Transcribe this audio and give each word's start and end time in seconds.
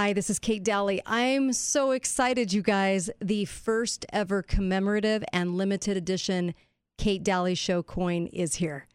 Hi, 0.00 0.14
this 0.14 0.30
is 0.30 0.38
Kate 0.38 0.64
Dalley. 0.64 1.02
I'm 1.04 1.52
so 1.52 1.90
excited, 1.90 2.54
you 2.54 2.62
guys. 2.62 3.10
The 3.20 3.44
first 3.44 4.06
ever 4.14 4.40
commemorative 4.40 5.22
and 5.30 5.58
limited 5.58 5.94
edition 5.94 6.54
Kate 6.96 7.22
Dalley 7.22 7.54
Show 7.54 7.82
coin 7.82 8.26
is 8.28 8.54
here. 8.54 8.86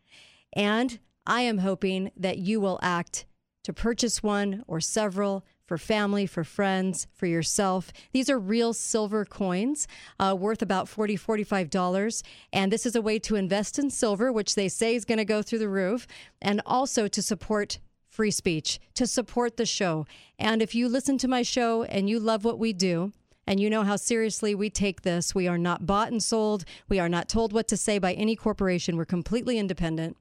And 0.53 0.97
I 1.27 1.41
am 1.41 1.59
hoping 1.59 2.11
that 2.17 2.39
you 2.39 2.59
will 2.59 2.79
act 2.81 3.27
to 3.65 3.71
purchase 3.71 4.23
one 4.23 4.63
or 4.65 4.79
several 4.79 5.45
for 5.67 5.77
family, 5.77 6.25
for 6.25 6.43
friends, 6.43 7.05
for 7.13 7.27
yourself. 7.27 7.93
These 8.11 8.27
are 8.27 8.39
real 8.39 8.73
silver 8.73 9.25
coins 9.25 9.87
uh, 10.19 10.35
worth 10.35 10.63
about 10.63 10.87
$40, 10.87 11.19
$45. 11.19 12.23
And 12.51 12.71
this 12.71 12.87
is 12.87 12.95
a 12.95 13.01
way 13.01 13.19
to 13.19 13.35
invest 13.35 13.77
in 13.77 13.91
silver, 13.91 14.31
which 14.31 14.55
they 14.55 14.69
say 14.69 14.95
is 14.95 15.05
going 15.05 15.19
to 15.19 15.25
go 15.25 15.43
through 15.43 15.59
the 15.59 15.69
roof, 15.69 16.07
and 16.41 16.63
also 16.65 17.07
to 17.07 17.21
support 17.21 17.77
free 18.15 18.31
speech, 18.31 18.79
to 18.95 19.05
support 19.05 19.57
the 19.57 19.65
show. 19.65 20.07
And 20.39 20.61
if 20.61 20.73
you 20.73 20.87
listen 20.87 21.17
to 21.19 21.27
my 21.27 21.43
show 21.43 21.83
and 21.83 22.09
you 22.09 22.19
love 22.19 22.45
what 22.45 22.57
we 22.57 22.73
do, 22.73 23.11
and 23.47 23.59
you 23.59 23.69
know 23.69 23.83
how 23.83 23.95
seriously 23.95 24.55
we 24.55 24.71
take 24.71 25.03
this. 25.03 25.35
We 25.35 25.47
are 25.47 25.59
not 25.59 25.85
bought 25.85 26.11
and 26.11 26.23
sold. 26.23 26.65
We 26.89 26.97
are 26.97 27.07
not 27.07 27.29
told 27.29 27.53
what 27.53 27.67
to 27.67 27.77
say 27.77 27.99
by 27.99 28.13
any 28.13 28.35
corporation. 28.35 28.97
We're 28.97 29.05
completely 29.05 29.59
independent. 29.59 30.17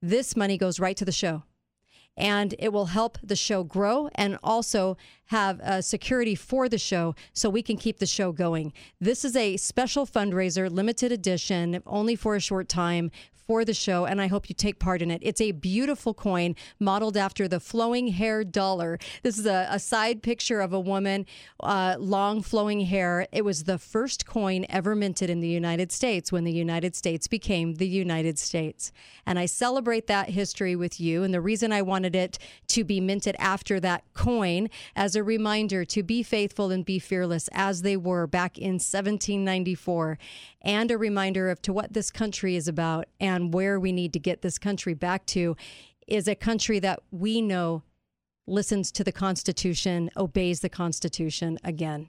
This 0.00 0.36
money 0.36 0.56
goes 0.56 0.78
right 0.78 0.96
to 0.96 1.04
the 1.04 1.10
show 1.10 1.42
and 2.16 2.54
it 2.58 2.72
will 2.72 2.86
help 2.86 3.18
the 3.20 3.34
show 3.34 3.64
grow 3.64 4.08
and 4.14 4.38
also 4.44 4.96
have 5.26 5.60
security 5.84 6.36
for 6.36 6.68
the 6.68 6.78
show 6.78 7.16
so 7.32 7.50
we 7.50 7.62
can 7.62 7.76
keep 7.76 7.98
the 7.98 8.06
show 8.06 8.30
going. 8.30 8.72
This 9.00 9.24
is 9.24 9.34
a 9.34 9.56
special 9.56 10.06
fundraiser, 10.06 10.70
limited 10.70 11.10
edition, 11.10 11.82
only 11.84 12.14
for 12.14 12.36
a 12.36 12.40
short 12.40 12.68
time 12.68 13.10
for 13.48 13.64
the 13.64 13.72
show, 13.72 14.04
and 14.04 14.20
I 14.20 14.26
hope 14.26 14.50
you 14.50 14.54
take 14.54 14.78
part 14.78 15.00
in 15.00 15.10
it. 15.10 15.22
It's 15.24 15.40
a 15.40 15.52
beautiful 15.52 16.12
coin 16.12 16.54
modeled 16.78 17.16
after 17.16 17.48
the 17.48 17.58
flowing 17.58 18.08
hair 18.08 18.44
dollar. 18.44 18.98
This 19.22 19.38
is 19.38 19.46
a, 19.46 19.66
a 19.70 19.78
side 19.78 20.22
picture 20.22 20.60
of 20.60 20.74
a 20.74 20.78
woman, 20.78 21.24
uh, 21.60 21.96
long 21.98 22.42
flowing 22.42 22.82
hair. 22.82 23.26
It 23.32 23.46
was 23.46 23.64
the 23.64 23.78
first 23.78 24.26
coin 24.26 24.66
ever 24.68 24.94
minted 24.94 25.30
in 25.30 25.40
the 25.40 25.48
United 25.48 25.90
States 25.92 26.30
when 26.30 26.44
the 26.44 26.52
United 26.52 26.94
States 26.94 27.26
became 27.26 27.76
the 27.76 27.88
United 27.88 28.38
States. 28.38 28.92
And 29.24 29.38
I 29.38 29.46
celebrate 29.46 30.08
that 30.08 30.28
history 30.28 30.76
with 30.76 31.00
you. 31.00 31.22
And 31.22 31.32
the 31.32 31.40
reason 31.40 31.72
I 31.72 31.80
wanted 31.80 32.14
it 32.14 32.38
to 32.68 32.84
be 32.84 33.00
minted 33.00 33.34
after 33.38 33.80
that 33.80 34.04
coin 34.12 34.68
as 34.94 35.16
a 35.16 35.22
reminder 35.22 35.86
to 35.86 36.02
be 36.02 36.22
faithful 36.22 36.70
and 36.70 36.84
be 36.84 36.98
fearless 36.98 37.48
as 37.52 37.80
they 37.80 37.96
were 37.96 38.26
back 38.26 38.58
in 38.58 38.74
1794 38.74 40.18
and 40.62 40.90
a 40.90 40.98
reminder 40.98 41.50
of 41.50 41.62
to 41.62 41.72
what 41.72 41.92
this 41.92 42.10
country 42.10 42.56
is 42.56 42.68
about 42.68 43.06
and 43.20 43.54
where 43.54 43.78
we 43.78 43.92
need 43.92 44.12
to 44.12 44.18
get 44.18 44.42
this 44.42 44.58
country 44.58 44.94
back 44.94 45.26
to 45.26 45.56
is 46.06 46.26
a 46.26 46.34
country 46.34 46.78
that 46.78 47.00
we 47.10 47.40
know 47.40 47.82
listens 48.46 48.90
to 48.92 49.04
the 49.04 49.12
Constitution, 49.12 50.10
obeys 50.16 50.60
the 50.60 50.68
Constitution 50.68 51.58
again. 51.62 52.08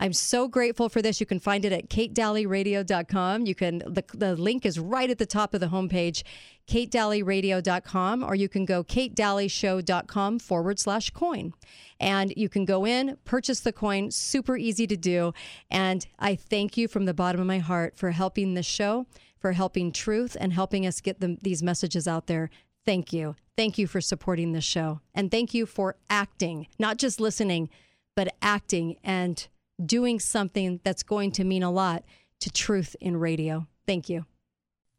I'm 0.00 0.14
so 0.14 0.48
grateful 0.48 0.88
for 0.88 1.02
this. 1.02 1.20
You 1.20 1.26
can 1.26 1.38
find 1.38 1.62
it 1.64 1.72
at 1.72 1.90
katedalleyradio.com. 1.90 3.44
You 3.44 3.54
can 3.54 3.78
the, 3.80 4.02
the 4.14 4.34
link 4.34 4.64
is 4.64 4.78
right 4.80 5.10
at 5.10 5.18
the 5.18 5.26
top 5.26 5.52
of 5.52 5.60
the 5.60 5.66
homepage, 5.66 6.22
katedalleyradio.com, 6.66 8.24
or 8.24 8.34
you 8.34 8.48
can 8.48 8.64
go 8.64 8.82
katedalleyshow.com 8.82 10.38
forward 10.38 10.78
slash 10.78 11.10
coin. 11.10 11.52
And 12.00 12.32
you 12.34 12.48
can 12.48 12.64
go 12.64 12.86
in, 12.86 13.18
purchase 13.26 13.60
the 13.60 13.74
coin, 13.74 14.10
super 14.10 14.56
easy 14.56 14.86
to 14.86 14.96
do. 14.96 15.34
And 15.70 16.06
I 16.18 16.34
thank 16.34 16.78
you 16.78 16.88
from 16.88 17.04
the 17.04 17.14
bottom 17.14 17.40
of 17.40 17.46
my 17.46 17.58
heart 17.58 17.98
for 17.98 18.12
helping 18.12 18.54
this 18.54 18.64
show, 18.64 19.06
for 19.38 19.52
helping 19.52 19.92
truth, 19.92 20.34
and 20.40 20.54
helping 20.54 20.86
us 20.86 21.02
get 21.02 21.20
the, 21.20 21.36
these 21.42 21.62
messages 21.62 22.08
out 22.08 22.26
there. 22.26 22.48
Thank 22.86 23.12
you. 23.12 23.36
Thank 23.54 23.76
you 23.76 23.86
for 23.86 24.00
supporting 24.00 24.52
this 24.52 24.64
show. 24.64 25.00
And 25.14 25.30
thank 25.30 25.52
you 25.52 25.66
for 25.66 25.96
acting, 26.08 26.68
not 26.78 26.96
just 26.96 27.20
listening, 27.20 27.68
but 28.16 28.34
acting 28.40 28.96
and 29.04 29.46
doing 29.84 30.20
something 30.20 30.80
that's 30.84 31.02
going 31.02 31.32
to 31.32 31.44
mean 31.44 31.62
a 31.62 31.70
lot 31.70 32.04
to 32.40 32.50
truth 32.50 32.96
in 33.00 33.16
radio. 33.16 33.66
Thank 33.86 34.08
you. 34.08 34.26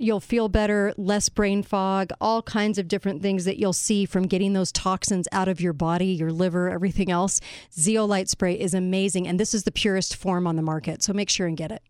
You'll 0.00 0.20
feel 0.20 0.48
better, 0.48 0.94
less 0.96 1.28
brain 1.28 1.64
fog, 1.64 2.10
all 2.20 2.40
kinds 2.40 2.78
of 2.78 2.86
different 2.86 3.20
things 3.20 3.44
that 3.46 3.58
you'll 3.58 3.72
see 3.72 4.04
from 4.04 4.28
getting 4.28 4.52
those 4.52 4.70
toxins 4.70 5.26
out 5.32 5.48
of 5.48 5.60
your 5.60 5.72
body, 5.72 6.06
your 6.06 6.30
liver, 6.30 6.70
everything 6.70 7.10
else. 7.10 7.40
Zeolite 7.76 8.28
spray 8.28 8.54
is 8.54 8.74
amazing, 8.74 9.26
and 9.26 9.40
this 9.40 9.52
is 9.52 9.64
the 9.64 9.72
purest 9.72 10.14
form 10.14 10.46
on 10.46 10.54
the 10.54 10.62
market. 10.62 11.02
So 11.02 11.12
make 11.12 11.28
sure 11.28 11.48
and 11.48 11.56
get 11.56 11.72
it. 11.72 11.82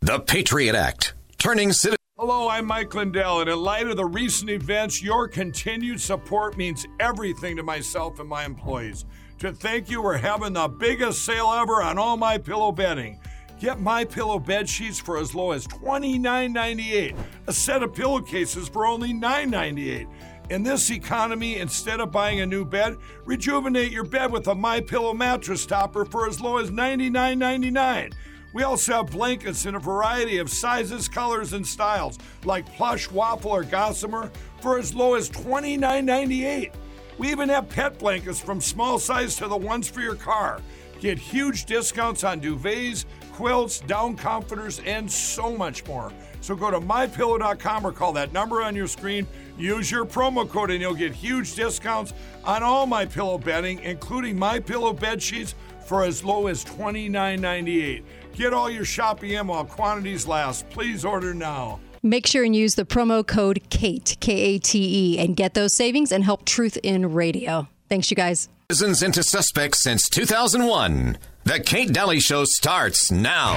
The 0.00 0.18
Patriot 0.18 0.74
Act, 0.74 1.14
turning 1.38 1.72
citizens. 1.72 1.98
Hello, 2.18 2.48
I'm 2.48 2.66
Mike 2.66 2.92
Lindell, 2.92 3.42
and 3.42 3.48
in 3.48 3.60
light 3.60 3.86
of 3.86 3.96
the 3.96 4.04
recent 4.04 4.50
events, 4.50 5.00
your 5.00 5.28
continued 5.28 6.00
support 6.00 6.56
means 6.56 6.84
everything 6.98 7.54
to 7.54 7.62
myself 7.62 8.18
and 8.18 8.28
my 8.28 8.44
employees. 8.44 9.04
To 9.38 9.52
thank 9.52 9.88
you, 9.88 10.02
we're 10.02 10.16
having 10.16 10.54
the 10.54 10.66
biggest 10.66 11.24
sale 11.24 11.52
ever 11.52 11.82
on 11.84 11.98
all 11.98 12.16
my 12.16 12.36
pillow 12.36 12.72
bedding. 12.72 13.20
Get 13.64 13.80
my 13.80 14.04
pillow 14.04 14.38
bed 14.38 14.68
sheets 14.68 14.98
for 14.98 15.16
as 15.16 15.34
low 15.34 15.52
as 15.52 15.66
$29.98. 15.68 17.16
A 17.46 17.52
set 17.54 17.82
of 17.82 17.94
pillowcases 17.94 18.68
for 18.68 18.84
only 18.84 19.14
$9.98. 19.14 20.06
In 20.50 20.62
this 20.62 20.90
economy, 20.90 21.56
instead 21.56 21.98
of 21.98 22.12
buying 22.12 22.42
a 22.42 22.46
new 22.46 22.66
bed, 22.66 22.98
rejuvenate 23.24 23.90
your 23.90 24.04
bed 24.04 24.30
with 24.30 24.48
a 24.48 24.54
My 24.54 24.82
Pillow 24.82 25.14
mattress 25.14 25.64
topper 25.64 26.04
for 26.04 26.28
as 26.28 26.42
low 26.42 26.58
as 26.58 26.70
$99.99. 26.70 28.12
We 28.52 28.64
also 28.64 28.96
have 28.96 29.10
blankets 29.10 29.64
in 29.64 29.76
a 29.76 29.80
variety 29.80 30.36
of 30.36 30.50
sizes, 30.50 31.08
colors, 31.08 31.54
and 31.54 31.66
styles, 31.66 32.18
like 32.44 32.70
plush, 32.76 33.10
waffle, 33.10 33.52
or 33.52 33.64
gossamer, 33.64 34.30
for 34.60 34.78
as 34.78 34.94
low 34.94 35.14
as 35.14 35.30
$29.98. 35.30 36.70
We 37.16 37.30
even 37.30 37.48
have 37.48 37.70
pet 37.70 37.98
blankets 37.98 38.40
from 38.40 38.60
small 38.60 38.98
size 38.98 39.36
to 39.36 39.48
the 39.48 39.56
ones 39.56 39.88
for 39.88 40.02
your 40.02 40.16
car. 40.16 40.60
Get 41.04 41.18
huge 41.18 41.66
discounts 41.66 42.24
on 42.24 42.40
duvets, 42.40 43.04
quilts, 43.34 43.80
down 43.80 44.16
comforters, 44.16 44.80
and 44.86 45.12
so 45.12 45.54
much 45.54 45.86
more. 45.86 46.10
So 46.40 46.56
go 46.56 46.70
to 46.70 46.80
mypillow.com 46.80 47.86
or 47.86 47.92
call 47.92 48.14
that 48.14 48.32
number 48.32 48.62
on 48.62 48.74
your 48.74 48.86
screen. 48.86 49.26
Use 49.58 49.90
your 49.90 50.06
promo 50.06 50.48
code 50.48 50.70
and 50.70 50.80
you'll 50.80 50.94
get 50.94 51.12
huge 51.12 51.54
discounts 51.56 52.14
on 52.42 52.62
all 52.62 52.86
my 52.86 53.04
pillow 53.04 53.36
bedding, 53.36 53.80
including 53.80 54.38
my 54.38 54.58
pillow 54.58 54.94
bed 54.94 55.22
sheets 55.22 55.54
for 55.84 56.04
as 56.04 56.24
low 56.24 56.46
as 56.46 56.64
$29.98. 56.64 58.02
Get 58.32 58.54
all 58.54 58.70
your 58.70 58.86
shopping 58.86 59.32
in 59.32 59.46
while 59.46 59.66
quantities 59.66 60.26
last. 60.26 60.66
Please 60.70 61.04
order 61.04 61.34
now. 61.34 61.80
Make 62.02 62.26
sure 62.26 62.44
and 62.44 62.56
use 62.56 62.76
the 62.76 62.86
promo 62.86 63.26
code 63.26 63.60
KATE, 63.68 64.16
K 64.20 64.32
A 64.32 64.58
T 64.58 64.78
E, 65.12 65.18
and 65.18 65.36
get 65.36 65.52
those 65.52 65.74
savings 65.74 66.12
and 66.12 66.24
help 66.24 66.46
Truth 66.46 66.78
in 66.82 67.12
Radio. 67.12 67.68
Thanks, 67.90 68.10
you 68.10 68.14
guys. 68.14 68.48
Citizens 68.74 69.04
into 69.04 69.22
suspects 69.22 69.84
since 69.84 70.08
2001. 70.08 71.16
The 71.44 71.60
Kate 71.60 71.92
Dalley 71.92 72.18
Show 72.18 72.44
starts 72.44 73.08
now. 73.08 73.54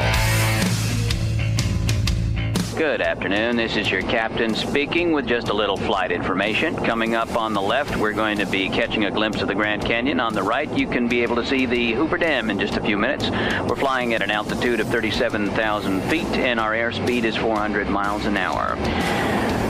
Good 2.75 3.02
afternoon. 3.02 3.56
This 3.56 3.78
is 3.78 3.90
your 3.90 4.04
captain 4.04 4.54
speaking 4.54 5.14
with 5.14 5.25
just 5.25 5.48
a 5.48 5.56
little 5.56 5.75
flight 5.75 6.12
information. 6.12 6.75
Coming 6.75 7.16
up 7.16 7.36
on 7.36 7.54
the 7.56 7.62
left, 7.64 7.98
we're 7.98 8.14
going 8.14 8.38
to 8.38 8.46
be 8.46 8.69
catching 8.69 9.06
a 9.06 9.12
glimpse 9.12 9.42
of 9.42 9.48
the 9.48 9.56
Grand 9.56 9.84
Canyon. 9.84 10.19
On 10.19 10.36
the 10.36 10.44
right, 10.44 10.72
you 10.78 10.86
can 10.86 11.08
be 11.08 11.24
able 11.24 11.38
to 11.38 11.46
see 11.48 11.66
the 11.66 11.94
Hoover 11.94 12.20
Dam 12.20 12.52
in 12.52 12.60
just 12.60 12.78
a 12.78 12.81
few 12.84 13.00
minutes. 13.00 13.28
We're 13.68 13.75
flying 13.75 14.13
at 14.13 14.22
an 14.22 14.30
altitude 14.30 14.80
of 14.80 14.88
37,000 14.90 16.02
feet, 16.12 16.28
and 16.28 16.60
our 16.60 16.74
airspeed 16.74 17.24
is 17.24 17.36
400 17.36 17.90
miles 17.90 18.28
an 18.28 18.38
hour 18.38 18.78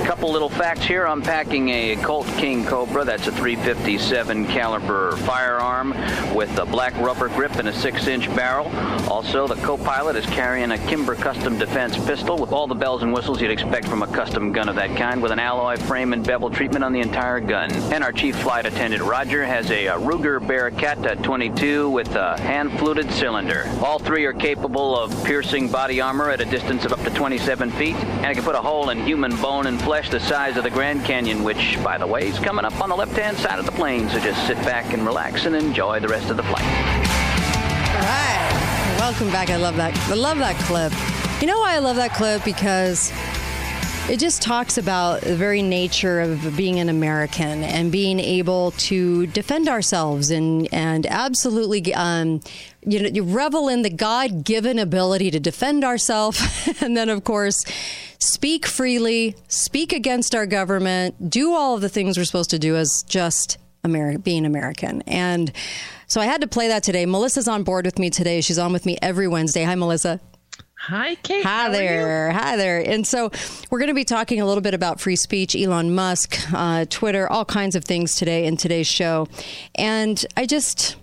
couple 0.08 0.32
little 0.32 0.48
facts 0.48 0.86
here. 0.86 1.06
I'm 1.06 1.22
packing 1.22 1.68
a 1.68 1.98
Colt 1.98 2.28
King 2.38 2.66
Cobra. 2.66 3.04
That's 3.04 3.28
a 3.28 3.32
357 3.34 4.48
caliber 4.48 5.18
firearm 5.18 5.90
with 6.34 6.58
a 6.60 6.66
black 6.66 6.96
rubber 6.96 7.28
grip 7.28 7.56
and 7.56 7.68
a 7.68 7.74
six-inch 7.74 8.34
barrel. 8.34 8.70
Also, 9.12 9.48
the 9.48 9.56
co-pilot 9.56 10.16
is 10.16 10.26
carrying 10.28 10.72
a 10.72 10.78
Kimber 10.78 11.16
Custom 11.16 11.60
Defense 11.60 11.98
pistol 12.06 12.38
with 12.38 12.54
all 12.54 12.68
the 12.68 12.76
bells 12.76 13.04
and 13.04 13.12
whistles 13.12 13.42
you'd 13.42 13.52
expect 13.52 13.86
from 13.86 14.02
a 14.02 14.08
custom 14.08 14.54
gun 14.54 14.70
of 14.70 14.78
that 14.78 14.96
kind, 14.96 15.22
with 15.22 15.34
an 15.34 15.40
alloy 15.40 15.76
frame 15.76 16.14
and 16.14 16.26
bevel 16.26 16.50
treatment 16.50 16.86
on 16.86 16.94
the 16.94 17.02
entire 17.02 17.42
gun. 17.42 17.70
And 17.92 18.02
our 18.02 18.14
chief 18.14 18.38
flight 18.38 18.66
attendant 18.66 19.04
Roger 19.04 19.44
has 19.46 19.70
a, 19.72 19.88
a 19.88 20.00
Ruger 20.00 20.40
Bearcat 20.40 21.06
uh, 21.06 21.16
22 21.16 21.90
with 21.90 22.16
a 22.16 22.40
hand-fluted 22.40 23.12
cylinder. 23.12 23.70
All 23.84 24.00
three 24.00 24.24
are 24.24 24.32
capable 24.32 24.98
of 24.98 25.12
piercing 25.26 25.70
body 25.70 26.00
armor 26.00 26.30
at 26.30 26.40
a 26.40 26.46
distance 26.46 26.86
of 26.86 26.94
up 26.94 27.04
to 27.04 27.10
27 27.10 27.72
feet, 27.72 27.96
and 27.96 28.32
it 28.32 28.36
can 28.36 28.44
put 28.46 28.56
a 28.56 28.62
hole 28.62 28.90
in 28.90 29.04
human 29.04 29.36
bone 29.42 29.68
and 29.68 29.82
flesh 29.82 29.97
flesh 29.98 30.12
the 30.12 30.20
size 30.20 30.58
of 30.58 30.64
the 30.64 30.70
Grand 30.70 31.04
Canyon, 31.04 31.44
which, 31.44 31.76
by 31.84 31.98
the 31.98 32.06
way, 32.06 32.28
is 32.28 32.38
coming 32.38 32.64
up 32.64 32.80
on 32.80 32.90
the 32.90 32.96
left-hand 32.96 33.36
side 33.36 33.58
of 33.58 33.66
the 33.66 33.72
plane. 33.72 34.08
So 34.10 34.20
just 34.20 34.46
sit 34.46 34.56
back 34.58 34.94
and 34.94 35.04
relax 35.04 35.48
and 35.48 35.56
enjoy 35.56 36.00
the 36.00 36.08
rest 36.08 36.30
of 36.30 36.38
the 36.38 36.44
flight. 36.44 36.62
All 36.62 38.02
right. 38.02 38.96
Welcome 39.00 39.32
back. 39.32 39.50
I 39.50 39.56
love 39.56 39.76
that. 39.78 39.98
I 40.08 40.14
love 40.14 40.38
that 40.38 40.56
clip. 40.66 40.94
You 41.42 41.48
know 41.48 41.58
why 41.58 41.74
I 41.74 41.80
love 41.80 41.96
that 41.96 42.14
clip? 42.14 42.44
Because 42.44 43.12
it 44.08 44.20
just 44.20 44.44
talks 44.44 44.78
about 44.78 45.22
the 45.22 45.36
very 45.36 45.64
nature 45.64 46.22
of 46.22 46.56
being 46.56 46.80
an 46.80 46.90
American 46.90 47.64
and 47.64 47.92
being 47.92 48.20
able 48.20 48.72
to 48.78 49.26
defend 49.28 49.68
ourselves 49.68 50.30
and 50.30 50.72
and 50.72 51.08
absolutely 51.08 51.94
um, 51.96 52.40
you 52.86 53.02
know 53.02 53.10
you 53.10 53.24
revel 53.24 53.68
in 53.68 53.82
the 53.82 53.90
God-given 53.90 54.78
ability 54.78 55.32
to 55.32 55.40
defend 55.40 55.84
ourselves 55.84 56.40
and 56.82 56.96
then 56.96 57.10
of 57.10 57.24
course 57.24 57.66
speak 58.20 58.66
freely, 58.66 59.36
speak 59.48 59.94
against 59.94 60.36
our 60.36 60.46
government, 60.46 61.30
do 61.30 61.54
all 61.54 61.76
of 61.76 61.82
the 61.82 61.90
things 61.90 62.18
we're 62.18 62.26
supposed 62.26 62.50
to 62.52 62.60
do 62.60 62.76
as 62.76 63.04
just 63.08 63.58
Ameri- 63.84 64.24
being 64.24 64.46
American. 64.46 65.02
And 65.04 65.52
so 66.08 66.22
I 66.22 66.26
had 66.26 66.42
to 66.42 66.48
play 66.48 66.70
that 66.70 66.84
today. 66.84 67.06
Melissa's 67.06 67.48
on 67.48 67.64
board 67.64 67.86
with 67.86 68.00
me 68.00 68.10
today. 68.10 68.42
She's 68.42 68.58
on 68.58 68.74
with 68.74 68.86
me 68.86 68.98
every 69.02 69.28
Wednesday. 69.28 69.64
Hi, 69.64 69.76
Melissa. 69.76 70.20
Hi, 70.80 71.16
Kate. 71.16 71.44
Hi 71.44 71.70
there. 71.70 72.32
Hi 72.32 72.56
there. 72.56 72.80
And 72.80 73.06
so 73.06 73.32
we're 73.70 73.80
going 73.80 73.90
to 73.90 73.96
be 73.96 74.04
talking 74.06 74.40
a 74.40 74.46
little 74.46 74.62
bit 74.62 74.74
about 74.74 75.02
free 75.02 75.16
speech, 75.16 75.56
Elon 75.56 75.94
Musk, 75.94 76.38
uh, 76.54 76.86
Twitter, 76.90 77.28
all 77.28 77.46
kinds 77.46 77.76
of 77.76 77.84
things 77.84 78.16
today 78.16 78.46
in 78.46 78.58
today's 78.58 78.88
show. 78.88 79.28
And 79.76 80.24
I 80.38 80.46
just 80.46 80.96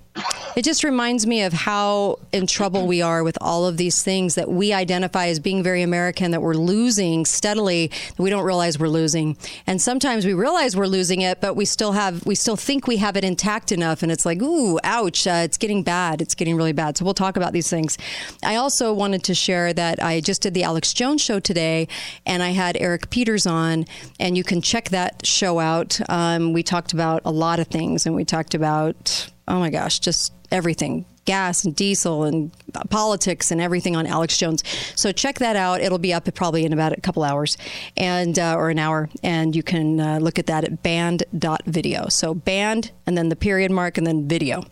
it 0.57 0.63
just 0.63 0.85
reminds 0.85 1.27
me 1.27 1.43
of 1.43 1.53
how 1.53 2.19
in 2.33 2.47
trouble 2.47 2.87
we 2.87 3.03
are 3.03 3.25
with 3.25 3.37
all 3.41 3.67
of 3.67 3.77
these 3.77 4.03
things 4.03 4.37
that 4.37 4.49
we 4.49 4.73
identify 4.73 5.27
as 5.27 5.41
being 5.41 5.63
very 5.63 5.83
American 5.83 6.31
that 6.31 6.43
we're 6.43 6.55
losing 6.55 7.25
steadily 7.25 7.89
that 7.89 8.23
we 8.23 8.31
don't 8.31 8.45
realize 8.45 8.79
we're 8.79 8.89
losing. 8.89 9.37
And 9.67 9.83
sometimes 9.83 10.25
we 10.25 10.33
realize 10.33 10.77
we're 10.77 10.87
losing 10.87 11.23
it, 11.23 11.41
but 11.41 11.57
we 11.57 11.65
still 11.65 11.93
have 11.93 12.25
we 12.25 12.35
still 12.35 12.57
think 12.57 12.87
we 12.87 12.99
have 12.99 13.17
it 13.17 13.25
intact 13.25 13.73
enough 13.73 14.03
and 14.03 14.13
it's 14.13 14.25
like, 14.25 14.41
ooh, 14.43 14.79
ouch, 14.85 15.27
uh, 15.27 15.43
it's 15.45 15.59
getting 15.59 15.83
bad. 15.83 16.23
It's 16.23 16.35
getting 16.35 16.57
really 16.57 16.73
bad. 16.73 16.97
So 16.97 17.05
we'll 17.05 17.15
talk 17.15 17.37
about 17.37 17.53
these 17.53 17.69
things. 17.69 17.99
I 18.43 18.57
also 18.57 18.93
wanted 18.93 19.25
to 19.25 19.35
share 19.35 19.73
that 19.73 20.03
I 20.03 20.21
just 20.21 20.43
did 20.43 20.55
the 20.55 20.63
Alex 20.63 20.93
Jones 20.93 21.23
show 21.23 21.41
today 21.41 21.89
and 22.25 22.43
I 22.43 22.51
had 22.51 22.77
Eric 22.79 23.11
Peters 23.11 23.47
on 23.47 23.87
and 24.21 24.37
you 24.37 24.45
can 24.45 24.63
check 24.63 24.91
that 24.91 25.27
show 25.27 25.59
out. 25.59 26.01
Um, 26.09 26.53
we 26.53 26.63
talked 26.63 26.93
about 26.93 27.23
a 27.25 27.33
lot 27.33 27.59
of 27.59 27.67
things 27.67 28.07
and 28.07 28.15
we 28.15 28.25
talked 28.25 28.55
about 28.55 29.31
oh 29.49 29.59
my 29.59 29.71
gosh, 29.71 29.99
just 29.99 30.33
everything 30.51 31.05
gas 31.25 31.65
and 31.65 31.75
diesel 31.75 32.25
and 32.25 32.51
politics 32.91 33.51
and 33.51 33.61
everything 33.61 33.97
on 33.97 34.07
Alex 34.07 34.37
Jones. 34.37 34.63
So 34.95 35.13
check 35.13 35.39
that 35.39 35.57
out. 35.57 35.81
It'll 35.81 35.99
be 35.99 36.13
up 36.13 36.33
probably 36.35 36.65
in 36.65 36.73
about 36.73 36.93
a 36.93 37.01
couple 37.01 37.23
hours 37.23 37.57
and 37.97 38.39
uh, 38.39 38.55
or 38.57 38.71
an 38.71 38.79
hour, 38.79 39.09
and 39.23 39.55
you 39.55 39.63
can 39.63 40.01
uh, 40.01 40.19
look 40.19 40.39
at 40.39 40.47
that 40.47 40.65
at 40.65 40.83
band.video. 40.83 42.09
So 42.09 42.35
band 42.35 42.93
and 43.07 43.17
then 43.17 43.29
the 43.29 43.37
period 43.37 43.71
mark 43.71 43.99
and 43.99 44.07
then 44.07 44.29
video. 44.29 44.65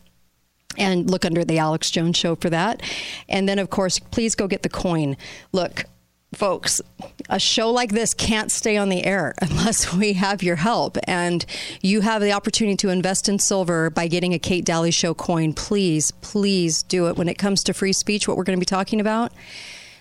And 0.78 1.10
look 1.10 1.26
under 1.26 1.44
the 1.44 1.58
Alex 1.58 1.90
Jones 1.90 2.16
show 2.16 2.34
for 2.34 2.48
that. 2.48 2.82
And 3.28 3.46
then, 3.46 3.58
of 3.58 3.68
course, 3.68 3.98
please 3.98 4.34
go 4.34 4.46
get 4.48 4.62
the 4.62 4.70
coin. 4.70 5.18
Look, 5.52 5.84
folks, 6.34 6.80
a 7.28 7.38
show 7.38 7.70
like 7.70 7.92
this 7.92 8.14
can't 8.14 8.50
stay 8.50 8.76
on 8.76 8.88
the 8.88 9.04
air 9.04 9.34
unless 9.42 9.92
we 9.92 10.14
have 10.14 10.42
your 10.42 10.56
help. 10.56 10.96
And 11.04 11.44
you 11.80 12.00
have 12.00 12.22
the 12.22 12.32
opportunity 12.32 12.76
to 12.78 12.88
invest 12.88 13.28
in 13.28 13.38
silver 13.38 13.90
by 13.90 14.08
getting 14.08 14.34
a 14.34 14.38
Kate 14.38 14.64
Dalley 14.64 14.90
Show 14.90 15.14
coin. 15.14 15.52
Please, 15.52 16.10
please 16.20 16.82
do 16.82 17.08
it. 17.08 17.16
When 17.16 17.28
it 17.28 17.38
comes 17.38 17.62
to 17.64 17.74
free 17.74 17.92
speech, 17.92 18.26
what 18.26 18.36
we're 18.36 18.44
going 18.44 18.58
to 18.58 18.60
be 18.60 18.66
talking 18.66 19.00
about, 19.00 19.32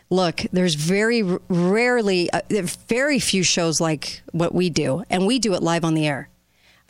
look, 0.10 0.42
there's 0.52 0.76
very 0.76 1.24
rarely, 1.50 2.30
uh, 2.32 2.42
very 2.50 3.20
few 3.20 3.44
shows 3.44 3.80
like 3.80 4.22
what 4.32 4.54
we 4.54 4.70
do, 4.70 5.04
and 5.10 5.26
we 5.28 5.40
do 5.40 5.54
it 5.54 5.64
live 5.64 5.86
on 5.86 5.94
the 5.94 6.08
air. 6.08 6.30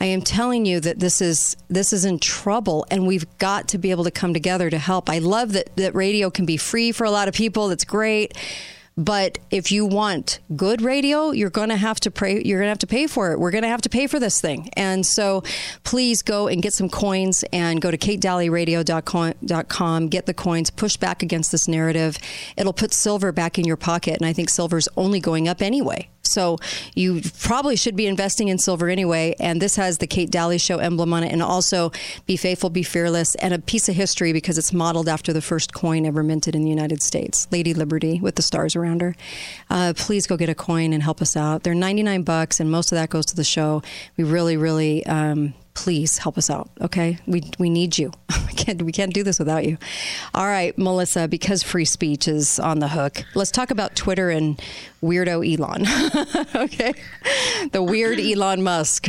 I 0.00 0.06
am 0.06 0.22
telling 0.22 0.66
you 0.66 0.80
that 0.80 0.98
this 0.98 1.22
is 1.22 1.56
this 1.68 1.92
is 1.92 2.04
in 2.04 2.18
trouble, 2.18 2.84
and 2.90 3.06
we've 3.06 3.26
got 3.38 3.68
to 3.68 3.78
be 3.78 3.92
able 3.92 4.02
to 4.02 4.10
come 4.10 4.34
together 4.34 4.68
to 4.68 4.78
help. 4.78 5.08
I 5.08 5.18
love 5.20 5.52
that 5.52 5.76
that 5.76 5.94
radio 5.94 6.28
can 6.28 6.44
be 6.44 6.56
free 6.56 6.90
for 6.90 7.04
a 7.04 7.10
lot 7.12 7.28
of 7.28 7.34
people. 7.34 7.68
That's 7.68 7.84
great 7.84 8.36
but 8.96 9.38
if 9.50 9.72
you 9.72 9.86
want 9.86 10.40
good 10.54 10.82
radio, 10.82 11.30
you're 11.30 11.50
going 11.50 11.70
to 11.70 11.76
have 11.76 11.98
to 12.00 12.10
pay. 12.10 12.42
You're 12.44 12.58
going 12.58 12.66
to 12.66 12.70
have 12.70 12.78
to 12.78 12.86
pay 12.86 13.06
for 13.06 13.32
it. 13.32 13.40
We're 13.40 13.50
going 13.50 13.62
to 13.62 13.68
have 13.68 13.82
to 13.82 13.88
pay 13.88 14.06
for 14.06 14.20
this 14.20 14.40
thing. 14.40 14.68
And 14.74 15.06
so, 15.06 15.42
please 15.84 16.22
go 16.22 16.48
and 16.48 16.62
get 16.62 16.74
some 16.74 16.88
coins 16.88 17.44
and 17.52 17.80
go 17.80 17.90
to 17.90 17.96
katedalleyradio.com. 17.96 20.08
Get 20.08 20.26
the 20.26 20.34
coins. 20.34 20.70
Push 20.70 20.96
back 20.98 21.22
against 21.22 21.52
this 21.52 21.68
narrative. 21.68 22.18
It'll 22.56 22.72
put 22.72 22.92
silver 22.92 23.32
back 23.32 23.58
in 23.58 23.64
your 23.64 23.76
pocket, 23.76 24.16
and 24.16 24.26
I 24.26 24.32
think 24.32 24.50
silver's 24.50 24.88
only 24.96 25.20
going 25.20 25.48
up 25.48 25.62
anyway. 25.62 26.08
So 26.24 26.58
you 26.94 27.20
probably 27.40 27.76
should 27.76 27.96
be 27.96 28.06
investing 28.06 28.48
in 28.48 28.58
silver 28.58 28.88
anyway. 28.88 29.34
And 29.40 29.60
this 29.60 29.76
has 29.76 29.98
the 29.98 30.06
Kate 30.06 30.30
Dalley 30.30 30.58
Show 30.58 30.78
emblem 30.78 31.12
on 31.12 31.24
it, 31.24 31.32
and 31.32 31.42
also 31.42 31.92
"Be 32.26 32.36
faithful, 32.36 32.70
be 32.70 32.82
fearless," 32.82 33.34
and 33.36 33.52
a 33.52 33.58
piece 33.58 33.88
of 33.88 33.96
history 33.96 34.32
because 34.32 34.58
it's 34.58 34.72
modeled 34.72 35.08
after 35.08 35.32
the 35.32 35.42
first 35.42 35.74
coin 35.74 36.06
ever 36.06 36.22
minted 36.22 36.54
in 36.54 36.62
the 36.62 36.70
United 36.70 37.02
States, 37.02 37.48
Lady 37.50 37.74
Liberty 37.74 38.20
with 38.20 38.36
the 38.36 38.42
stars 38.42 38.76
around 38.76 38.81
her. 38.84 39.16
Uh, 39.70 39.92
please 39.96 40.26
go 40.26 40.36
get 40.36 40.48
a 40.48 40.54
coin 40.54 40.92
and 40.92 41.02
help 41.02 41.22
us 41.22 41.36
out. 41.36 41.62
They're 41.62 41.74
99 41.74 42.22
bucks, 42.22 42.60
and 42.60 42.70
most 42.70 42.92
of 42.92 42.96
that 42.96 43.10
goes 43.10 43.26
to 43.26 43.36
the 43.36 43.44
show. 43.44 43.82
We 44.16 44.24
really, 44.24 44.56
really. 44.56 45.04
Um, 45.06 45.54
please 45.74 46.18
help 46.18 46.36
us 46.36 46.50
out. 46.50 46.70
Okay, 46.80 47.18
we 47.26 47.42
we 47.58 47.70
need 47.70 47.98
you. 47.98 48.12
we 48.46 48.52
can't 48.54 48.82
we 48.82 48.92
can't 48.92 49.14
do 49.14 49.22
this 49.22 49.38
without 49.38 49.64
you. 49.64 49.78
All 50.34 50.46
right, 50.46 50.76
Melissa, 50.76 51.28
because 51.28 51.62
free 51.62 51.84
speech 51.84 52.28
is 52.28 52.58
on 52.58 52.78
the 52.78 52.88
hook. 52.88 53.24
Let's 53.34 53.50
talk 53.50 53.70
about 53.70 53.96
Twitter 53.96 54.30
and 54.30 54.60
weirdo 55.02 55.42
Elon. 55.42 55.86
okay, 56.64 56.92
the 57.72 57.82
weird 57.82 58.20
Elon 58.20 58.62
Musk. 58.62 59.08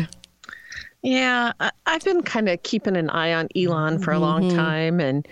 Yeah, 1.02 1.52
I've 1.86 2.04
been 2.06 2.24
kind 2.24 2.48
of 2.48 2.64
keeping 2.64 2.96
an 2.96 3.10
eye 3.10 3.34
on 3.34 3.50
Elon 3.56 4.00
for 4.00 4.12
a 4.12 4.20
long 4.20 4.44
mm-hmm. 4.44 4.56
time, 4.56 5.00
and 5.02 5.28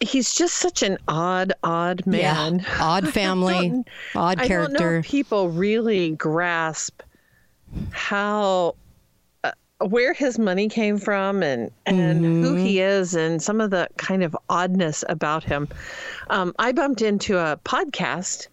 he's 0.00 0.34
just 0.34 0.56
such 0.56 0.82
an 0.82 0.98
odd, 1.08 1.52
odd 1.62 2.06
man. 2.06 2.60
Yeah. 2.60 2.76
Odd 2.80 3.08
family, 3.12 3.84
odd 4.14 4.38
character. 4.38 4.76
I 4.76 4.78
don't 4.78 4.92
know 4.92 4.98
if 4.98 5.06
people 5.06 5.48
really 5.50 6.10
grasp 6.10 7.02
how 7.90 8.76
where 9.80 10.14
his 10.14 10.38
money 10.38 10.68
came 10.68 10.98
from 10.98 11.42
and 11.42 11.70
and 11.86 12.20
mm-hmm. 12.20 12.42
who 12.42 12.54
he 12.54 12.80
is 12.80 13.14
and 13.14 13.42
some 13.42 13.60
of 13.60 13.70
the 13.70 13.88
kind 13.96 14.22
of 14.22 14.36
oddness 14.48 15.04
about 15.08 15.44
him. 15.44 15.68
Um, 16.30 16.54
I 16.58 16.72
bumped 16.72 17.02
into 17.02 17.38
a 17.38 17.58
podcast 17.64 18.48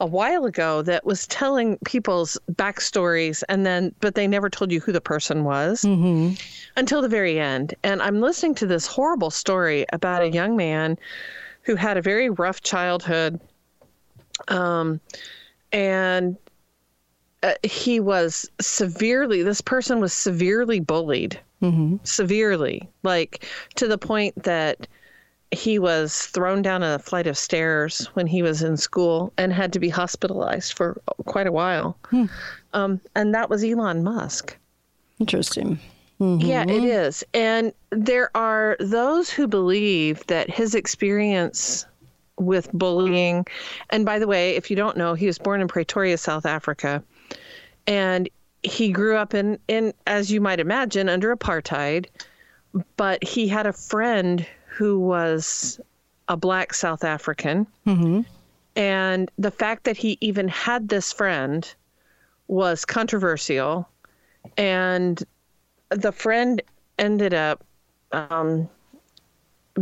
a 0.00 0.06
while 0.06 0.44
ago 0.44 0.82
that 0.82 1.04
was 1.04 1.26
telling 1.26 1.78
people's 1.84 2.38
backstories 2.52 3.42
and 3.48 3.64
then 3.64 3.94
but 4.00 4.14
they 4.14 4.26
never 4.26 4.50
told 4.50 4.70
you 4.70 4.80
who 4.80 4.92
the 4.92 5.00
person 5.00 5.44
was 5.44 5.82
mm-hmm. 5.82 6.34
until 6.76 7.00
the 7.00 7.08
very 7.08 7.40
end 7.40 7.74
and 7.82 8.02
i'm 8.02 8.20
listening 8.20 8.54
to 8.54 8.66
this 8.66 8.86
horrible 8.86 9.30
story 9.30 9.86
about 9.92 10.22
a 10.22 10.30
young 10.30 10.56
man 10.56 10.98
who 11.62 11.76
had 11.76 11.96
a 11.96 12.02
very 12.02 12.28
rough 12.30 12.60
childhood 12.62 13.40
um, 14.48 15.00
and 15.72 16.36
uh, 17.42 17.54
he 17.62 17.98
was 17.98 18.50
severely 18.60 19.42
this 19.42 19.60
person 19.62 20.00
was 20.00 20.12
severely 20.12 20.78
bullied 20.78 21.40
mm-hmm. 21.62 21.96
severely 22.02 22.86
like 23.02 23.46
to 23.76 23.88
the 23.88 23.98
point 23.98 24.42
that 24.42 24.86
he 25.52 25.78
was 25.78 26.26
thrown 26.26 26.62
down 26.62 26.82
a 26.82 26.98
flight 26.98 27.26
of 27.26 27.38
stairs 27.38 28.06
when 28.14 28.26
he 28.26 28.42
was 28.42 28.62
in 28.62 28.76
school 28.76 29.32
and 29.38 29.52
had 29.52 29.72
to 29.72 29.78
be 29.78 29.88
hospitalized 29.88 30.72
for 30.72 31.00
quite 31.24 31.46
a 31.46 31.52
while. 31.52 31.96
Um, 32.72 33.00
and 33.14 33.34
that 33.34 33.48
was 33.48 33.62
Elon 33.62 34.02
Musk. 34.02 34.56
Interesting. 35.18 35.78
Yeah, 36.18 36.62
it 36.62 36.82
is. 36.82 37.22
And 37.34 37.72
there 37.90 38.34
are 38.34 38.76
those 38.80 39.28
who 39.28 39.46
believe 39.46 40.26
that 40.28 40.48
his 40.48 40.74
experience 40.74 41.84
with 42.38 42.72
bullying, 42.72 43.46
and 43.90 44.04
by 44.04 44.18
the 44.18 44.26
way, 44.26 44.56
if 44.56 44.70
you 44.70 44.76
don't 44.76 44.96
know, 44.96 45.14
he 45.14 45.26
was 45.26 45.38
born 45.38 45.60
in 45.60 45.68
Pretoria, 45.68 46.16
South 46.16 46.46
Africa. 46.46 47.02
And 47.86 48.28
he 48.62 48.90
grew 48.90 49.16
up 49.16 49.34
in, 49.34 49.58
in 49.68 49.92
as 50.06 50.32
you 50.32 50.40
might 50.40 50.58
imagine, 50.58 51.08
under 51.08 51.34
apartheid. 51.36 52.06
But 52.96 53.22
he 53.22 53.46
had 53.46 53.66
a 53.66 53.72
friend 53.72 54.46
who 54.76 55.00
was 55.00 55.80
a 56.28 56.36
black 56.36 56.74
South 56.74 57.02
African. 57.02 57.66
Mm-hmm. 57.86 58.20
And 58.76 59.30
the 59.38 59.50
fact 59.50 59.84
that 59.84 59.96
he 59.96 60.18
even 60.20 60.48
had 60.48 60.88
this 60.88 61.12
friend 61.12 61.66
was 62.48 62.84
controversial. 62.84 63.88
And 64.58 65.22
the 65.88 66.12
friend 66.12 66.60
ended 66.98 67.32
up 67.32 67.64
um, 68.12 68.68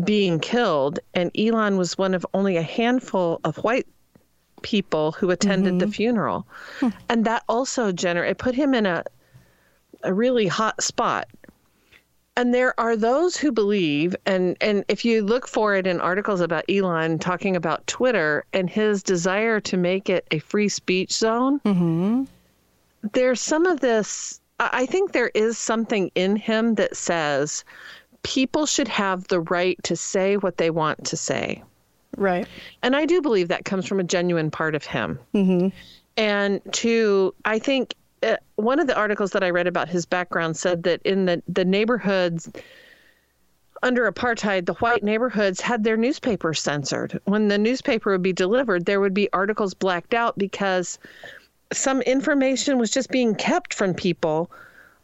being 0.04 0.38
killed, 0.38 1.00
and 1.12 1.30
Elon 1.36 1.76
was 1.76 1.98
one 1.98 2.14
of 2.14 2.24
only 2.32 2.56
a 2.56 2.62
handful 2.62 3.40
of 3.44 3.56
white 3.58 3.86
people 4.62 5.12
who 5.12 5.30
attended 5.30 5.78
the 5.78 5.86
mm-hmm. 5.86 5.92
funeral, 5.92 6.46
hmm. 6.80 6.88
and 7.08 7.24
that 7.26 7.44
also 7.48 7.92
gener 7.92 8.28
it 8.28 8.38
put 8.38 8.54
him 8.54 8.74
in 8.74 8.86
a 8.86 9.04
a 10.02 10.12
really 10.12 10.46
hot 10.46 10.82
spot. 10.82 11.28
And 12.36 12.52
there 12.52 12.78
are 12.80 12.96
those 12.96 13.36
who 13.36 13.52
believe, 13.52 14.16
and 14.26 14.56
and 14.60 14.84
if 14.88 15.04
you 15.04 15.22
look 15.22 15.46
for 15.46 15.76
it 15.76 15.86
in 15.86 16.00
articles 16.00 16.40
about 16.40 16.64
Elon 16.68 17.20
talking 17.20 17.54
about 17.54 17.86
Twitter 17.86 18.44
and 18.52 18.68
his 18.68 19.04
desire 19.04 19.60
to 19.60 19.76
make 19.76 20.10
it 20.10 20.26
a 20.32 20.40
free 20.40 20.68
speech 20.68 21.12
zone, 21.12 21.60
mm-hmm. 21.60 22.24
there's 23.12 23.40
some 23.40 23.66
of 23.66 23.80
this. 23.80 24.40
I 24.58 24.86
think 24.86 25.12
there 25.12 25.30
is 25.34 25.58
something 25.58 26.10
in 26.14 26.34
him 26.36 26.74
that 26.74 26.96
says 26.96 27.64
people 28.24 28.66
should 28.66 28.88
have 28.88 29.28
the 29.28 29.40
right 29.40 29.80
to 29.84 29.94
say 29.94 30.36
what 30.36 30.56
they 30.56 30.70
want 30.70 31.04
to 31.06 31.16
say. 31.16 31.62
Right. 32.16 32.48
And 32.82 32.96
I 32.96 33.06
do 33.06 33.20
believe 33.20 33.48
that 33.48 33.64
comes 33.64 33.86
from 33.86 34.00
a 34.00 34.04
genuine 34.04 34.50
part 34.50 34.74
of 34.74 34.84
him. 34.84 35.18
Mm-hmm. 35.34 35.68
And 36.16 36.60
two, 36.72 37.34
I 37.44 37.58
think 37.58 37.94
uh, 38.24 38.36
one 38.56 38.80
of 38.80 38.86
the 38.86 38.96
articles 38.96 39.32
that 39.32 39.44
I 39.44 39.50
read 39.50 39.66
about 39.66 39.88
his 39.88 40.06
background 40.06 40.56
said 40.56 40.82
that 40.84 41.02
in 41.02 41.26
the, 41.26 41.42
the 41.46 41.64
neighborhoods 41.64 42.50
under 43.82 44.10
apartheid, 44.10 44.64
the 44.64 44.74
white 44.74 45.02
neighborhoods 45.02 45.60
had 45.60 45.84
their 45.84 45.96
newspapers 45.96 46.60
censored. 46.60 47.20
When 47.24 47.48
the 47.48 47.58
newspaper 47.58 48.12
would 48.12 48.22
be 48.22 48.32
delivered, 48.32 48.86
there 48.86 49.00
would 49.00 49.14
be 49.14 49.30
articles 49.32 49.74
blacked 49.74 50.14
out 50.14 50.38
because 50.38 50.98
some 51.72 52.00
information 52.02 52.78
was 52.78 52.90
just 52.90 53.10
being 53.10 53.34
kept 53.34 53.74
from 53.74 53.92
people 53.92 54.50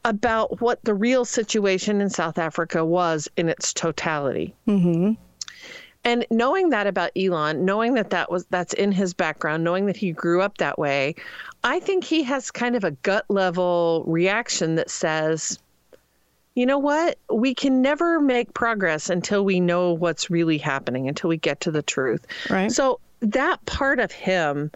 about 0.04 0.62
what 0.62 0.82
the 0.82 0.94
real 0.94 1.26
situation 1.26 2.00
in 2.00 2.08
South 2.08 2.38
Africa 2.38 2.84
was 2.84 3.28
in 3.36 3.50
its 3.50 3.74
totality. 3.74 4.54
And 6.02 6.26
knowing 6.30 6.70
that 6.70 6.86
about 6.86 7.10
Elon, 7.14 7.64
knowing 7.64 7.94
that 7.94 8.10
that 8.10 8.30
was 8.30 8.46
that's 8.46 8.72
in 8.72 8.90
his 8.90 9.12
background, 9.12 9.64
knowing 9.64 9.86
that 9.86 9.96
he 9.96 10.12
grew 10.12 10.40
up 10.40 10.58
that 10.58 10.78
way, 10.78 11.14
I 11.62 11.80
think 11.80 12.04
he 12.04 12.22
has 12.22 12.50
kind 12.50 12.74
of 12.74 12.84
a 12.84 12.92
gut 12.92 13.26
level 13.28 14.04
reaction 14.06 14.76
that 14.76 14.88
says, 14.88 15.58
you 16.54 16.64
know 16.64 16.78
what? 16.78 17.18
We 17.30 17.54
can 17.54 17.82
never 17.82 18.20
make 18.20 18.54
progress 18.54 19.10
until 19.10 19.44
we 19.44 19.60
know 19.60 19.92
what's 19.92 20.30
really 20.30 20.58
happening, 20.58 21.06
until 21.06 21.28
we 21.28 21.36
get 21.36 21.60
to 21.60 21.70
the 21.70 21.82
truth. 21.82 22.26
Right. 22.48 22.72
So 22.72 22.98
that 23.20 23.64
part 23.66 24.00
of 24.00 24.10
him, 24.10 24.70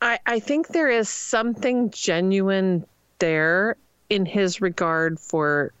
I, 0.00 0.20
I 0.24 0.38
think 0.38 0.68
there 0.68 0.88
is 0.88 1.08
something 1.08 1.90
genuine 1.90 2.86
there 3.18 3.76
in 4.08 4.24
his 4.24 4.60
regard 4.60 5.18
for 5.18 5.72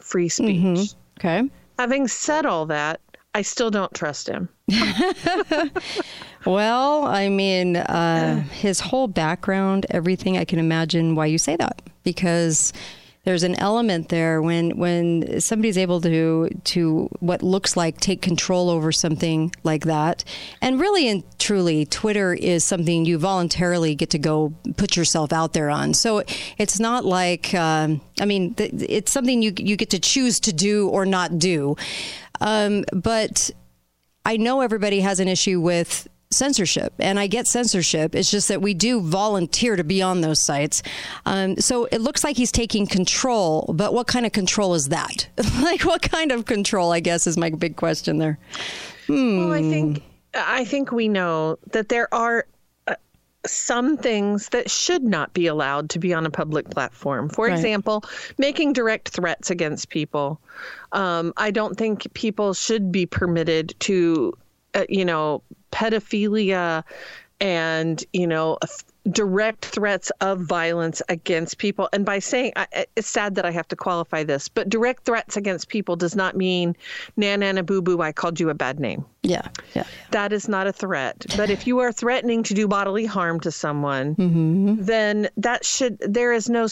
free 0.00 0.28
speech. 0.30 0.56
Mm-hmm. 0.56 0.98
Okay. 1.18 1.50
Having 1.78 2.08
said 2.08 2.46
all 2.46 2.66
that, 2.66 3.00
I 3.34 3.42
still 3.42 3.70
don't 3.70 3.94
trust 3.94 4.28
him. 4.28 4.48
Well, 6.44 7.04
I 7.04 7.28
mean, 7.28 7.76
uh, 7.76 8.42
his 8.50 8.80
whole 8.80 9.06
background, 9.06 9.86
everything, 9.90 10.36
I 10.38 10.44
can 10.44 10.58
imagine 10.58 11.14
why 11.14 11.26
you 11.26 11.38
say 11.38 11.56
that 11.56 11.80
because 12.02 12.72
there's 13.24 13.44
an 13.44 13.54
element 13.60 14.08
there 14.08 14.42
when 14.42 14.76
when 14.76 15.40
somebody's 15.40 15.78
able 15.78 16.00
to 16.00 16.48
to 16.64 17.08
what 17.20 17.42
looks 17.42 17.76
like 17.76 18.00
take 18.00 18.20
control 18.20 18.68
over 18.68 18.90
something 18.90 19.52
like 19.62 19.84
that, 19.84 20.24
and 20.60 20.80
really 20.80 21.08
and 21.08 21.22
truly, 21.38 21.86
Twitter 21.86 22.34
is 22.34 22.64
something 22.64 23.04
you 23.04 23.18
voluntarily 23.18 23.94
get 23.94 24.10
to 24.10 24.18
go 24.18 24.52
put 24.76 24.96
yourself 24.96 25.32
out 25.32 25.52
there 25.52 25.70
on. 25.70 25.94
So 25.94 26.24
it's 26.58 26.80
not 26.80 27.04
like 27.04 27.54
um, 27.54 28.00
I 28.20 28.24
mean, 28.24 28.54
it's 28.58 29.12
something 29.12 29.40
you 29.40 29.52
you 29.56 29.76
get 29.76 29.90
to 29.90 30.00
choose 30.00 30.40
to 30.40 30.52
do 30.52 30.88
or 30.88 31.06
not 31.06 31.38
do, 31.38 31.76
um, 32.40 32.84
but. 32.92 33.50
I 34.24 34.36
know 34.36 34.60
everybody 34.60 35.00
has 35.00 35.18
an 35.18 35.26
issue 35.26 35.60
with 35.60 36.06
censorship, 36.32 36.92
and 36.98 37.18
I 37.18 37.26
get 37.26 37.46
censorship. 37.46 38.14
It's 38.14 38.30
just 38.30 38.48
that 38.48 38.60
we 38.62 38.74
do 38.74 39.00
volunteer 39.00 39.76
to 39.76 39.84
be 39.84 40.02
on 40.02 40.20
those 40.20 40.44
sites. 40.44 40.82
Um, 41.26 41.56
so 41.58 41.86
it 41.86 42.00
looks 42.00 42.24
like 42.24 42.36
he's 42.36 42.52
taking 42.52 42.86
control, 42.86 43.72
but 43.74 43.94
what 43.94 44.06
kind 44.06 44.26
of 44.26 44.32
control 44.32 44.74
is 44.74 44.88
that? 44.88 45.28
like, 45.62 45.82
what 45.82 46.02
kind 46.02 46.32
of 46.32 46.44
control? 46.46 46.92
I 46.92 47.00
guess 47.00 47.26
is 47.26 47.36
my 47.36 47.50
big 47.50 47.76
question 47.76 48.18
there. 48.18 48.38
Well, 49.08 49.52
I 49.52 49.60
think 49.62 50.02
I 50.34 50.64
think 50.64 50.92
we 50.92 51.08
know 51.08 51.58
that 51.72 51.88
there 51.90 52.12
are 52.14 52.46
uh, 52.86 52.94
some 53.44 53.96
things 53.98 54.48
that 54.50 54.70
should 54.70 55.02
not 55.02 55.34
be 55.34 55.46
allowed 55.46 55.90
to 55.90 55.98
be 55.98 56.14
on 56.14 56.24
a 56.24 56.30
public 56.30 56.70
platform. 56.70 57.28
For 57.28 57.46
Right. 57.46 57.54
example, 57.54 58.04
making 58.38 58.72
direct 58.72 59.10
threats 59.10 59.50
against 59.50 59.90
people. 59.90 60.40
Um, 60.92 61.32
I 61.36 61.50
don't 61.50 61.76
think 61.76 62.12
people 62.14 62.54
should 62.54 62.90
be 62.92 63.04
permitted 63.04 63.74
to, 63.80 64.32
uh, 64.74 64.84
you 64.88 65.04
know, 65.04 65.42
pedophilia 65.72 66.84
and 67.40 68.04
you 68.12 68.26
know 68.26 68.56
direct 69.10 69.64
threats 69.64 70.12
of 70.20 70.40
violence 70.40 71.02
against 71.08 71.58
people. 71.58 71.88
And 71.92 72.06
by 72.06 72.20
saying 72.20 72.52
it's 72.96 73.08
sad 73.08 73.34
that 73.34 73.44
i 73.44 73.50
have 73.50 73.66
to 73.68 73.76
qualify 73.76 74.22
this 74.22 74.48
but 74.48 74.68
direct 74.68 75.04
threats 75.04 75.36
against 75.36 75.68
people 75.68 75.96
does 75.96 76.14
not 76.14 76.36
mean 76.36 76.76
na 77.16 77.34
na 77.34 77.50
na 77.50 77.62
boo 77.62 77.82
boo 77.82 78.00
i 78.00 78.12
called 78.12 78.38
you 78.38 78.48
a 78.48 78.54
bad 78.54 78.78
name. 78.78 79.04
Yeah, 79.22 79.48
yeah, 79.74 79.84
that 80.12 80.32
is 80.32 80.48
not 80.48 80.66
a 80.66 80.72
threat. 80.72 81.26
But 81.36 81.50
if 81.50 81.66
you 81.66 81.80
are 81.80 81.92
threatening 81.92 82.42
to 82.44 82.54
do 82.54 82.68
bodily 82.68 83.06
harm 83.06 83.40
to 83.40 83.50
someone, 83.50 84.14
mm-hmm. 84.14 84.82
then 84.82 85.28
that 85.36 85.64
should, 85.64 85.98
there 86.00 86.32
is 86.32 86.50
no, 86.50 86.66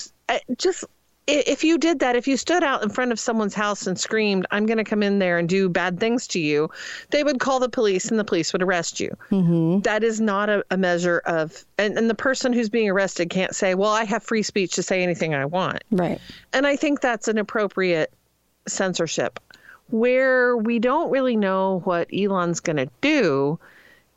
just 0.56 0.84
if 1.26 1.62
you 1.62 1.78
did 1.78 2.00
that, 2.00 2.16
if 2.16 2.26
you 2.26 2.36
stood 2.36 2.64
out 2.64 2.82
in 2.82 2.88
front 2.88 3.12
of 3.12 3.20
someone's 3.20 3.54
house 3.54 3.86
and 3.86 3.98
screamed, 3.98 4.46
I'm 4.50 4.66
going 4.66 4.78
to 4.78 4.84
come 4.84 5.02
in 5.02 5.18
there 5.18 5.38
and 5.38 5.48
do 5.48 5.68
bad 5.68 6.00
things 6.00 6.26
to 6.28 6.40
you, 6.40 6.70
they 7.10 7.22
would 7.22 7.38
call 7.40 7.60
the 7.60 7.68
police 7.68 8.10
and 8.10 8.18
the 8.18 8.24
police 8.24 8.52
would 8.52 8.62
arrest 8.62 9.00
you. 9.00 9.16
That 9.80 10.02
is 10.02 10.20
not 10.20 10.48
a, 10.48 10.64
a 10.70 10.76
measure 10.76 11.22
of, 11.26 11.64
and, 11.78 11.96
and 11.96 12.10
the 12.10 12.14
person 12.14 12.52
who's 12.52 12.68
being 12.68 12.90
arrested 12.90 13.30
can't 13.30 13.54
say, 13.54 13.74
well, 13.74 13.90
I 13.90 14.04
have 14.04 14.22
free 14.22 14.42
speech 14.42 14.74
to 14.74 14.82
say 14.82 15.02
anything 15.02 15.34
I 15.34 15.44
want. 15.44 15.84
right. 15.90 16.20
And 16.52 16.66
I 16.66 16.76
think 16.76 17.00
that's 17.00 17.28
an 17.28 17.38
appropriate 17.38 18.12
censorship. 18.66 19.38
Where 19.90 20.56
we 20.56 20.78
don't 20.78 21.10
really 21.10 21.36
know 21.36 21.80
what 21.84 22.08
Elon's 22.14 22.60
going 22.60 22.76
to 22.76 22.88
do 23.00 23.58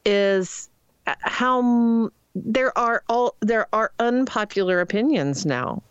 is 0.05 0.69
uh, 1.07 1.15
how 1.19 2.12
there 2.36 2.77
are 2.77 3.03
all 3.10 3.36
there 3.41 3.67
are 3.74 3.91
unpopular 4.00 4.81
opinions 4.81 5.45
now. 5.45 5.81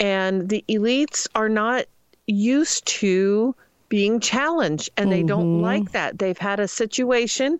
And 0.00 0.48
the 0.48 0.64
elites 0.68 1.26
are 1.34 1.48
not 1.48 1.86
used 2.26 2.86
to 2.86 3.54
being 3.88 4.20
challenged 4.20 4.90
and 4.96 5.10
they 5.10 5.22
don't 5.22 5.54
mm-hmm. 5.56 5.62
like 5.62 5.92
that. 5.92 6.18
They've 6.18 6.36
had 6.36 6.60
a 6.60 6.68
situation 6.68 7.58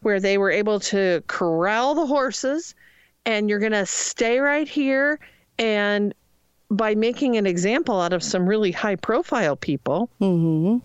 where 0.00 0.18
they 0.18 0.36
were 0.36 0.50
able 0.50 0.80
to 0.80 1.22
corral 1.28 1.94
the 1.94 2.06
horses 2.06 2.74
and 3.24 3.48
you're 3.48 3.60
going 3.60 3.72
to 3.72 3.86
stay 3.86 4.40
right 4.40 4.68
here 4.68 5.20
and 5.58 6.14
by 6.70 6.94
making 6.94 7.36
an 7.36 7.46
example 7.46 8.00
out 8.00 8.12
of 8.12 8.22
some 8.22 8.46
really 8.48 8.72
high 8.72 8.96
profile 8.96 9.56
people, 9.56 10.10
mm-hmm. 10.20 10.78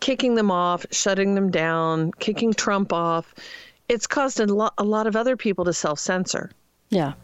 kicking 0.00 0.34
them 0.34 0.50
off, 0.50 0.84
shutting 0.90 1.34
them 1.34 1.50
down, 1.50 2.12
kicking 2.18 2.52
Trump 2.52 2.92
off, 2.92 3.34
it's 3.88 4.06
caused 4.06 4.40
a 4.40 4.46
lot, 4.46 4.74
a 4.78 4.84
lot 4.84 5.06
of 5.06 5.16
other 5.16 5.36
people 5.36 5.64
to 5.64 5.72
self 5.72 5.98
censor. 5.98 6.50
Yeah. 6.90 7.14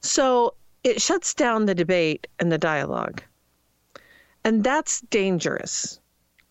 So 0.00 0.54
it 0.84 1.00
shuts 1.00 1.34
down 1.34 1.66
the 1.66 1.74
debate 1.74 2.26
and 2.38 2.50
the 2.50 2.58
dialogue. 2.58 3.22
And 4.44 4.64
that's 4.64 5.00
dangerous. 5.02 6.00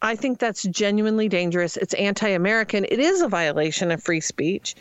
I 0.01 0.15
think 0.15 0.39
that's 0.39 0.63
genuinely 0.63 1.27
dangerous. 1.27 1.77
It's 1.77 1.93
anti 1.95 2.29
American. 2.29 2.85
It 2.85 2.99
is 2.99 3.21
a 3.21 3.27
violation 3.27 3.91
of 3.91 4.03
free 4.03 4.21
speech. 4.21 4.75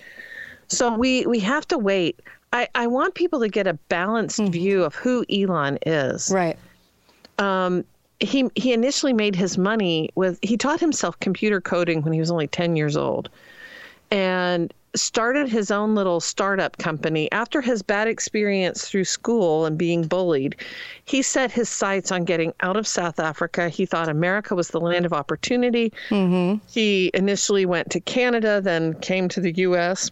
So 0.69 0.95
we, 0.95 1.25
we 1.27 1.39
have 1.41 1.67
to 1.69 1.79
wait. 1.79 2.21
I, 2.53 2.69
I 2.75 2.87
want 2.87 3.15
people 3.15 3.41
to 3.41 3.49
get 3.49 3.67
a 3.67 3.75
balanced 3.75 4.41
view 4.41 4.85
of 4.85 4.95
who 4.95 5.25
Elon 5.31 5.79
is. 5.87 6.31
Right. 6.31 6.59
Um, 7.39 7.85
he 8.19 8.51
he 8.55 8.73
initially 8.73 9.13
made 9.13 9.37
his 9.37 9.59
money 9.59 10.11
with 10.15 10.39
he 10.43 10.57
taught 10.57 10.81
himself 10.81 11.19
computer 11.21 11.61
coding 11.61 12.03
when 12.03 12.15
he 12.15 12.19
was 12.19 12.31
only 12.31 12.47
10 12.47 12.75
years 12.75 12.97
old 12.97 13.29
and 14.11 14.73
started 14.95 15.49
his 15.49 15.71
own 15.71 15.95
little 15.95 16.21
startup 16.21 16.79
company 16.79 17.31
after 17.33 17.61
his 17.61 17.83
bad 17.83 18.09
experience 18.09 18.89
through 18.89 19.05
school 19.05 19.67
and 19.67 19.77
being 19.77 20.07
bullied 20.07 20.57
he 21.05 21.21
set 21.21 21.51
his 21.51 21.69
sights 21.69 22.11
on 22.11 22.25
getting 22.25 22.53
out 22.61 22.77
of 22.77 22.87
south 22.87 23.21
africa 23.21 23.69
he 23.69 23.85
thought 23.85 24.09
america 24.09 24.55
was 24.55 24.69
the 24.69 24.81
land 24.81 25.05
of 25.05 25.13
opportunity 25.13 25.93
mm-hmm. 26.09 26.59
he 26.69 27.11
initially 27.15 27.67
went 27.67 27.91
to 27.91 28.01
canada 28.01 28.61
then 28.61 28.95
came 29.01 29.29
to 29.29 29.41
the 29.41 29.53
us 29.53 30.11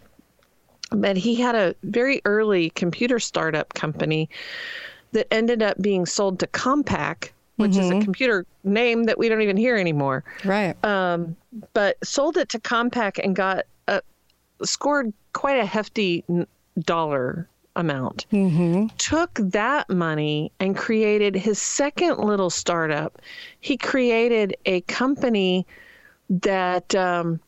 but 0.91 1.17
he 1.17 1.35
had 1.35 1.55
a 1.55 1.73
very 1.83 2.21
early 2.25 2.69
computer 2.71 3.19
startup 3.19 3.73
company 3.73 4.29
that 5.13 5.27
ended 5.33 5.63
up 5.63 5.81
being 5.81 6.05
sold 6.05 6.39
to 6.39 6.47
compaq 6.47 7.29
which 7.57 7.71
mm-hmm. 7.71 7.79
is 7.79 7.89
a 7.89 7.93
mm-hmm. 7.93 8.01
computer 8.01 8.45
name 8.63 9.05
that 9.05 9.17
we 9.17 9.29
don't 9.29 9.41
even 9.41 9.57
hear 9.57 9.77
anymore. 9.77 10.23
Right. 10.43 10.75
Um, 10.83 11.35
but 11.73 11.97
sold 12.05 12.37
it 12.37 12.49
to 12.49 12.59
Compaq 12.59 13.19
and 13.23 13.35
got 13.35 13.65
scored 14.63 15.13
quite 15.33 15.59
a 15.59 15.65
hefty 15.65 16.23
dollar 16.79 17.47
amount. 17.75 18.25
Mm-hmm. 18.31 18.87
Took 18.97 19.33
that 19.35 19.89
money 19.89 20.51
and 20.59 20.77
created 20.77 21.35
his 21.35 21.61
second 21.61 22.19
little 22.19 22.49
startup. 22.49 23.21
He 23.59 23.77
created 23.77 24.55
a 24.65 24.81
company 24.81 25.67
that 26.29 26.95
um, 26.95 27.39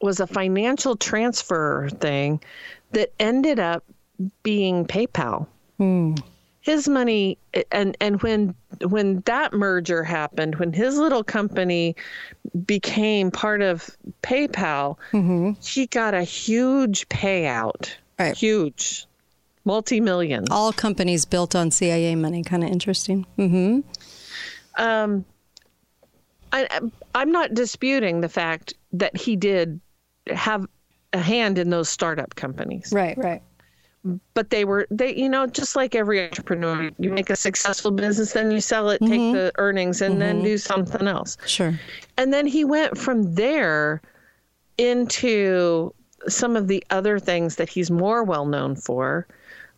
was 0.00 0.20
a 0.20 0.26
financial 0.26 0.96
transfer 0.96 1.88
thing 2.00 2.40
that 2.92 3.12
ended 3.20 3.58
up 3.58 3.84
being 4.42 4.86
PayPal. 4.86 5.46
Mm 5.78 6.22
his 6.64 6.88
money 6.88 7.36
and 7.70 7.94
and 8.00 8.22
when 8.22 8.54
when 8.80 9.20
that 9.26 9.52
merger 9.52 10.02
happened 10.02 10.56
when 10.56 10.72
his 10.72 10.96
little 10.96 11.22
company 11.22 11.94
became 12.64 13.30
part 13.30 13.60
of 13.60 13.94
PayPal 14.22 14.96
mm-hmm. 15.12 15.52
he 15.62 15.86
got 15.86 16.14
a 16.14 16.22
huge 16.22 17.06
payout. 17.10 17.90
Right. 18.18 18.34
huge. 18.34 19.06
Multi-millions. 19.66 20.48
All 20.50 20.72
companies 20.72 21.24
built 21.24 21.54
on 21.54 21.70
CIA 21.70 22.14
money. 22.14 22.42
Kind 22.42 22.64
of 22.64 22.70
interesting. 22.70 23.26
Mm-hmm. 23.36 23.80
um 24.82 25.26
I 26.50 26.80
I'm 27.14 27.30
not 27.30 27.52
disputing 27.52 28.22
the 28.22 28.28
fact 28.30 28.72
that 28.94 29.14
he 29.14 29.36
did 29.36 29.80
have 30.28 30.66
a 31.12 31.18
hand 31.18 31.58
in 31.58 31.68
those 31.68 31.90
startup 31.90 32.34
companies. 32.34 32.90
Right 32.90 33.18
right 33.18 33.42
but 34.34 34.50
they 34.50 34.64
were 34.64 34.86
they 34.90 35.14
you 35.14 35.28
know 35.28 35.46
just 35.46 35.76
like 35.76 35.94
every 35.94 36.22
entrepreneur 36.22 36.90
you 36.98 37.10
make 37.10 37.30
a 37.30 37.36
successful 37.36 37.90
business 37.90 38.32
then 38.32 38.50
you 38.50 38.60
sell 38.60 38.90
it 38.90 39.00
mm-hmm. 39.00 39.12
take 39.12 39.32
the 39.32 39.52
earnings 39.56 40.02
and 40.02 40.14
mm-hmm. 40.14 40.20
then 40.20 40.42
do 40.42 40.58
something 40.58 41.08
else 41.08 41.38
sure 41.46 41.78
and 42.18 42.32
then 42.32 42.46
he 42.46 42.64
went 42.64 42.98
from 42.98 43.34
there 43.34 44.02
into 44.76 45.94
some 46.28 46.56
of 46.56 46.68
the 46.68 46.84
other 46.90 47.18
things 47.18 47.56
that 47.56 47.68
he's 47.68 47.90
more 47.90 48.24
well 48.24 48.46
known 48.46 48.76
for 48.76 49.26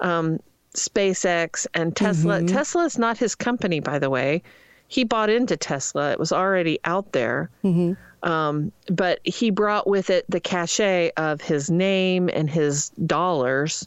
um, 0.00 0.38
SpaceX 0.74 1.66
and 1.74 1.96
Tesla. 1.96 2.38
Mm-hmm. 2.38 2.54
Tesla 2.54 2.84
is 2.84 2.98
not 2.98 3.18
his 3.18 3.34
company, 3.34 3.80
by 3.80 3.98
the 3.98 4.10
way. 4.10 4.42
He 4.88 5.04
bought 5.04 5.30
into 5.30 5.56
Tesla. 5.56 6.12
It 6.12 6.18
was 6.18 6.32
already 6.32 6.78
out 6.84 7.12
there. 7.12 7.50
Mm-hmm. 7.64 7.94
Um, 8.28 8.72
but 8.88 9.20
he 9.24 9.50
brought 9.50 9.86
with 9.86 10.10
it 10.10 10.24
the 10.28 10.40
cachet 10.40 11.12
of 11.16 11.40
his 11.40 11.70
name 11.70 12.30
and 12.32 12.48
his 12.48 12.90
dollars 12.90 13.86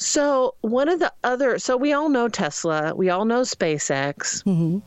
so, 0.00 0.54
one 0.62 0.88
of 0.88 0.98
the 0.98 1.12
other, 1.22 1.58
so 1.58 1.76
we 1.76 1.92
all 1.92 2.08
know 2.08 2.26
Tesla, 2.26 2.94
we 2.94 3.10
all 3.10 3.26
know 3.26 3.42
SpaceX. 3.42 4.42
Mm-hmm. 4.44 4.78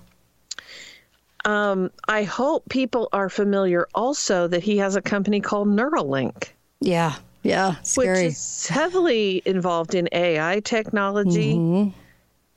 Um, 1.46 1.92
I 2.08 2.24
hope 2.24 2.68
people 2.70 3.10
are 3.14 3.30
familiar 3.30 3.88
also 3.94 4.48
that 4.48 4.64
he 4.64 4.78
has 4.78 4.96
a 4.96 5.02
company 5.04 5.40
called 5.40 5.68
Neuralink. 5.68 6.48
Yeah, 6.80 7.16
yeah, 7.44 7.76
scary. 7.84 8.24
Which 8.24 8.34
is 8.34 8.68
heavily 8.68 9.44
involved 9.46 9.94
in 9.94 10.10
AI 10.12 10.62
technology, 10.62 11.54
mm-hmm. 11.54 11.90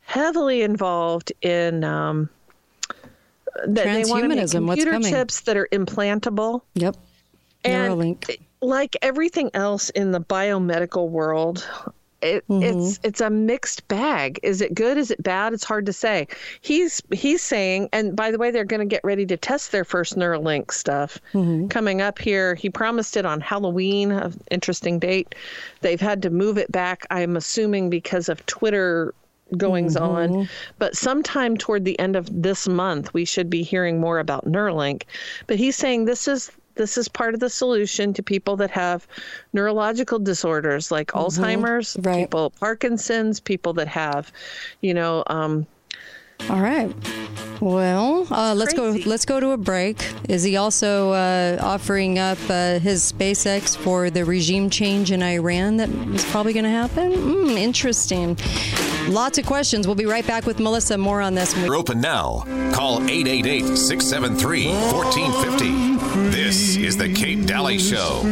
heavily 0.01 0.63
involved 0.63 1.33
in 1.43 1.85
um, 1.85 2.31
that 3.67 3.85
they 3.85 4.05
want 4.07 4.23
to 4.23 4.29
make 4.29 4.51
computer 4.51 4.99
chips 5.01 5.43
that 5.43 5.59
are 5.59 5.69
implantable. 5.73 6.63
Yep. 6.75 6.97
And 7.65 7.93
Neuralink. 7.93 8.39
like 8.63 8.97
everything 9.03 9.51
else 9.53 9.91
in 9.91 10.13
the 10.13 10.21
biomedical 10.21 11.11
world, 11.11 11.69
it, 12.23 12.47
mm-hmm. 12.49 12.63
it's 12.63 13.01
it's 13.03 13.21
a 13.21 13.31
mixed 13.31 13.87
bag. 13.89 14.41
Is 14.43 14.61
it 14.61 14.75
good? 14.75 14.97
Is 14.97 15.11
it 15.11 15.23
bad? 15.23 15.53
It's 15.53 15.65
hard 15.65 15.87
to 15.87 15.93
say. 15.93 16.27
He's 16.61 17.03
he's 17.13 17.43
saying, 17.43 17.89
and 17.93 18.17
by 18.17 18.31
the 18.31 18.39
way, 18.39 18.51
they're 18.51 18.65
going 18.65 18.81
to 18.81 18.87
get 18.87 19.03
ready 19.05 19.27
to 19.27 19.37
test 19.37 19.73
their 19.73 19.85
first 19.85 20.17
Neuralink 20.17 20.73
stuff 20.73 21.19
mm-hmm. 21.33 21.69
coming 21.69 22.01
up 22.01 22.19
here. 22.19 22.55
He 22.55 22.71
promised 22.71 23.17
it 23.17 23.27
on 23.27 23.41
Halloween, 23.41 24.13
an 24.13 24.33
interesting 24.51 24.99
date. 24.99 25.35
They've 25.83 26.01
had 26.01 26.23
to 26.23 26.31
move 26.31 26.59
it 26.59 26.73
back. 26.73 27.07
I'm 27.11 27.37
assuming 27.37 27.91
because 27.91 28.29
of 28.29 28.45
Twitter 28.47 29.15
goings 29.57 29.95
mm-hmm. 29.95 30.41
on. 30.41 30.49
But 30.79 30.97
sometime 30.97 31.57
toward 31.57 31.85
the 31.85 31.99
end 31.99 32.17
of 32.17 32.29
this 32.43 32.67
month, 32.67 33.15
we 33.15 33.25
should 33.25 33.49
be 33.49 33.63
hearing 33.63 34.01
more 34.01 34.19
about 34.19 34.45
Neuralink. 34.47 35.05
But 35.47 35.57
he's 35.57 35.77
saying 35.77 36.07
this 36.07 36.27
is 36.27 36.51
this 36.77 36.97
is 36.97 37.09
part 37.09 37.35
of 37.35 37.41
the 37.41 37.51
solution 37.51 38.13
to 38.15 38.23
people 38.23 38.57
that 38.57 38.71
have 38.71 39.07
neurological 39.53 40.19
disorders 40.19 40.91
like 40.91 41.09
mm-hmm. 41.09 41.19
Alzheimer's, 41.19 41.97
right. 42.01 42.25
people 42.25 42.51
Parkinson's, 42.51 43.41
people 43.41 43.73
that 43.75 43.89
have, 43.89 44.33
you 44.81 44.95
know, 44.95 45.25
um, 45.27 45.67
all 46.51 46.61
right. 46.61 46.95
Well, 47.61 48.27
uh, 48.31 48.55
let's 48.55 48.75
go. 48.75 48.91
Let's 49.07 49.25
go 49.25 49.41
to 49.41 49.51
a 49.51 49.57
break. 49.57 50.07
Is 50.29 50.43
he 50.43 50.57
also 50.57 51.13
uh, 51.13 51.59
offering 51.61 52.19
up 52.19 52.39
uh, 52.51 52.79
his 52.79 53.13
SpaceX 53.13 53.77
for 53.77 54.11
the 54.11 54.25
regime 54.25 54.69
change 54.69 55.11
in 55.11 55.23
Iran 55.23 55.79
that 55.79 55.89
is 55.89 56.25
probably 56.27 56.53
going 56.53 56.65
to 56.65 56.71
happen? 56.71 57.13
Mm, 57.13 57.57
interesting. 57.57 58.37
Lots 59.09 59.39
of 59.39 59.47
questions. 59.47 59.87
We'll 59.87 59.97
be 59.97 60.07
right 60.07 60.27
back 60.27 60.47
with 60.47 60.59
Melissa. 60.59 60.99
More 60.99 61.21
on 61.21 61.35
this. 61.35 61.57
We're 61.57 61.77
open 61.77 62.01
now. 62.01 62.41
Call 62.75 63.03
888 63.03 63.77
673 63.77 64.67
1450. 64.67 66.31
This 66.31 66.77
is 66.77 66.97
The 66.97 67.13
Kate 67.13 67.47
Dalley 67.47 67.79
Show. 67.79 68.23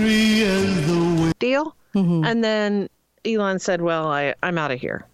Deal? 1.39 1.77
Mm-hmm. 1.95 2.25
And 2.25 2.45
then 2.45 2.89
Elon 3.25 3.59
said, 3.59 3.81
Well, 3.81 4.09
I, 4.09 4.35
I'm 4.43 4.59
out 4.59 4.71
of 4.71 4.81
here. 4.81 5.07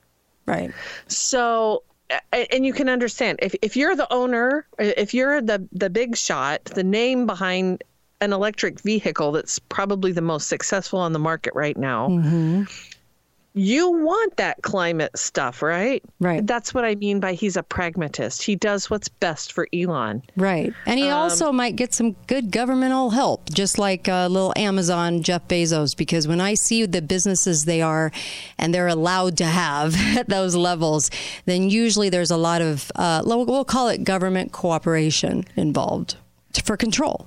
Right. 0.47 0.73
So 1.07 1.85
and 2.33 2.67
you 2.67 2.73
can 2.73 2.89
understand 2.89 3.39
if, 3.43 3.55
if 3.63 3.77
you're 3.77 3.95
the 3.97 4.11
owner 4.13 4.67
if 4.79 5.15
you're 5.15 5.41
the 5.41 5.67
the 5.73 5.91
big 5.91 6.17
shot 6.17 6.65
the 6.65 6.85
name 6.85 7.27
behind 7.27 7.83
an 8.21 8.33
electric 8.33 8.81
vehicle 8.81 9.33
that's 9.33 9.59
probably 9.59 10.13
the 10.13 10.21
most 10.21 10.49
successful 10.49 10.99
on 10.99 11.13
the 11.13 11.19
market 11.19 11.53
right 11.55 11.77
now 11.77 12.09
mm-hmm 12.09 12.63
you 13.55 13.91
want 13.91 14.37
that 14.37 14.63
climate 14.63 15.17
stuff, 15.19 15.61
right? 15.61 16.03
Right. 16.21 16.47
That's 16.47 16.73
what 16.73 16.85
I 16.85 16.95
mean 16.95 17.19
by 17.19 17.33
he's 17.33 17.57
a 17.57 17.63
pragmatist. 17.63 18.43
He 18.43 18.55
does 18.55 18.89
what's 18.89 19.09
best 19.09 19.53
for 19.53 19.67
Elon. 19.75 20.23
Right. 20.37 20.73
And 20.87 21.01
he 21.01 21.09
um, 21.09 21.19
also 21.19 21.51
might 21.51 21.75
get 21.75 21.93
some 21.93 22.13
good 22.29 22.53
governmental 22.53 23.11
help, 23.11 23.51
just 23.51 23.77
like 23.79 24.09
uh, 24.09 24.29
little 24.29 24.53
Amazon 24.57 25.23
Jeff 25.23 25.49
Bezos, 25.49 25.97
because 25.97 26.29
when 26.29 26.41
I 26.41 26.55
see 26.55 26.87
the 26.87 27.03
businesses 27.03 27.65
they 27.65 27.83
are 27.83 28.13
and 28.57 28.73
they're 28.73 28.89
allowed 28.89 29.37
to 29.39 29.47
have 29.47 29.97
at 30.17 30.29
those 30.29 30.55
levels, 30.55 31.11
then 31.47 31.71
usually 31.71 32.09
there's 32.09 32.31
a 32.31 32.37
lot 32.37 32.63
of, 32.63 32.93
uh, 32.95 33.23
we'll 33.25 33.65
call 33.65 33.89
it 33.89 34.05
government 34.05 34.53
cooperation 34.53 35.45
involved 35.57 36.17
for 36.65 36.77
control. 36.77 37.27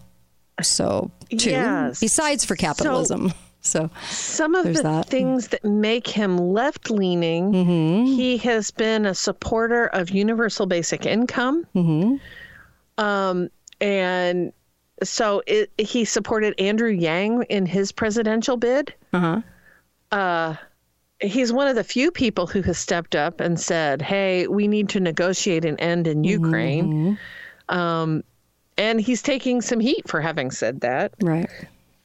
So, 0.62 1.12
too, 1.30 1.50
yes. 1.50 2.00
besides 2.00 2.46
for 2.46 2.56
capitalism. 2.56 3.30
So, 3.30 3.36
so 3.64 3.90
some 4.10 4.56
of 4.56 4.66
the 4.66 4.84
that. 4.84 5.08
things 5.08 5.48
that 5.48 5.64
make 5.64 6.06
him 6.06 6.38
left 6.38 6.92
leaning, 6.92 7.52
mm-hmm. 7.52 8.06
he 8.06 8.38
has 8.38 8.72
been 8.72 9.06
a 9.06 9.16
supporter 9.16 9.88
of 9.88 10.10
universal 10.10 10.66
basic 10.66 11.06
income. 11.06 11.66
Mm-hmm. 11.74 12.16
Um, 13.04 13.50
and 13.80 14.52
so 15.02 15.42
it, 15.48 15.72
he 15.78 16.04
supported 16.04 16.60
Andrew 16.60 16.92
Yang 16.92 17.44
in 17.44 17.66
his 17.66 17.94
presidential 17.94 18.58
bid. 18.58 18.94
Uh-huh. 19.14 19.42
Uh, 20.12 20.56
he's 21.22 21.54
one 21.54 21.68
of 21.68 21.76
the 21.76 21.86
few 21.86 22.12
people 22.12 22.46
who 22.48 22.62
has 22.64 22.78
stepped 22.78 23.16
up 23.16 23.40
and 23.40 23.58
said, 23.58 24.02
"Hey, 24.02 24.46
we 24.48 24.68
need 24.68 24.90
to 24.90 25.00
negotiate 25.00 25.64
an 25.64 25.80
end 25.80 26.06
in 26.06 26.18
mm-hmm. 26.18 26.44
Ukraine." 26.46 27.18
Um, 27.70 28.24
and 28.78 29.00
he's 29.00 29.22
taking 29.22 29.62
some 29.62 29.80
heat 29.80 30.08
for 30.08 30.20
having 30.20 30.52
said 30.52 30.82
that. 30.82 31.14
Right. 31.22 31.50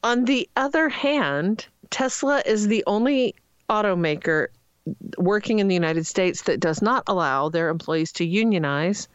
On 0.02 0.24
the 0.24 0.48
other 0.56 0.88
hand, 0.88 1.66
Tesla 1.90 2.42
is 2.46 2.68
the 2.68 2.84
only 2.86 3.34
automaker 3.68 4.48
working 5.18 5.58
in 5.58 5.68
the 5.68 5.74
United 5.74 6.06
States 6.06 6.42
that 6.42 6.60
does 6.60 6.80
not 6.80 7.04
allow 7.06 7.48
their 7.48 7.68
employees 7.68 8.12
to 8.12 8.24
unionize. 8.24 9.08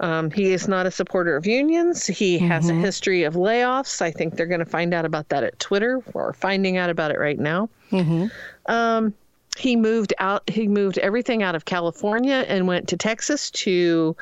Um, 0.00 0.30
he 0.30 0.52
is 0.52 0.66
not 0.66 0.86
a 0.86 0.90
supporter 0.90 1.36
of 1.36 1.46
unions. 1.46 2.06
He 2.06 2.36
mm-hmm. 2.36 2.48
has 2.48 2.68
a 2.68 2.72
mm-hmm. 2.72 2.82
history 2.82 3.22
of 3.22 3.34
layoffs. 3.34 4.02
I 4.02 4.10
think 4.10 4.36
they're 4.36 4.46
going 4.46 4.58
to 4.58 4.66
find 4.66 4.92
out 4.92 5.04
about 5.04 5.28
that 5.28 5.44
at 5.44 5.58
Twitter 5.60 6.02
or 6.12 6.32
finding 6.32 6.76
out 6.76 6.90
about 6.90 7.12
it 7.12 7.18
right 7.18 7.38
now. 7.38 7.68
Mm-hmm. 7.90 8.26
Um, 8.66 9.14
he 9.56 9.76
moved 9.76 10.12
out. 10.18 10.48
He 10.48 10.66
moved 10.66 10.98
everything 10.98 11.42
out 11.42 11.54
of 11.54 11.66
California 11.66 12.44
and 12.48 12.66
went 12.66 12.88
to 12.88 12.96
Texas 12.96 13.50
to 13.52 14.16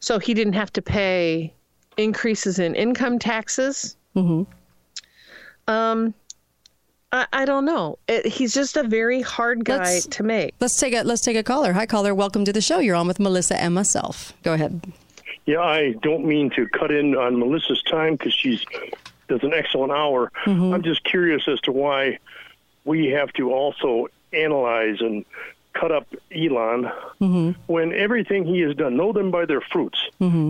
so 0.00 0.18
he 0.18 0.32
didn't 0.34 0.52
have 0.54 0.72
to 0.74 0.82
pay 0.82 1.52
increases 1.96 2.58
in 2.58 2.74
income 2.74 3.18
taxes. 3.18 3.96
Mm-hmm. 4.16 4.50
Um, 5.70 6.14
I, 7.12 7.26
I 7.32 7.44
don't 7.44 7.64
know. 7.64 7.98
It, 8.08 8.26
he's 8.26 8.52
just 8.52 8.76
a 8.76 8.82
very 8.82 9.22
hard 9.22 9.64
guy 9.64 9.78
Let's- 9.78 10.06
to 10.06 10.22
make. 10.22 10.54
Let's 10.60 10.76
take 10.78 10.94
a 10.94 11.02
let's 11.02 11.22
take 11.22 11.36
a 11.36 11.42
caller. 11.42 11.72
Hi, 11.72 11.86
caller. 11.86 12.14
Welcome 12.14 12.44
to 12.44 12.52
the 12.52 12.60
show. 12.60 12.78
You're 12.78 12.96
on 12.96 13.06
with 13.06 13.20
Melissa 13.20 13.60
and 13.60 13.74
myself. 13.74 14.32
Go 14.42 14.52
ahead. 14.54 14.80
Yeah, 15.46 15.60
I 15.60 15.92
don't 16.02 16.24
mean 16.24 16.50
to 16.50 16.68
cut 16.68 16.90
in 16.90 17.16
on 17.16 17.38
Melissa's 17.38 17.82
time 17.82 18.14
because 18.16 18.34
she's 18.34 18.64
does 19.28 19.42
an 19.42 19.54
excellent 19.54 19.92
hour. 19.92 20.30
I'm 20.46 20.82
just 20.82 21.04
curious 21.04 21.46
as 21.48 21.60
to 21.62 21.72
why 21.72 22.18
we 22.84 23.06
have 23.08 23.32
to 23.34 23.52
also 23.52 24.08
analyze 24.32 25.00
and 25.00 25.24
cut 25.72 25.92
up 25.92 26.06
Elon 26.34 26.90
when 27.66 27.92
everything 27.94 28.44
he 28.44 28.60
has 28.60 28.74
done, 28.74 28.96
know 28.96 29.12
them 29.12 29.30
by 29.30 29.44
their 29.46 29.60
fruits. 29.60 29.98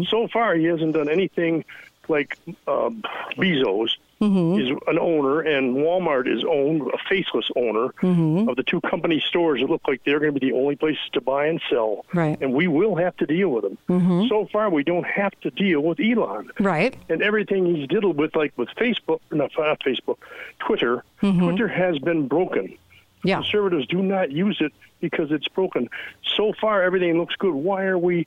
So 0.09 0.28
far, 0.33 0.54
he 0.54 0.64
hasn't 0.64 0.94
done 0.94 1.09
anything 1.11 1.64
like 2.09 2.37
uh, 2.66 2.90
Bezos 3.37 3.90
Mm-hmm. 4.20 4.61
is 4.61 4.68
an 4.87 4.98
owner 4.98 5.40
and 5.40 5.76
Walmart 5.76 6.30
is 6.30 6.44
owned 6.44 6.83
a 6.83 6.98
faceless 7.09 7.50
owner 7.56 7.88
mm-hmm. 8.02 8.50
of 8.50 8.56
the 8.56 8.62
two 8.62 8.83
company 8.83 9.18
stores 9.26 9.62
that 9.62 9.70
look 9.70 9.80
like 9.88 10.02
they're 10.04 10.20
going 10.20 10.35
to 10.35 10.38
be 10.38 10.50
the 10.50 10.56
only 10.56 10.76
places 10.76 11.00
to 11.14 11.22
buy 11.22 11.46
and 11.46 11.59
sell. 11.70 12.04
Right. 12.12 12.38
And 12.38 12.52
we 12.52 12.68
will 12.68 12.96
have 12.96 13.16
to 13.16 13.26
deal 13.26 13.48
with 13.48 13.64
them. 13.64 13.78
Mm-hmm. 13.88 14.26
So 14.28 14.46
far, 14.52 14.68
we 14.68 14.85
don't 14.85 15.06
have 15.06 15.33
to 15.40 15.50
deal 15.50 15.80
with 15.80 16.00
Elon 16.00 16.50
Right. 16.61 16.94
and 17.09 17.22
everything 17.22 17.74
he's 17.74 17.88
diddled 17.88 18.18
with, 18.18 18.37
like 18.37 18.52
with 18.59 18.68
Facebook, 18.76 19.20
not 19.30 19.52
not 19.56 19.80
Facebook, 19.80 20.18
Twitter. 20.59 21.02
Twitter 21.20 21.68
has 21.68 21.98
been 21.98 22.28
broken. 22.28 22.76
Yeah. 23.24 23.37
Conservatives 23.37 23.87
do 23.87 24.02
not 24.02 24.30
use 24.30 24.59
it 24.61 24.72
because 25.00 25.33
it's 25.33 25.48
broken. 25.48 25.88
So 26.37 26.52
far, 26.61 26.83
everything 26.83 27.18
looks 27.18 27.37
good. 27.37 27.54
Why 27.54 27.85
are 27.85 27.98
we 27.98 28.26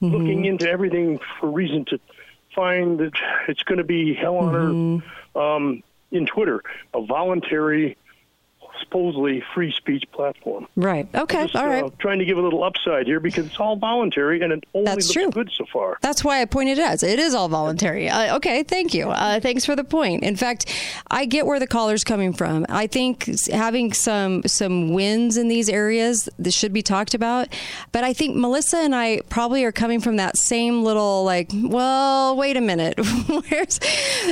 looking 0.00 0.44
into 0.46 0.68
everything 0.68 1.20
for 1.38 1.48
reason 1.48 1.84
to 1.86 2.00
find 2.54 2.98
that 2.98 3.12
it's 3.48 3.62
going 3.62 3.78
to 3.78 3.84
be 3.84 4.14
hell 4.14 4.36
on 4.36 4.54
earth 4.54 5.36
um, 5.36 5.82
in 6.10 6.26
Twitter, 6.26 6.62
a 6.94 7.04
voluntary, 7.04 7.96
supposedly 8.80 9.42
free 9.54 9.72
speech 9.72 10.04
platform? 10.12 10.66
Right. 10.76 11.08
Okay. 11.14 11.44
Just, 11.44 11.56
All 11.56 11.66
right. 11.66 11.84
uh, 11.84 11.90
trying 11.98 12.18
to 12.18 12.24
give 12.24 12.38
a 12.38 12.40
little 12.40 12.64
upside 12.64 13.06
here 13.06 13.20
because 13.20 13.46
it's 13.46 13.58
all 13.58 13.76
voluntary 13.76 14.40
and 14.40 14.52
it 14.52 14.64
only 14.74 14.84
That's 14.84 15.06
looks 15.06 15.12
true. 15.12 15.30
good 15.30 15.50
so 15.56 15.64
far. 15.72 15.98
That's 16.00 16.24
why 16.24 16.40
I 16.40 16.44
pointed 16.44 16.78
it 16.78 16.84
as 16.84 17.02
it 17.02 17.18
is 17.18 17.34
all 17.34 17.48
voluntary. 17.48 18.08
Uh, 18.08 18.36
okay, 18.36 18.62
thank 18.62 18.94
you. 18.94 19.10
Uh, 19.10 19.40
thanks 19.40 19.64
for 19.64 19.76
the 19.76 19.84
point. 19.84 20.22
In 20.22 20.36
fact, 20.36 20.72
I 21.10 21.24
get 21.24 21.46
where 21.46 21.58
the 21.58 21.66
caller's 21.66 22.04
coming 22.04 22.32
from. 22.32 22.66
I 22.68 22.86
think 22.86 23.28
having 23.50 23.92
some 23.92 24.42
some 24.44 24.92
wins 24.92 25.36
in 25.36 25.48
these 25.48 25.68
areas 25.68 26.28
this 26.38 26.54
should 26.54 26.72
be 26.72 26.82
talked 26.82 27.14
about. 27.14 27.48
But 27.92 28.04
I 28.04 28.12
think 28.12 28.36
Melissa 28.36 28.78
and 28.78 28.94
I 28.94 29.20
probably 29.28 29.64
are 29.64 29.72
coming 29.72 30.00
from 30.00 30.16
that 30.16 30.36
same 30.36 30.82
little 30.82 31.24
like, 31.24 31.50
well, 31.54 32.36
wait 32.36 32.56
a 32.56 32.60
minute. 32.60 32.98
Where's 33.50 33.80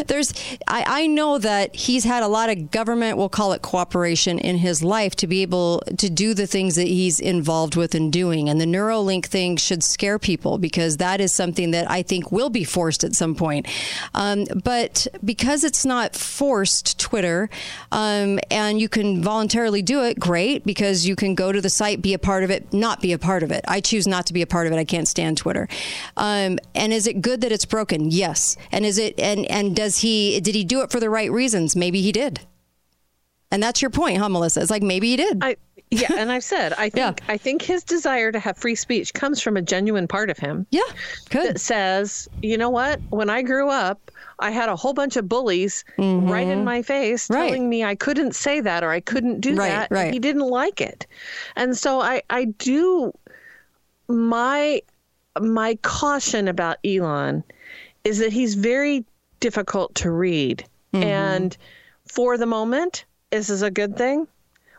there's 0.07 0.33
I, 0.68 0.85
I 0.87 1.07
know 1.07 1.38
that 1.38 1.74
he's 1.74 2.05
had 2.05 2.22
a 2.22 2.29
lot 2.29 2.50
of 2.50 2.70
government, 2.70 3.16
we'll 3.16 3.29
call 3.29 3.53
it 3.53 3.62
cooperation 3.62 4.30
in 4.38 4.57
his 4.59 4.83
life 4.83 5.14
to 5.16 5.27
be 5.27 5.43
able 5.43 5.83
to 5.99 6.09
do 6.09 6.35
the 6.35 6.47
things 6.47 6.77
that 6.77 6.87
he's 6.87 7.21
involved 7.21 7.77
with 7.77 7.95
and 7.95 8.12
doing. 8.12 8.49
And 8.49 8.61
the 8.61 8.64
Neuralink 8.64 9.27
thing 9.27 9.57
should 9.57 9.83
scare 9.83 10.19
people 10.19 10.59
because 10.59 10.99
that 10.99 11.21
is 11.21 11.35
something 11.35 11.71
that 11.73 11.90
I 11.90 12.03
think 12.03 12.31
will 12.31 12.51
be 12.51 12.64
forced 12.64 13.05
at 13.05 13.14
some 13.14 13.35
point. 13.35 13.66
Um, 14.14 14.47
but 14.64 15.07
because 15.25 15.64
it's 15.64 15.85
not 15.85 16.14
forced 16.14 16.99
Twitter, 16.99 17.51
um, 17.93 18.38
and 18.51 18.81
you 18.81 18.88
can 18.88 19.23
voluntarily 19.23 19.83
do 19.83 20.03
it, 20.05 20.19
great, 20.19 20.64
because 20.64 21.07
you 21.07 21.16
can 21.16 21.35
go 21.35 21.53
to 21.53 21.61
the 21.61 21.71
site, 21.71 22.03
be 22.03 22.14
a 22.14 22.19
part 22.19 22.45
of 22.45 22.51
it, 22.51 22.73
not 22.73 23.01
be 23.01 23.12
a 23.12 23.19
part 23.19 23.43
of 23.43 23.51
it. 23.51 23.64
I 23.69 23.81
choose 23.81 24.07
not 24.07 24.27
to 24.27 24.33
be 24.33 24.43
a 24.43 24.47
part 24.47 24.66
of 24.66 24.73
it. 24.73 24.77
I 24.77 24.85
can't 24.85 25.09
stand 25.09 25.37
Twitter. 25.37 25.69
Um, 26.16 26.59
and 26.75 26.93
is 26.93 27.07
it 27.07 27.21
good 27.21 27.40
that 27.43 27.53
it's 27.53 27.64
broken? 27.64 28.11
Yes. 28.11 28.57
And 28.73 28.85
is 28.85 28.99
it 28.99 29.19
and 29.19 29.47
and 29.47 29.75
does 29.77 29.99
he 29.99 30.40
did 30.40 30.55
he 30.55 30.64
do 30.64 30.83
it 30.83 30.90
for 30.90 31.01
the 31.01 31.11
right 31.11 31.31
reasons? 31.31 31.77
Maybe 31.77 32.03
he 32.03 32.12
did. 32.12 32.40
And 33.53 33.63
that's 33.63 33.83
your 33.83 33.91
point, 33.91 34.19
huh, 34.19 34.29
Melissa? 34.29 34.61
It's 34.61 34.71
like 34.71 34.83
maybe 34.83 35.09
he 35.11 35.17
did. 35.17 35.39
I 35.43 35.57
yeah, 35.91 36.13
and 36.17 36.31
I've 36.31 36.45
said 36.45 36.73
I 36.75 36.89
think 36.97 37.21
I 37.29 37.37
think 37.37 37.63
his 37.63 37.83
desire 37.83 38.31
to 38.31 38.39
have 38.39 38.57
free 38.57 38.77
speech 38.77 39.13
comes 39.13 39.41
from 39.43 39.57
a 39.57 39.63
genuine 39.63 40.07
part 40.07 40.31
of 40.31 40.39
him 40.39 40.67
yeah, 40.71 40.83
good. 41.31 41.49
that 41.57 41.61
says, 41.61 42.29
you 42.43 42.57
know 42.57 42.71
what? 42.71 43.01
When 43.11 43.29
I 43.29 43.43
grew 43.43 43.69
up, 43.69 44.11
I 44.39 44.53
had 44.53 44.69
a 44.69 44.77
whole 44.77 44.95
bunch 44.95 45.17
of 45.17 45.29
bullies 45.29 45.85
right 45.99 46.47
in 46.47 46.65
my 46.65 46.83
face 46.83 47.25
Mm-hmm. 47.27 47.35
Right. 47.35 47.47
telling 47.49 47.69
me 47.69 47.83
I 47.83 47.97
couldn't 47.97 48.37
say 48.37 48.61
that 48.61 48.85
or 48.85 48.91
I 48.91 49.01
couldn't 49.01 49.41
do 49.41 49.57
Right, 49.57 49.69
that. 49.71 49.91
right. 49.91 50.13
He 50.13 50.21
didn't 50.21 50.47
like 50.49 50.81
it, 50.81 51.07
and 51.57 51.77
so 51.77 52.01
I 52.01 52.23
I 52.31 52.45
do 52.45 53.13
my 54.09 54.81
my 55.41 55.77
caution 55.83 56.49
about 56.49 56.77
Elon 56.85 57.43
is 58.05 58.19
that 58.19 58.33
he's 58.33 58.55
very 58.55 59.05
difficult 59.41 59.95
to 59.97 60.11
read. 60.11 60.65
Mm-hmm. 60.93 61.03
And 61.05 61.57
for 62.07 62.37
the 62.37 62.47
moment, 62.47 63.05
this 63.31 63.51
is 63.51 63.62
a 63.62 63.71
good 63.71 63.97
thing. 63.97 64.27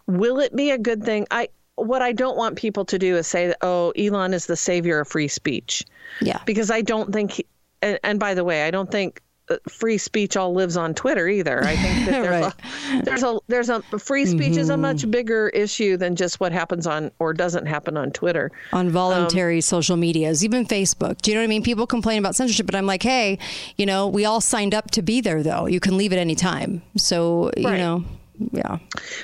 Will 0.07 0.39
it 0.39 0.55
be 0.55 0.71
a 0.71 0.77
good 0.77 1.03
thing? 1.03 1.27
I 1.31 1.49
what 1.75 2.01
I 2.01 2.11
don't 2.11 2.37
want 2.37 2.57
people 2.57 2.85
to 2.85 2.99
do 2.99 3.15
is 3.17 3.27
say 3.27 3.47
that 3.47 3.57
oh, 3.61 3.91
Elon 3.91 4.33
is 4.33 4.45
the 4.45 4.57
savior 4.57 4.99
of 4.99 5.07
free 5.07 5.27
speech 5.27 5.83
Yeah. 6.21 6.39
because 6.45 6.69
I 6.69 6.81
don't 6.81 7.11
think 7.13 7.31
he, 7.31 7.45
and, 7.81 7.97
and 8.03 8.19
by 8.19 8.33
the 8.33 8.43
way, 8.43 8.63
I 8.63 8.71
don't 8.71 8.91
think 8.91 9.21
uh, 9.49 9.55
free 9.67 9.97
speech 9.97 10.37
all 10.37 10.53
lives 10.53 10.77
on 10.77 10.93
Twitter 10.93 11.27
either. 11.27 11.63
I 11.63 11.75
think 11.75 12.05
that 12.05 12.11
there's 12.21 12.43
Right. 12.43 12.53
a 12.53 13.03
there's 13.03 13.23
a 13.23 13.39
there's 13.47 13.69
a 13.69 13.81
free 13.97 14.25
speech 14.27 14.57
is 14.57 14.69
a 14.69 14.77
much 14.77 15.09
bigger 15.09 15.49
issue 15.49 15.97
than 15.97 16.15
just 16.15 16.39
what 16.39 16.51
happens 16.51 16.85
on 16.85 17.09
or 17.19 17.33
doesn't 17.33 17.65
happen 17.65 17.97
on 17.97 18.11
Twitter. 18.11 18.51
on 18.73 18.89
voluntary 18.89 19.57
Um, 19.57 19.61
social 19.61 19.97
medias, 19.97 20.43
even 20.43 20.65
Facebook. 20.67 21.21
Do 21.21 21.31
you 21.31 21.35
know 21.35 21.41
what 21.41 21.45
I 21.45 21.47
mean? 21.47 21.63
People 21.63 21.87
complain 21.87 22.19
about 22.19 22.35
censorship, 22.35 22.65
but 22.67 22.75
I'm 22.75 22.85
like, 22.85 23.01
hey, 23.01 23.39
you 23.77 23.85
know, 23.87 24.07
we 24.07 24.25
all 24.25 24.41
signed 24.41 24.75
up 24.75 24.91
to 24.91 25.01
be 25.01 25.21
there, 25.21 25.41
though. 25.41 25.65
You 25.67 25.79
can 25.79 25.97
leave 25.97 26.11
at 26.13 26.19
any 26.19 26.35
time. 26.35 26.81
So, 26.97 27.49
you 27.57 27.63
know, 27.63 28.03
yeah. 28.51 28.77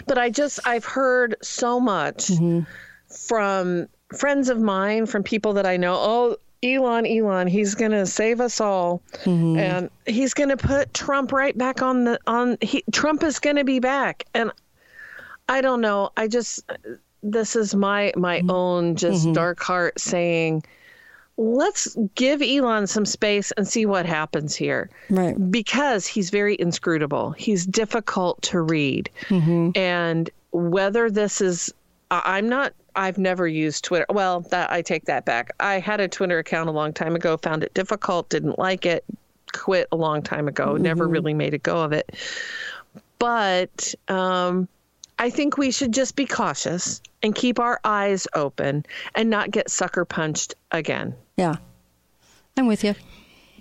but 0.05 0.17
I 0.17 0.29
just 0.29 0.59
I've 0.65 0.85
heard 0.85 1.35
so 1.41 1.79
much 1.79 2.27
mm-hmm. 2.27 2.61
from 3.07 3.87
friends 4.15 4.49
of 4.49 4.59
mine, 4.59 5.05
from 5.05 5.23
people 5.23 5.53
that 5.53 5.65
I 5.65 5.77
know. 5.77 5.95
Oh, 5.95 6.37
Elon, 6.63 7.05
Elon, 7.05 7.47
he's 7.47 7.75
gonna 7.75 8.05
save 8.05 8.41
us 8.41 8.59
all, 8.59 9.01
mm-hmm. 9.23 9.57
and 9.57 9.89
he's 10.05 10.33
gonna 10.33 10.57
put 10.57 10.93
Trump 10.93 11.31
right 11.31 11.57
back 11.57 11.81
on 11.81 12.03
the 12.05 12.19
on. 12.25 12.57
He, 12.61 12.83
Trump 12.91 13.23
is 13.23 13.39
gonna 13.39 13.63
be 13.63 13.79
back, 13.79 14.25
and 14.33 14.51
I 15.47 15.61
don't 15.61 15.81
know. 15.81 16.09
I 16.17 16.27
just 16.27 16.63
this 17.21 17.55
is 17.55 17.75
my 17.75 18.11
my 18.15 18.39
mm-hmm. 18.39 18.51
own 18.51 18.95
just 18.95 19.31
dark 19.33 19.59
heart 19.59 19.99
saying. 19.99 20.63
Let's 21.37 21.95
give 22.15 22.41
Elon 22.41 22.87
some 22.87 23.05
space 23.05 23.51
and 23.51 23.67
see 23.67 23.85
what 23.85 24.05
happens 24.07 24.55
here 24.55 24.89
Right. 25.09 25.35
because 25.51 26.07
he's 26.07 26.31
very 26.31 26.55
inscrutable. 26.59 27.31
He's 27.31 27.65
difficult 27.65 28.41
to 28.43 28.61
read. 28.61 29.09
Mm-hmm. 29.27 29.71
And 29.75 30.29
whether 30.51 31.11
this 31.11 31.39
is, 31.39 31.71
I'm 32.09 32.49
not, 32.49 32.73
I've 32.95 33.19
never 33.19 33.47
used 33.47 33.83
Twitter. 33.83 34.07
Well, 34.09 34.39
that 34.49 34.71
I 34.71 34.81
take 34.81 35.05
that 35.05 35.25
back. 35.25 35.51
I 35.59 35.77
had 35.77 35.99
a 35.99 36.07
Twitter 36.07 36.39
account 36.39 36.69
a 36.69 36.71
long 36.71 36.91
time 36.91 37.15
ago, 37.15 37.37
found 37.37 37.63
it 37.63 37.73
difficult, 37.75 38.29
didn't 38.29 38.57
like 38.57 38.87
it, 38.87 39.03
quit 39.53 39.87
a 39.91 39.95
long 39.95 40.23
time 40.23 40.47
ago, 40.47 40.75
never 40.77 41.07
really 41.07 41.35
made 41.35 41.53
a 41.53 41.59
go 41.59 41.83
of 41.83 41.91
it. 41.93 42.15
But 43.19 43.93
um, 44.07 44.67
I 45.19 45.29
think 45.29 45.57
we 45.57 45.71
should 45.71 45.93
just 45.93 46.15
be 46.15 46.25
cautious 46.25 47.01
and 47.23 47.33
keep 47.33 47.59
our 47.59 47.79
eyes 47.83 48.27
open 48.33 48.85
and 49.15 49.29
not 49.29 49.51
get 49.51 49.69
sucker 49.69 50.05
punched 50.05 50.53
again 50.71 51.15
Yeah. 51.37 51.55
I'm 52.55 52.67
with 52.67 52.83
you. 52.83 52.95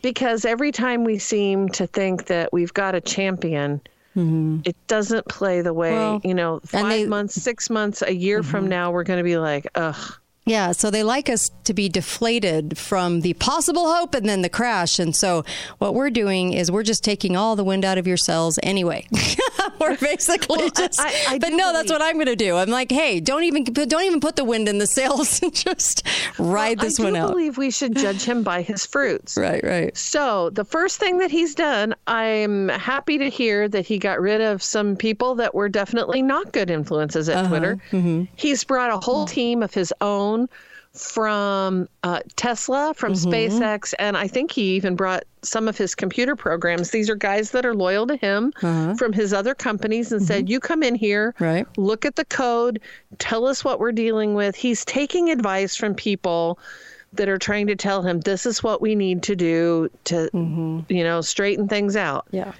because 0.02 0.44
every 0.44 0.72
time 0.72 1.04
we 1.04 1.18
seem 1.18 1.68
to 1.70 1.86
think 1.86 2.26
that 2.26 2.52
we've 2.52 2.72
got 2.74 2.94
a 2.94 3.00
champion, 3.00 3.80
mm-hmm. 4.14 4.60
it 4.64 4.76
doesn't 4.86 5.26
play 5.28 5.62
the 5.62 5.72
way, 5.74 5.92
Well, 5.92 6.20
you 6.24 6.34
know, 6.34 6.60
five 6.64 6.88
they- 6.90 7.06
months, 7.06 7.34
six 7.34 7.70
months, 7.70 8.02
a 8.02 8.14
year 8.14 8.42
from 8.42 8.62
mm-hmm. 8.64 8.70
now, 8.70 8.90
we're 8.90 9.04
going 9.04 9.18
to 9.18 9.24
be 9.24 9.38
like, 9.38 9.66
ugh. 9.74 10.18
Yeah, 10.46 10.70
so 10.72 10.90
they 10.92 11.02
like 11.02 11.28
us 11.28 11.50
to 11.64 11.74
be 11.74 11.88
deflated 11.88 12.78
from 12.78 13.22
the 13.22 13.34
possible 13.34 13.92
hope 13.92 14.14
and 14.14 14.28
then 14.28 14.42
the 14.42 14.48
crash. 14.48 15.00
And 15.00 15.14
so 15.14 15.44
what 15.78 15.92
we're 15.94 16.08
doing 16.10 16.52
is 16.52 16.70
we're 16.70 16.84
just 16.84 17.02
taking 17.02 17.36
all 17.36 17.56
the 17.56 17.64
wind 17.64 17.84
out 17.84 17.98
of 17.98 18.06
your 18.06 18.16
sails 18.16 18.56
anyway. 18.62 19.06
we're 19.80 19.96
basically 19.96 20.58
Well, 20.58 20.70
just 20.70 21.00
I- 21.00 21.14
I 21.34 21.38
But 21.40 21.50
do 21.50 21.56
no, 21.56 21.72
that's 21.72 21.90
what 21.90 22.00
I'm 22.00 22.14
going 22.14 22.26
to 22.26 22.36
do. 22.36 22.54
I'm 22.56 22.70
like, 22.70 22.92
"Hey, 22.92 23.18
don't 23.18 23.42
even 23.42 23.64
don't 23.64 24.04
even 24.04 24.20
put 24.20 24.36
the 24.36 24.44
wind 24.44 24.68
in 24.68 24.78
the 24.78 24.86
sails 24.86 25.42
and 25.42 25.52
just 25.52 26.06
ride 26.38 26.78
this 26.78 27.00
I 27.00 27.04
one 27.04 27.16
out." 27.16 27.30
believe 27.30 27.58
we 27.58 27.72
should 27.72 27.96
judge 27.96 28.22
him 28.22 28.44
by 28.44 28.62
his 28.62 28.86
fruits. 28.86 29.36
Right, 29.46 29.62
right. 29.64 29.96
So, 29.96 30.50
the 30.50 30.64
first 30.64 30.98
thing 31.00 31.18
that 31.18 31.30
he's 31.30 31.54
done, 31.56 31.94
I'm 32.06 32.68
happy 32.68 33.18
to 33.18 33.28
hear 33.28 33.68
that 33.68 33.84
he 33.86 33.98
got 33.98 34.20
rid 34.20 34.40
of 34.40 34.62
some 34.62 34.94
people 34.96 35.34
that 35.36 35.54
were 35.54 35.68
definitely 35.68 36.22
not 36.22 36.52
good 36.52 36.70
influences 36.70 37.28
Uh-huh. 37.28 37.40
at 37.44 37.48
Twitter. 37.48 37.78
Mm-hmm. 37.90 38.24
He's 38.36 38.62
brought 38.64 38.92
a 38.92 38.98
whole 38.98 39.26
team 39.26 39.62
of 39.64 39.74
his 39.74 39.92
own 40.00 40.35
from 40.92 41.88
uh, 42.02 42.20
Tesla, 42.36 42.94
from 42.96 43.12
Mm-hmm. 43.12 43.30
SpaceX, 43.30 43.92
and 43.98 44.16
I 44.16 44.26
think 44.28 44.50
he 44.50 44.74
even 44.76 44.96
brought 44.96 45.24
some 45.42 45.68
of 45.68 45.76
his 45.76 45.94
computer 45.94 46.34
programs. 46.34 46.90
These 46.90 47.10
are 47.10 47.14
guys 47.16 47.50
that 47.50 47.66
are 47.66 47.74
loyal 47.74 48.06
to 48.06 48.16
him 48.16 48.52
from 48.96 49.12
his 49.12 49.32
other 49.32 49.54
companies 49.54 50.10
and 50.10 50.22
said, 50.22 50.48
You 50.48 50.58
come 50.58 50.82
in 50.82 50.94
here, 50.94 51.34
Uh-huh. 51.38 51.44
Mm-hmm. 51.44 51.54
Right. 51.56 51.66
look 51.76 52.04
at 52.06 52.16
the 52.16 52.24
code, 52.24 52.80
tell 53.18 53.46
us 53.46 53.62
what 53.62 53.78
we're 53.78 53.92
dealing 53.92 54.34
with. 54.34 54.56
He's 54.56 54.84
taking 54.84 55.28
advice 55.30 55.76
from 55.76 55.94
people 55.94 56.58
that 57.12 57.28
are 57.28 57.38
trying 57.38 57.66
to 57.68 57.76
tell 57.76 58.02
him 58.02 58.20
this 58.20 58.44
is 58.46 58.62
what 58.62 58.80
we 58.82 58.94
need 58.94 59.22
to 59.24 59.36
do 59.36 59.88
to, 60.04 60.28
you 60.88 61.04
know, 61.04 61.20
straighten 61.20 61.68
things 61.68 61.94
out. 61.96 62.26
Yeah. 62.30 62.52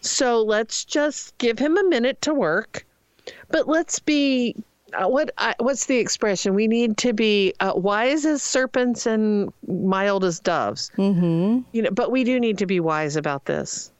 So 0.00 0.42
let's 0.42 0.84
just 0.84 1.36
give 1.38 1.58
him 1.58 1.76
a 1.76 1.84
minute 1.88 2.20
to 2.22 2.34
work, 2.34 2.84
but 3.48 3.66
let's 3.68 3.98
be 3.98 4.54
uh, 4.92 5.08
what 5.08 5.30
uh, 5.38 5.54
what's 5.58 5.86
the 5.86 5.96
expression? 5.96 6.54
We 6.54 6.68
need 6.68 6.96
to 6.98 7.12
be 7.12 7.54
uh, 7.60 7.72
wise 7.74 8.24
as 8.24 8.42
serpents 8.42 9.06
and 9.06 9.52
mild 9.66 10.24
as 10.24 10.40
doves. 10.40 10.90
Mm-hmm. 10.96 11.60
You 11.72 11.82
know, 11.82 11.90
but 11.90 12.10
we 12.10 12.24
do 12.24 12.38
need 12.38 12.58
to 12.58 12.66
be 12.66 12.80
wise 12.80 13.16
about 13.16 13.44
this, 13.46 13.90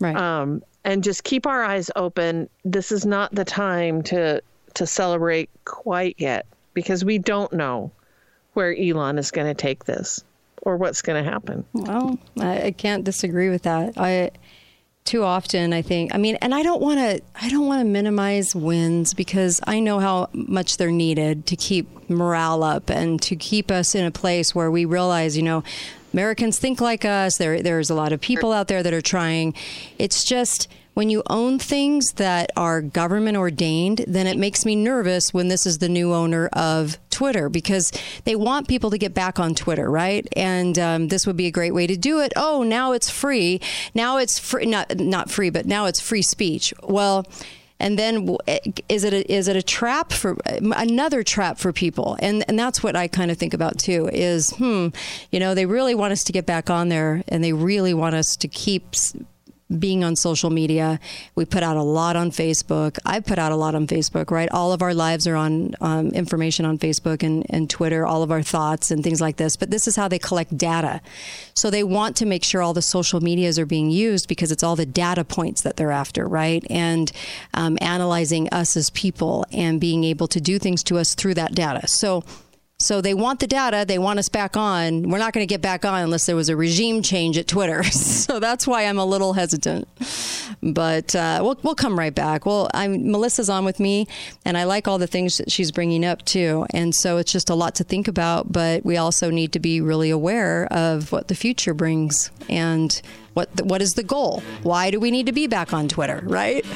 Right. 0.00 0.16
um, 0.16 0.62
and 0.84 1.02
just 1.02 1.24
keep 1.24 1.46
our 1.46 1.64
eyes 1.64 1.90
open. 1.96 2.48
This 2.64 2.92
is 2.92 3.06
not 3.06 3.34
the 3.34 3.44
time 3.44 4.02
to 4.04 4.42
to 4.74 4.86
celebrate 4.86 5.50
quite 5.64 6.16
yet 6.18 6.46
because 6.74 7.04
we 7.04 7.18
don't 7.18 7.52
know 7.52 7.90
where 8.52 8.76
Elon 8.76 9.18
is 9.18 9.30
going 9.30 9.46
to 9.46 9.54
take 9.54 9.84
this 9.84 10.22
or 10.62 10.76
what's 10.76 11.02
going 11.02 11.22
to 11.24 11.28
happen. 11.28 11.64
Well, 11.72 12.18
I, 12.40 12.62
I 12.64 12.70
can't 12.72 13.04
disagree 13.04 13.48
with 13.48 13.62
that. 13.62 13.94
I 13.96 14.30
too 15.08 15.24
often 15.24 15.72
I 15.72 15.80
think 15.80 16.14
I 16.14 16.18
mean 16.18 16.36
and 16.42 16.54
I 16.54 16.62
don't 16.62 16.82
want 16.82 16.98
to 17.00 17.22
I 17.34 17.48
don't 17.48 17.66
want 17.66 17.80
to 17.80 17.84
minimize 17.86 18.54
wins 18.54 19.14
because 19.14 19.58
I 19.66 19.80
know 19.80 20.00
how 20.00 20.28
much 20.34 20.76
they're 20.76 20.90
needed 20.90 21.46
to 21.46 21.56
keep 21.56 22.10
morale 22.10 22.62
up 22.62 22.90
and 22.90 23.20
to 23.22 23.34
keep 23.34 23.70
us 23.70 23.94
in 23.94 24.04
a 24.04 24.10
place 24.10 24.54
where 24.54 24.70
we 24.70 24.84
realize, 24.84 25.34
you 25.34 25.42
know, 25.42 25.64
Americans 26.12 26.58
think 26.58 26.82
like 26.82 27.06
us. 27.06 27.38
There 27.38 27.62
there's 27.62 27.88
a 27.88 27.94
lot 27.94 28.12
of 28.12 28.20
people 28.20 28.52
out 28.52 28.68
there 28.68 28.82
that 28.82 28.92
are 28.92 29.00
trying. 29.00 29.54
It's 29.98 30.24
just 30.24 30.68
when 30.98 31.10
you 31.10 31.22
own 31.30 31.60
things 31.60 32.14
that 32.14 32.50
are 32.56 32.82
government 32.82 33.36
ordained, 33.36 34.04
then 34.08 34.26
it 34.26 34.36
makes 34.36 34.66
me 34.66 34.74
nervous 34.74 35.32
when 35.32 35.46
this 35.46 35.64
is 35.64 35.78
the 35.78 35.88
new 35.88 36.12
owner 36.12 36.48
of 36.52 36.98
Twitter 37.08 37.48
because 37.48 37.92
they 38.24 38.34
want 38.34 38.66
people 38.66 38.90
to 38.90 38.98
get 38.98 39.14
back 39.14 39.38
on 39.38 39.54
Twitter, 39.54 39.88
right? 39.88 40.26
And 40.34 40.76
um, 40.76 41.06
this 41.06 41.24
would 41.24 41.36
be 41.36 41.46
a 41.46 41.52
great 41.52 41.72
way 41.72 41.86
to 41.86 41.96
do 41.96 42.18
it. 42.18 42.32
Oh, 42.34 42.64
now 42.64 42.90
it's 42.90 43.08
free. 43.08 43.60
Now 43.94 44.18
it's 44.18 44.40
free, 44.40 44.66
not 44.66 44.96
not 44.98 45.30
free, 45.30 45.50
but 45.50 45.66
now 45.66 45.86
it's 45.86 46.00
free 46.00 46.22
speech. 46.22 46.74
Well. 46.82 47.24
And 47.80 47.96
then 47.96 48.36
is 48.88 49.04
it 49.04 49.12
a, 49.12 49.32
is 49.32 49.46
it 49.46 49.54
a 49.54 49.62
trap 49.62 50.12
for 50.12 50.36
another 50.44 51.22
trap 51.22 51.58
for 51.58 51.72
people? 51.72 52.16
And 52.18 52.44
and 52.48 52.58
that's 52.58 52.82
what 52.82 52.96
I 52.96 53.06
kind 53.06 53.30
of 53.30 53.38
think 53.38 53.54
about 53.54 53.78
too. 53.78 54.10
Is 54.12 54.50
hmm, 54.50 54.88
you 55.30 55.38
know, 55.38 55.54
they 55.54 55.64
really 55.64 55.94
want 55.94 56.10
us 56.10 56.24
to 56.24 56.32
get 56.32 56.44
back 56.44 56.70
on 56.70 56.88
there, 56.88 57.22
and 57.28 57.44
they 57.44 57.52
really 57.52 57.94
want 57.94 58.16
us 58.16 58.34
to 58.34 58.48
keep 58.48 58.96
being 59.76 60.02
on 60.02 60.16
social 60.16 60.50
media. 60.50 60.98
We 61.34 61.44
put 61.44 61.62
out 61.62 61.76
a 61.76 61.82
lot 61.82 62.16
on 62.16 62.30
Facebook. 62.30 62.98
I 63.04 63.20
put 63.20 63.38
out 63.38 63.52
a 63.52 63.56
lot 63.56 63.74
on 63.74 63.86
Facebook, 63.86 64.30
right? 64.30 64.48
All 64.50 64.72
of 64.72 64.80
our 64.80 64.94
lives 64.94 65.26
are 65.26 65.36
on 65.36 65.74
um, 65.80 66.08
information 66.10 66.64
on 66.64 66.78
Facebook 66.78 67.22
and, 67.22 67.44
and 67.50 67.68
Twitter, 67.68 68.06
all 68.06 68.22
of 68.22 68.30
our 68.30 68.42
thoughts 68.42 68.90
and 68.90 69.04
things 69.04 69.20
like 69.20 69.36
this. 69.36 69.56
But 69.56 69.70
this 69.70 69.86
is 69.86 69.96
how 69.96 70.08
they 70.08 70.18
collect 70.18 70.56
data. 70.56 71.00
So 71.54 71.70
they 71.70 71.84
want 71.84 72.16
to 72.16 72.26
make 72.26 72.44
sure 72.44 72.62
all 72.62 72.74
the 72.74 72.82
social 72.82 73.20
medias 73.20 73.58
are 73.58 73.66
being 73.66 73.90
used 73.90 74.28
because 74.28 74.50
it's 74.50 74.62
all 74.62 74.76
the 74.76 74.86
data 74.86 75.24
points 75.24 75.62
that 75.62 75.76
they're 75.76 75.92
after, 75.92 76.26
right? 76.26 76.64
And 76.70 77.12
um, 77.52 77.76
analyzing 77.80 78.48
us 78.50 78.76
as 78.76 78.90
people 78.90 79.44
and 79.52 79.80
being 79.80 80.04
able 80.04 80.28
to 80.28 80.40
do 80.40 80.58
things 80.58 80.82
to 80.84 80.98
us 80.98 81.14
through 81.14 81.34
that 81.34 81.54
data. 81.54 81.86
So 81.88 82.24
so 82.80 83.00
they 83.00 83.12
want 83.12 83.40
the 83.40 83.48
data. 83.48 83.84
They 83.86 83.98
want 83.98 84.20
us 84.20 84.28
back 84.28 84.56
on. 84.56 85.10
We're 85.10 85.18
not 85.18 85.32
going 85.32 85.42
to 85.42 85.52
get 85.52 85.60
back 85.60 85.84
on 85.84 86.00
unless 86.00 86.26
there 86.26 86.36
was 86.36 86.48
a 86.48 86.54
regime 86.54 87.02
change 87.02 87.36
at 87.36 87.48
Twitter. 87.48 87.82
so 87.90 88.38
that's 88.38 88.68
why 88.68 88.84
I'm 88.84 88.98
a 88.98 89.04
little 89.04 89.32
hesitant. 89.32 89.88
But 90.62 91.16
uh, 91.16 91.40
we'll 91.42 91.58
we'll 91.64 91.74
come 91.74 91.98
right 91.98 92.14
back. 92.14 92.46
Well, 92.46 92.70
I'm 92.72 93.10
Melissa's 93.10 93.50
on 93.50 93.64
with 93.64 93.80
me, 93.80 94.06
and 94.44 94.56
I 94.56 94.62
like 94.62 94.86
all 94.86 94.98
the 94.98 95.08
things 95.08 95.38
that 95.38 95.50
she's 95.50 95.72
bringing 95.72 96.04
up 96.04 96.24
too. 96.24 96.66
And 96.70 96.94
so 96.94 97.16
it's 97.16 97.32
just 97.32 97.50
a 97.50 97.54
lot 97.56 97.74
to 97.76 97.84
think 97.84 98.06
about. 98.06 98.52
But 98.52 98.84
we 98.84 98.96
also 98.96 99.28
need 99.28 99.52
to 99.52 99.58
be 99.58 99.80
really 99.80 100.10
aware 100.10 100.66
of 100.72 101.10
what 101.10 101.26
the 101.26 101.34
future 101.34 101.74
brings 101.74 102.30
and 102.48 103.02
what 103.38 103.62
what 103.62 103.80
is 103.80 103.94
the 103.94 104.02
goal. 104.02 104.42
Why 104.64 104.90
do 104.90 104.98
we 104.98 105.12
need 105.12 105.26
to 105.26 105.32
be 105.32 105.46
back 105.46 105.72
on 105.72 105.86
Twitter? 105.86 106.22
Right? 106.24 106.66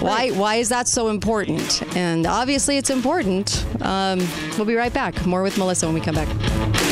Why 0.00 0.32
why 0.32 0.56
is 0.56 0.68
that 0.68 0.86
so 0.86 1.08
important? 1.08 1.82
And 1.96 2.26
obviously, 2.26 2.76
it's 2.76 2.90
important. 2.90 3.64
Um, 3.80 4.18
we'll 4.58 4.66
be 4.66 4.74
right 4.74 4.92
back. 4.92 5.24
More 5.24 5.42
with 5.42 5.56
Melissa 5.56 5.86
when 5.86 5.94
we 5.94 6.02
come 6.02 6.14
back. 6.14 6.83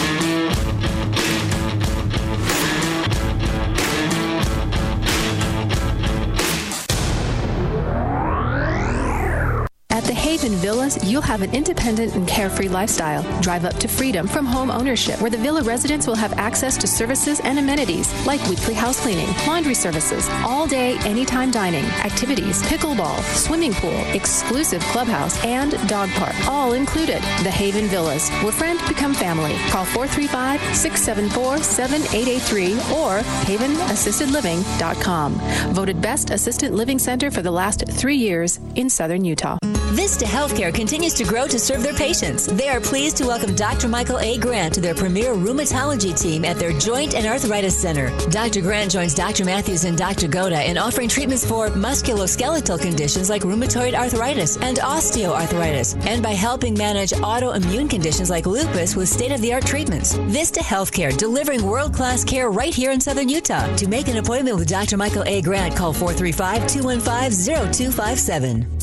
The 10.43 10.49
Haven 10.49 10.61
Villas, 10.61 10.99
you'll 11.09 11.23
have 11.23 11.43
an 11.43 11.55
independent 11.55 12.17
and 12.17 12.27
carefree 12.27 12.67
lifestyle. 12.67 13.23
Drive 13.43 13.65
up 13.65 13.77
to 13.77 13.87
freedom 13.87 14.27
from 14.27 14.45
home 14.45 14.73
ownership, 14.73 15.21
where 15.21 15.31
the 15.31 15.37
villa 15.37 15.63
residents 15.63 16.09
will 16.09 16.17
have 16.17 16.33
access 16.33 16.77
to 16.79 16.89
services 16.89 17.39
and 17.45 17.61
amenities 17.61 18.13
like 18.27 18.45
weekly 18.49 18.75
house 18.75 18.99
cleaning, 19.01 19.29
laundry 19.47 19.75
services, 19.75 20.29
all 20.45 20.67
day, 20.67 20.99
anytime 21.05 21.53
dining, 21.53 21.85
activities, 22.05 22.61
pickleball, 22.65 23.23
swimming 23.37 23.73
pool, 23.75 23.97
exclusive 24.15 24.83
clubhouse, 24.87 25.39
and 25.45 25.79
dog 25.89 26.11
park, 26.15 26.35
all 26.49 26.73
included. 26.73 27.23
The 27.45 27.51
Haven 27.53 27.87
Villas, 27.87 28.29
where 28.43 28.51
friend 28.51 28.81
become 28.89 29.15
family. 29.15 29.55
Call 29.69 29.85
435 29.85 30.61
674 30.77 31.59
7883 31.59 32.73
or 32.99 33.21
havenassistedliving.com. 33.47 35.35
Voted 35.73 36.03
Best 36.03 36.31
Assisted 36.31 36.73
Living 36.73 36.99
Center 36.99 37.31
for 37.31 37.43
the 37.43 37.53
last 37.53 37.85
three 37.89 38.17
years 38.17 38.59
in 38.75 38.91
Southern 38.91 39.25
Utah. 39.25 39.57
Vista 39.93 40.27
Healthcare 40.33 40.73
continues 40.73 41.13
to 41.13 41.25
grow 41.25 41.47
to 41.47 41.59
serve 41.59 41.83
their 41.83 41.93
patients. 41.93 42.47
They 42.47 42.71
are 42.71 42.81
pleased 42.81 43.19
to 43.19 43.27
welcome 43.27 43.55
Dr. 43.55 43.87
Michael 43.87 44.19
A. 44.19 44.39
Grant 44.39 44.73
to 44.73 44.81
their 44.81 44.95
premier 44.95 45.35
rheumatology 45.35 46.19
team 46.19 46.47
at 46.47 46.57
their 46.59 46.73
Joint 46.79 47.15
and 47.15 47.27
Arthritis 47.27 47.79
Center. 47.79 48.09
Dr. 48.31 48.63
Grant 48.63 48.93
joins 48.93 49.13
Dr. 49.13 49.45
Matthews 49.45 49.85
and 49.85 49.97
Dr. 49.97 50.29
Goda 50.29 50.67
in 50.67 50.79
offering 50.79 51.11
treatments 51.11 51.47
for 51.47 51.69
musculoskeletal 51.69 52.81
conditions 52.81 53.29
like 53.29 53.43
rheumatoid 53.43 53.93
arthritis 53.93 54.57
and 54.57 54.79
osteoarthritis, 54.79 56.03
and 56.07 56.23
by 56.23 56.33
helping 56.33 56.73
manage 56.79 57.11
autoimmune 57.11 57.91
conditions 57.91 58.31
like 58.31 58.47
lupus 58.47 58.97
with 58.97 59.11
state 59.11 59.33
of 59.33 59.43
the 59.43 59.53
art 59.53 59.67
treatments. 59.67 60.15
Vista 60.15 60.61
Healthcare, 60.61 61.15
delivering 61.15 61.63
world 61.63 61.93
class 61.93 62.25
care 62.25 62.49
right 62.49 62.75
here 62.75 62.93
in 62.93 63.03
Southern 63.03 63.29
Utah. 63.29 63.77
To 63.77 63.87
make 63.87 64.09
an 64.09 64.17
appointment 64.17 64.57
with 64.57 64.69
Dr. 64.69 64.97
Michael 64.97 65.25
A. 65.25 65.43
Grant, 65.43 65.77
call 65.77 65.93
435 65.93 66.67
215 66.69 67.71
0257. 67.71 68.82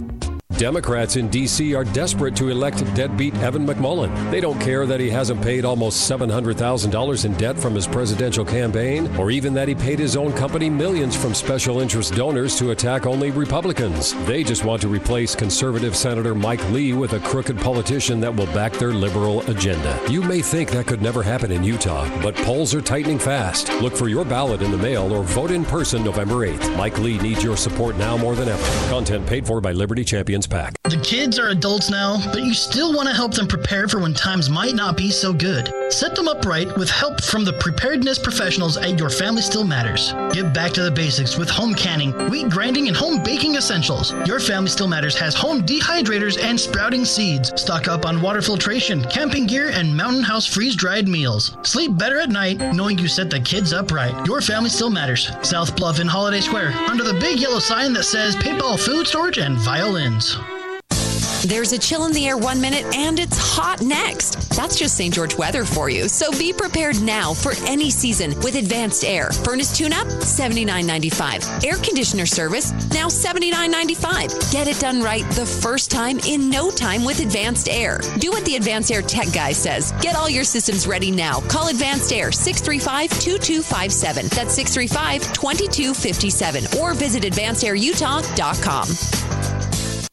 Democrats 0.59 1.15
in 1.15 1.29
D.C. 1.29 1.73
are 1.73 1.85
desperate 1.85 2.35
to 2.35 2.49
elect 2.49 2.79
deadbeat 2.93 3.33
Evan 3.35 3.65
McMullin. 3.65 4.29
They 4.29 4.41
don't 4.41 4.59
care 4.59 4.85
that 4.85 4.99
he 4.99 5.09
hasn't 5.09 5.41
paid 5.41 5.63
almost 5.63 6.11
$700,000 6.11 7.23
in 7.23 7.33
debt 7.35 7.57
from 7.57 7.75
his 7.75 7.87
presidential 7.87 8.43
campaign, 8.43 9.07
or 9.15 9.31
even 9.31 9.53
that 9.53 9.69
he 9.69 9.73
paid 9.73 9.99
his 9.99 10.17
own 10.17 10.33
company 10.33 10.69
millions 10.69 11.15
from 11.15 11.33
special 11.33 11.79
interest 11.79 12.13
donors 12.13 12.57
to 12.57 12.71
attack 12.71 13.05
only 13.05 13.31
Republicans. 13.31 14.13
They 14.25 14.43
just 14.43 14.65
want 14.65 14.81
to 14.81 14.89
replace 14.89 15.33
conservative 15.33 15.95
Senator 15.95 16.35
Mike 16.35 16.69
Lee 16.71 16.91
with 16.91 17.13
a 17.13 17.21
crooked 17.21 17.57
politician 17.57 18.19
that 18.19 18.35
will 18.35 18.47
back 18.47 18.73
their 18.73 18.91
liberal 18.91 19.49
agenda. 19.49 19.97
You 20.09 20.21
may 20.21 20.41
think 20.41 20.71
that 20.71 20.87
could 20.87 21.01
never 21.01 21.23
happen 21.23 21.53
in 21.53 21.63
Utah, 21.63 22.05
but 22.21 22.35
polls 22.35 22.75
are 22.75 22.81
tightening 22.81 23.17
fast. 23.17 23.71
Look 23.81 23.95
for 23.95 24.09
your 24.09 24.25
ballot 24.25 24.61
in 24.61 24.71
the 24.71 24.77
mail 24.77 25.13
or 25.13 25.23
vote 25.23 25.51
in 25.51 25.63
person 25.63 26.03
November 26.03 26.45
8th. 26.45 26.75
Mike 26.75 26.99
Lee 26.99 27.17
needs 27.19 27.45
your 27.45 27.55
support 27.55 27.95
now 27.95 28.17
more 28.17 28.35
than 28.35 28.49
ever. 28.49 28.89
Content 28.89 29.25
paid 29.25 29.47
for 29.47 29.61
by 29.61 29.71
Liberty 29.71 30.03
Champions 30.03 30.48
The 30.49 30.99
kids 31.03 31.37
are 31.37 31.49
adults 31.49 31.91
now, 31.91 32.17
but 32.31 32.41
you 32.41 32.55
still 32.55 32.91
want 32.91 33.07
to 33.07 33.13
help 33.13 33.35
them 33.35 33.47
prepare 33.47 33.87
for 33.87 33.99
when 33.99 34.15
times 34.15 34.49
might 34.49 34.73
not 34.73 34.97
be 34.97 35.11
so 35.11 35.31
good. 35.31 35.71
Set 35.89 36.15
them 36.15 36.27
up 36.27 36.43
right 36.43 36.75
with 36.75 36.89
help 36.89 37.21
from 37.21 37.45
the 37.45 37.53
preparedness 37.53 38.17
professionals 38.17 38.75
at 38.75 38.97
Your 38.97 39.11
Family 39.11 39.43
Still 39.43 39.63
Matters. 39.63 40.13
Get 40.33 40.51
back 40.51 40.71
to 40.73 40.81
the 40.81 40.89
basics 40.89 41.37
with 41.37 41.49
home 41.49 41.75
canning, 41.75 42.11
wheat 42.29 42.49
grinding, 42.49 42.87
and 42.87 42.97
home 42.97 43.21
baking 43.21 43.55
essentials. 43.55 44.11
Your 44.25 44.39
Family 44.39 44.69
Still 44.69 44.87
Matters 44.87 45.15
has 45.19 45.35
home 45.35 45.61
dehydrators 45.61 46.41
and 46.41 46.59
sprouting 46.59 47.05
seeds. 47.05 47.51
Stock 47.61 47.87
up 47.87 48.05
on 48.07 48.19
water 48.19 48.41
filtration, 48.41 49.03
camping 49.05 49.45
gear, 49.45 49.69
and 49.69 49.95
mountain 49.95 50.23
house 50.23 50.47
freeze 50.47 50.75
dried 50.75 51.07
meals. 51.07 51.57
Sleep 51.61 51.95
better 51.95 52.19
at 52.19 52.29
night 52.29 52.57
knowing 52.73 52.97
you 52.97 53.07
set 53.07 53.29
the 53.29 53.39
kids 53.39 53.71
up 53.71 53.91
right. 53.91 54.25
Your 54.25 54.41
Family 54.41 54.69
Still 54.69 54.89
Matters. 54.89 55.31
South 55.43 55.75
Bluff 55.75 55.99
in 55.99 56.07
Holiday 56.07 56.41
Square, 56.41 56.71
under 56.89 57.03
the 57.03 57.19
big 57.19 57.39
yellow 57.39 57.59
sign 57.59 57.93
that 57.93 58.03
says 58.03 58.35
paintball 58.35 58.79
food 58.79 59.05
storage 59.05 59.37
and 59.37 59.55
violins. 59.57 60.38
There's 61.45 61.71
a 61.71 61.79
chill 61.79 62.05
in 62.05 62.11
the 62.11 62.27
air 62.27 62.37
one 62.37 62.59
minute 62.59 62.85
and 62.95 63.17
it's 63.17 63.37
hot 63.37 63.81
next. 63.81 64.49
That's 64.55 64.77
just 64.77 64.97
St. 64.97 65.13
George 65.13 65.37
weather 65.37 65.63
for 65.63 65.89
you. 65.89 66.09
So 66.09 66.31
be 66.31 66.51
prepared 66.51 67.01
now 67.01 67.33
for 67.33 67.53
any 67.65 67.89
season 67.89 68.37
with 68.41 68.55
Advanced 68.55 69.05
Air. 69.05 69.31
Furnace 69.31 69.75
tune 69.75 69.93
up, 69.93 70.07
$79.95. 70.07 71.63
Air 71.63 71.77
conditioner 71.77 72.25
service, 72.25 72.71
now 72.91 73.07
$79.95. 73.07 74.51
Get 74.51 74.67
it 74.67 74.79
done 74.79 75.01
right 75.01 75.23
the 75.31 75.45
first 75.45 75.89
time 75.89 76.19
in 76.27 76.49
no 76.49 76.71
time 76.71 77.05
with 77.05 77.21
Advanced 77.21 77.69
Air. 77.69 78.01
Do 78.17 78.31
what 78.31 78.43
the 78.43 78.57
Advanced 78.57 78.91
Air 78.91 79.01
tech 79.01 79.31
guy 79.33 79.53
says. 79.53 79.93
Get 80.01 80.15
all 80.15 80.29
your 80.29 80.43
systems 80.43 80.87
ready 80.87 81.09
now. 81.09 81.39
Call 81.41 81.69
Advanced 81.69 82.11
Air 82.11 82.33
635 82.33 83.11
2257. 83.11 84.27
That's 84.27 84.53
635 84.53 85.33
2257. 85.33 86.81
Or 86.81 86.93
visit 86.93 87.23
advancedairutah.com. 87.23 89.38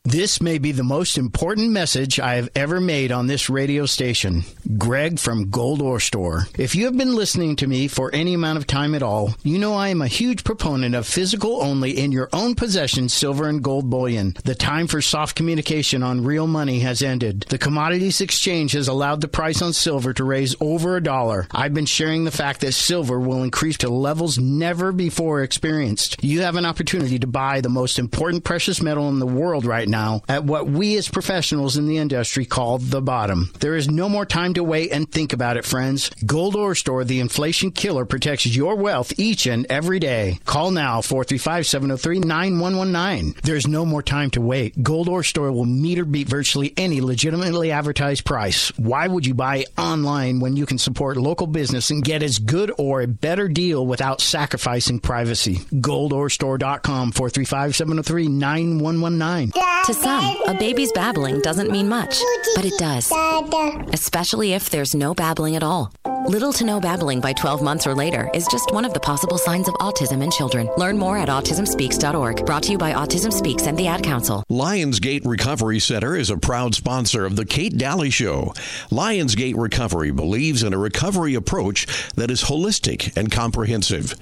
This 0.06 0.40
may 0.40 0.58
be 0.58 0.70
the 0.70 0.84
most 0.84 1.18
important 1.18 1.72
message 1.72 2.20
I 2.20 2.36
have 2.36 2.48
ever 2.54 2.78
made 2.78 3.10
on 3.10 3.26
this 3.26 3.50
radio 3.50 3.86
station. 3.86 4.44
Greg 4.78 5.18
from 5.18 5.50
Gold 5.50 5.82
Ore 5.82 5.98
Store. 5.98 6.46
If 6.56 6.76
you 6.76 6.84
have 6.84 6.96
been 6.96 7.16
listening 7.16 7.56
to 7.56 7.66
me 7.66 7.88
for 7.88 8.14
any 8.14 8.32
amount 8.32 8.58
of 8.58 8.68
time 8.68 8.94
at 8.94 9.02
all, 9.02 9.34
you 9.42 9.58
know 9.58 9.74
I 9.74 9.88
am 9.88 10.00
a 10.00 10.06
huge 10.06 10.44
proponent 10.44 10.94
of 10.94 11.08
physical 11.08 11.60
only 11.60 11.98
in 11.98 12.12
your 12.12 12.28
own 12.32 12.54
possession 12.54 13.08
silver 13.08 13.48
and 13.48 13.60
gold 13.64 13.90
bullion. 13.90 14.36
The 14.44 14.54
time 14.54 14.86
for 14.86 15.02
soft 15.02 15.34
communication 15.34 16.04
on 16.04 16.22
real 16.22 16.46
money 16.46 16.78
has 16.80 17.02
ended. 17.02 17.46
The 17.48 17.58
commodities 17.58 18.20
exchange 18.20 18.72
has 18.72 18.86
allowed 18.86 19.22
the 19.22 19.28
price 19.28 19.60
on 19.60 19.72
silver 19.72 20.12
to 20.12 20.22
raise 20.22 20.54
over 20.60 20.96
a 20.96 21.02
dollar. 21.02 21.48
I've 21.50 21.74
been 21.74 21.84
sharing 21.84 22.22
the 22.22 22.30
fact 22.30 22.60
that 22.60 22.74
silver 22.74 23.18
will 23.18 23.42
increase 23.42 23.78
to 23.78 23.88
levels 23.88 24.38
never 24.38 24.92
before 24.92 25.42
experienced. 25.42 26.22
You 26.22 26.42
have 26.42 26.54
an 26.54 26.64
opportunity 26.64 27.18
to 27.18 27.26
buy 27.26 27.60
the 27.60 27.68
most 27.68 27.98
important 27.98 28.44
precious 28.44 28.80
metal 28.80 29.08
in 29.08 29.18
the 29.18 29.26
world 29.26 29.64
right 29.64 29.88
now 29.88 29.95
now 29.96 30.22
at 30.28 30.44
what 30.44 30.66
we 30.66 30.96
as 30.98 31.08
professionals 31.08 31.76
in 31.76 31.86
the 31.86 31.96
industry 31.96 32.44
call 32.44 32.78
the 32.78 33.00
bottom. 33.00 33.50
There 33.60 33.76
is 33.76 33.88
no 33.88 34.08
more 34.08 34.26
time 34.26 34.52
to 34.54 34.64
wait 34.64 34.92
and 34.92 35.10
think 35.10 35.32
about 35.32 35.56
it, 35.56 35.64
friends. 35.64 36.10
Gold 36.24 36.54
Ore 36.54 36.74
Store, 36.74 37.04
the 37.04 37.20
inflation 37.20 37.70
killer, 37.70 38.04
protects 38.04 38.44
your 38.46 38.76
wealth 38.76 39.18
each 39.18 39.46
and 39.46 39.66
every 39.70 39.98
day. 39.98 40.38
Call 40.44 40.70
now 40.70 41.00
435 41.00 41.66
703 41.66 42.18
9119. 42.20 43.40
There's 43.42 43.66
no 43.66 43.84
more 43.86 44.02
time 44.02 44.30
to 44.32 44.40
wait. 44.40 44.82
Gold 44.82 45.08
Ore 45.08 45.22
Store 45.22 45.50
will 45.50 45.64
meet 45.64 45.98
or 45.98 46.04
beat 46.04 46.28
virtually 46.28 46.74
any 46.76 47.00
legitimately 47.00 47.70
advertised 47.70 48.24
price. 48.24 48.68
Why 48.76 49.06
would 49.06 49.26
you 49.26 49.34
buy 49.34 49.64
online 49.78 50.40
when 50.40 50.56
you 50.56 50.66
can 50.66 50.78
support 50.78 51.16
local 51.16 51.46
business 51.46 51.90
and 51.90 52.04
get 52.04 52.22
as 52.22 52.38
good 52.38 52.70
or 52.76 53.00
a 53.00 53.06
better 53.06 53.48
deal 53.48 53.86
without 53.86 54.20
sacrificing 54.20 55.00
privacy? 55.00 55.56
GoldOreStore.com 55.88 57.12
435 57.12 57.76
703 57.76 58.28
9119. 58.28 59.52
To 59.86 59.94
some, 59.94 60.36
a 60.48 60.54
baby's 60.54 60.90
babbling 60.90 61.42
doesn't 61.42 61.70
mean 61.70 61.88
much, 61.88 62.20
but 62.56 62.64
it 62.64 62.72
does. 62.76 63.08
Especially 63.92 64.54
if 64.54 64.68
there's 64.68 64.96
no 64.96 65.14
babbling 65.14 65.54
at 65.54 65.62
all. 65.62 65.92
Little 66.26 66.52
to 66.54 66.64
no 66.64 66.80
babbling 66.80 67.20
by 67.20 67.32
12 67.32 67.62
months 67.62 67.86
or 67.86 67.94
later 67.94 68.28
is 68.34 68.48
just 68.48 68.72
one 68.72 68.84
of 68.84 68.92
the 68.92 68.98
possible 68.98 69.38
signs 69.38 69.68
of 69.68 69.74
autism 69.74 70.24
in 70.24 70.32
children. 70.32 70.68
Learn 70.76 70.98
more 70.98 71.16
at 71.16 71.28
autismspeaks.org. 71.28 72.44
Brought 72.44 72.64
to 72.64 72.72
you 72.72 72.78
by 72.78 72.94
Autism 72.94 73.32
Speaks 73.32 73.68
and 73.68 73.78
the 73.78 73.86
Ad 73.86 74.02
Council. 74.02 74.42
Lionsgate 74.50 75.24
Recovery 75.24 75.78
Center 75.78 76.16
is 76.16 76.30
a 76.30 76.36
proud 76.36 76.74
sponsor 76.74 77.24
of 77.24 77.36
the 77.36 77.44
Kate 77.44 77.78
Dalley 77.78 78.10
Show. 78.10 78.54
Lionsgate 78.90 79.54
Recovery 79.56 80.10
believes 80.10 80.64
in 80.64 80.74
a 80.74 80.78
recovery 80.78 81.36
approach 81.36 81.86
that 82.14 82.28
is 82.32 82.42
holistic 82.42 83.16
and 83.16 83.30
comprehensive. 83.30 84.16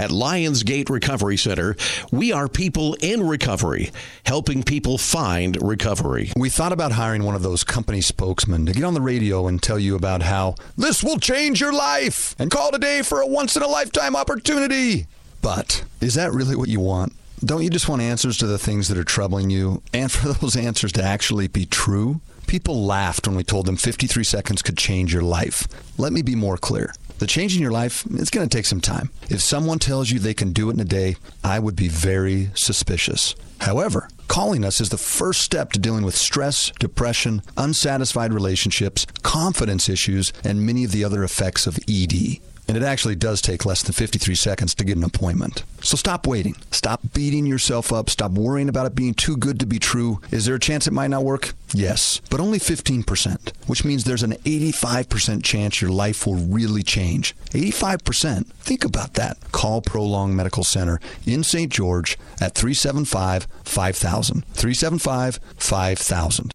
At 0.00 0.08
Lionsgate 0.08 0.88
Recovery 0.88 1.36
Center, 1.36 1.76
we 2.10 2.32
are 2.32 2.48
people 2.48 2.96
in 3.02 3.22
recovery, 3.22 3.90
helping 4.22 4.62
people 4.62 4.96
find 4.96 5.60
recovery. 5.60 6.32
We 6.34 6.48
thought 6.48 6.72
about 6.72 6.92
hiring 6.92 7.22
one 7.22 7.34
of 7.34 7.42
those 7.42 7.64
company 7.64 8.00
spokesmen 8.00 8.64
to 8.64 8.72
get 8.72 8.84
on 8.84 8.94
the 8.94 9.02
radio 9.02 9.46
and 9.46 9.62
tell 9.62 9.78
you 9.78 9.96
about 9.96 10.22
how 10.22 10.54
this 10.74 11.04
will 11.04 11.18
change 11.18 11.60
your 11.60 11.74
life 11.74 12.34
and 12.38 12.50
call 12.50 12.70
today 12.70 13.02
for 13.02 13.20
a 13.20 13.26
once 13.26 13.56
in 13.56 13.62
a 13.62 13.68
lifetime 13.68 14.16
opportunity. 14.16 15.06
But 15.42 15.84
is 16.00 16.14
that 16.14 16.32
really 16.32 16.56
what 16.56 16.70
you 16.70 16.80
want? 16.80 17.12
Don't 17.44 17.62
you 17.62 17.68
just 17.68 17.86
want 17.86 18.00
answers 18.00 18.38
to 18.38 18.46
the 18.46 18.58
things 18.58 18.88
that 18.88 18.96
are 18.96 19.04
troubling 19.04 19.50
you 19.50 19.82
and 19.92 20.10
for 20.10 20.28
those 20.32 20.56
answers 20.56 20.92
to 20.92 21.02
actually 21.02 21.46
be 21.46 21.66
true? 21.66 22.22
People 22.46 22.86
laughed 22.86 23.28
when 23.28 23.36
we 23.36 23.44
told 23.44 23.66
them 23.66 23.76
53 23.76 24.24
seconds 24.24 24.62
could 24.62 24.78
change 24.78 25.12
your 25.12 25.22
life. 25.22 25.68
Let 25.98 26.14
me 26.14 26.22
be 26.22 26.34
more 26.34 26.56
clear. 26.56 26.94
The 27.20 27.26
change 27.26 27.54
in 27.54 27.60
your 27.60 27.70
life, 27.70 28.06
it's 28.12 28.30
going 28.30 28.48
to 28.48 28.56
take 28.56 28.64
some 28.64 28.80
time. 28.80 29.10
If 29.28 29.42
someone 29.42 29.78
tells 29.78 30.10
you 30.10 30.18
they 30.18 30.32
can 30.32 30.54
do 30.54 30.70
it 30.70 30.72
in 30.72 30.80
a 30.80 30.86
day, 30.86 31.16
I 31.44 31.58
would 31.58 31.76
be 31.76 31.86
very 31.86 32.48
suspicious. 32.54 33.34
However, 33.60 34.08
calling 34.26 34.64
us 34.64 34.80
is 34.80 34.88
the 34.88 34.96
first 34.96 35.42
step 35.42 35.70
to 35.72 35.78
dealing 35.78 36.02
with 36.02 36.16
stress, 36.16 36.72
depression, 36.78 37.42
unsatisfied 37.58 38.32
relationships, 38.32 39.06
confidence 39.22 39.86
issues, 39.86 40.32
and 40.44 40.64
many 40.64 40.82
of 40.82 40.92
the 40.92 41.04
other 41.04 41.22
effects 41.22 41.66
of 41.66 41.78
ED. 41.86 42.38
And 42.70 42.76
it 42.76 42.84
actually 42.84 43.16
does 43.16 43.42
take 43.42 43.66
less 43.66 43.82
than 43.82 43.94
53 43.94 44.32
seconds 44.36 44.76
to 44.76 44.84
get 44.84 44.96
an 44.96 45.02
appointment. 45.02 45.64
So 45.82 45.96
stop 45.96 46.24
waiting. 46.24 46.54
Stop 46.70 47.00
beating 47.12 47.44
yourself 47.44 47.92
up. 47.92 48.08
Stop 48.08 48.30
worrying 48.30 48.68
about 48.68 48.86
it 48.86 48.94
being 48.94 49.12
too 49.12 49.36
good 49.36 49.58
to 49.58 49.66
be 49.66 49.80
true. 49.80 50.20
Is 50.30 50.44
there 50.44 50.54
a 50.54 50.60
chance 50.60 50.86
it 50.86 50.92
might 50.92 51.10
not 51.10 51.24
work? 51.24 51.52
Yes, 51.74 52.20
but 52.30 52.38
only 52.38 52.60
15%, 52.60 53.52
which 53.66 53.84
means 53.84 54.04
there's 54.04 54.22
an 54.22 54.34
85% 54.44 55.42
chance 55.42 55.80
your 55.80 55.90
life 55.90 56.24
will 56.24 56.36
really 56.36 56.84
change. 56.84 57.34
85%. 57.46 58.46
Think 58.46 58.84
about 58.84 59.14
that. 59.14 59.36
Call 59.50 59.82
Prolong 59.82 60.36
Medical 60.36 60.62
Center 60.62 61.00
in 61.26 61.42
St. 61.42 61.72
George 61.72 62.16
at 62.40 62.54
375 62.54 63.48
5000. 63.64 64.44
375 64.44 65.40
5000. 65.56 66.52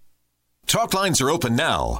Talk 0.66 0.94
lines 0.94 1.20
are 1.20 1.30
open 1.30 1.58
now. 1.58 2.00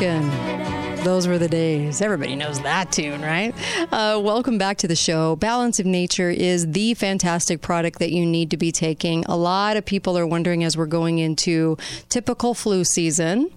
Mary 0.00 0.96
Those 1.04 1.26
were 1.26 1.36
the 1.36 1.48
days. 1.48 2.00
Everybody 2.00 2.34
knows 2.34 2.60
that 2.62 2.90
tune, 2.90 3.20
right? 3.20 3.54
Uh, 3.92 4.18
welcome 4.22 4.56
back 4.56 4.78
to 4.78 4.88
the 4.88 4.96
show. 4.96 5.36
Balance 5.36 5.78
of 5.78 5.84
Nature 5.84 6.30
is 6.30 6.72
the 6.72 6.94
fantastic 6.94 7.60
product 7.60 7.98
that 7.98 8.10
you 8.10 8.24
need 8.24 8.50
to 8.50 8.56
be 8.56 8.72
taking. 8.72 9.24
A 9.26 9.36
lot 9.36 9.76
of 9.76 9.84
people 9.84 10.16
are 10.16 10.26
wondering 10.26 10.64
as 10.64 10.74
we're 10.76 10.86
going 10.86 11.18
into 11.18 11.76
typical 12.08 12.54
flu 12.54 12.84
season 12.84 13.50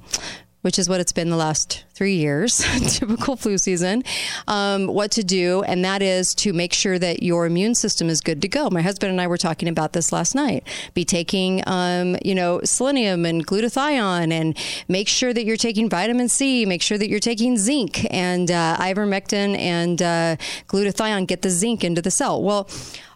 which 0.63 0.79
is 0.79 0.89
what 0.89 0.99
it's 0.99 1.11
been 1.11 1.29
the 1.29 1.35
last 1.35 1.83
three 1.93 2.15
years, 2.15 2.65
typical 2.87 3.35
flu 3.35 3.57
season, 3.57 4.01
um, 4.47 4.87
what 4.87 5.11
to 5.11 5.23
do. 5.23 5.61
And 5.63 5.83
that 5.85 6.01
is 6.01 6.33
to 6.35 6.53
make 6.53 6.73
sure 6.73 6.97
that 6.97 7.21
your 7.21 7.45
immune 7.45 7.75
system 7.75 8.09
is 8.09 8.21
good 8.21 8.41
to 8.41 8.47
go. 8.47 8.69
My 8.69 8.81
husband 8.81 9.11
and 9.11 9.19
I 9.19 9.27
were 9.27 9.37
talking 9.37 9.67
about 9.67 9.93
this 9.93 10.11
last 10.11 10.35
night. 10.35 10.65
Be 10.93 11.03
taking, 11.03 11.61
um, 11.67 12.15
you 12.23 12.33
know, 12.33 12.61
selenium 12.63 13.25
and 13.25 13.45
glutathione 13.45 14.31
and 14.31 14.57
make 14.87 15.09
sure 15.09 15.33
that 15.33 15.43
you're 15.43 15.57
taking 15.57 15.89
vitamin 15.89 16.29
C, 16.29 16.65
make 16.65 16.81
sure 16.81 16.97
that 16.97 17.09
you're 17.09 17.19
taking 17.19 17.57
zinc 17.57 18.07
and 18.11 18.49
uh, 18.49 18.77
ivermectin 18.79 19.57
and 19.57 20.01
uh, 20.01 20.37
glutathione, 20.67 21.27
get 21.27 21.41
the 21.41 21.49
zinc 21.49 21.83
into 21.83 22.01
the 22.01 22.11
cell. 22.11 22.41
Well, 22.41 22.69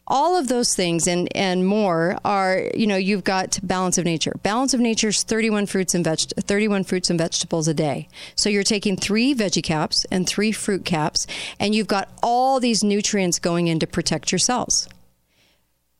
all 0.07 0.37
of 0.37 0.47
those 0.47 0.73
things 0.73 1.07
and 1.07 1.27
and 1.35 1.65
more 1.67 2.17
are 2.23 2.69
you 2.73 2.87
know 2.87 2.95
you've 2.95 3.23
got 3.23 3.59
balance 3.61 3.97
of 3.97 4.05
nature. 4.05 4.33
Balance 4.43 4.73
of 4.73 4.79
nature's 4.79 5.23
31 5.23 5.65
fruits 5.65 5.93
and 5.93 6.03
veg 6.03 6.19
31 6.19 6.85
fruits 6.85 7.09
and 7.09 7.19
vegetables 7.19 7.67
a 7.67 7.73
day. 7.73 8.07
So 8.35 8.49
you're 8.49 8.63
taking 8.63 8.95
three 8.95 9.35
veggie 9.35 9.63
caps 9.63 10.05
and 10.11 10.27
three 10.27 10.51
fruit 10.51 10.85
caps 10.85 11.27
and 11.59 11.75
you've 11.75 11.87
got 11.87 12.09
all 12.23 12.59
these 12.59 12.83
nutrients 12.83 13.39
going 13.39 13.67
in 13.67 13.79
to 13.79 13.87
protect 13.87 14.31
your 14.31 14.39
cells 14.39 14.87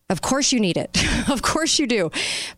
of 0.10 0.22
course 0.22 0.54
you 0.54 0.60
need 0.62 0.78
it. 0.78 0.98
of 1.30 1.42
course 1.42 1.80
you 1.80 1.86
do. 1.86 2.10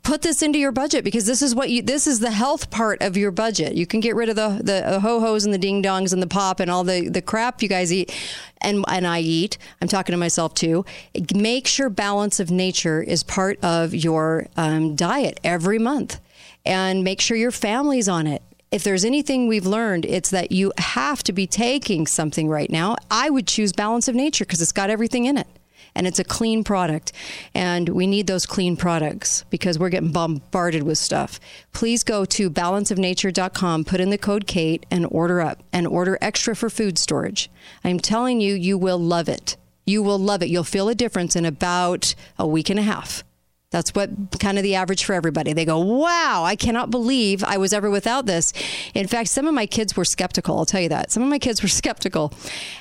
Put 0.04 0.22
this 0.22 0.44
into 0.44 0.60
your 0.60 0.72
budget 0.72 1.04
because 1.04 1.26
this 1.26 1.42
is 1.42 1.56
what 1.56 1.70
you 1.72 1.82
this 1.82 2.06
is 2.06 2.20
the 2.20 2.30
health 2.30 2.70
part 2.70 3.02
of 3.02 3.18
your 3.18 3.32
budget. 3.32 3.74
You 3.74 3.88
can 3.88 4.02
get 4.02 4.16
rid 4.16 4.30
of 4.30 4.36
the 4.36 4.62
the 4.64 5.00
ho-hos 5.00 5.46
and 5.46 5.54
the 5.54 5.58
ding-dongs 5.58 6.14
and 6.14 6.22
the 6.22 6.28
pop 6.28 6.60
and 6.60 6.70
all 6.70 6.84
the 6.84 7.10
the 7.10 7.24
crap 7.24 7.64
you 7.64 7.70
guys 7.70 7.92
eat 7.92 8.16
and 8.62 8.86
and 8.88 9.08
I 9.08 9.22
eat. 9.22 9.58
I'm 9.82 9.88
talking 9.88 10.14
to 10.14 10.18
myself 10.18 10.54
too. 10.54 10.86
Make 11.34 11.66
sure 11.66 11.90
balance 11.90 12.40
of 12.40 12.52
nature 12.52 13.02
is 13.02 13.24
part 13.24 13.58
of 13.64 13.96
your 13.96 14.46
um, 14.56 14.96
diet 14.96 15.40
every 15.44 15.80
month 15.80 16.20
and 16.66 17.04
make 17.04 17.20
sure 17.20 17.36
your 17.36 17.52
family's 17.52 18.08
on 18.08 18.28
it 18.28 18.44
if 18.72 18.84
there's 18.84 19.04
anything 19.04 19.48
we've 19.48 19.66
learned, 19.66 20.06
it's 20.06 20.30
that 20.30 20.52
you 20.52 20.72
have 20.78 21.24
to 21.24 21.34
be 21.34 21.48
taking 21.48 22.06
something 22.06 22.48
right 22.48 22.70
now. 22.70 22.98
I 23.10 23.32
would 23.32 23.48
choose 23.48 23.74
Balance 23.74 24.08
of 24.08 24.14
Nature 24.14 24.46
because 24.46 24.62
it's 24.62 24.72
got 24.72 24.92
everything 24.92 25.26
in 25.26 25.40
it 25.40 25.48
and 25.96 26.08
it's 26.08 26.20
a 26.20 26.24
clean 26.24 26.64
product. 26.64 27.12
And 27.54 27.90
we 27.90 28.08
need 28.08 28.28
those 28.28 28.46
clean 28.46 28.76
products 28.76 29.46
because 29.50 29.78
we're 29.78 29.90
getting 29.90 30.12
bombarded 30.12 30.84
with 30.84 30.98
stuff. 30.98 31.40
Please 31.74 32.04
go 32.04 32.26
to 32.26 32.50
balanceofnature.com, 32.50 33.86
put 33.86 34.00
in 34.00 34.10
the 34.10 34.18
code 34.18 34.48
Kate, 34.48 34.86
and 34.92 35.08
order 35.10 35.42
up 35.42 35.64
and 35.72 35.88
order 35.88 36.18
extra 36.22 36.56
for 36.56 36.70
food 36.70 36.98
storage. 36.98 37.50
I'm 37.84 38.00
telling 38.00 38.42
you, 38.42 38.54
you 38.54 38.78
will 38.78 39.00
love 39.00 39.30
it. 39.30 39.58
You 39.86 40.04
will 40.04 40.20
love 40.20 40.44
it. 40.44 40.50
You'll 40.50 40.64
feel 40.64 40.90
a 40.90 40.96
difference 40.96 41.36
in 41.36 41.46
about 41.46 42.14
a 42.38 42.46
week 42.46 42.70
and 42.70 42.80
a 42.80 42.84
half. 42.84 43.24
That's 43.72 43.94
what 43.94 44.10
kind 44.40 44.58
of 44.58 44.64
the 44.64 44.76
average 44.76 45.04
for 45.04 45.14
everybody. 45.14 45.54
They 45.54 45.66
go, 45.66 45.80
wow, 45.80 46.44
I 46.44 46.56
cannot 46.56 46.90
believe 46.90 47.44
I 47.44 47.58
was 47.58 47.72
ever 47.72 47.90
without 47.90 48.26
this. 48.26 48.52
In 48.96 49.08
fact, 49.08 49.30
some 49.30 49.46
of 49.46 49.54
my 49.54 49.68
kids 49.68 49.96
were 49.96 50.06
skeptical. 50.06 50.58
I'll 50.58 50.66
tell 50.66 50.82
you 50.82 50.90
that. 50.90 51.12
Some 51.12 51.22
of 51.22 51.30
my 51.30 51.38
kids 51.38 51.62
were 51.62 51.68
skeptical, 51.82 52.34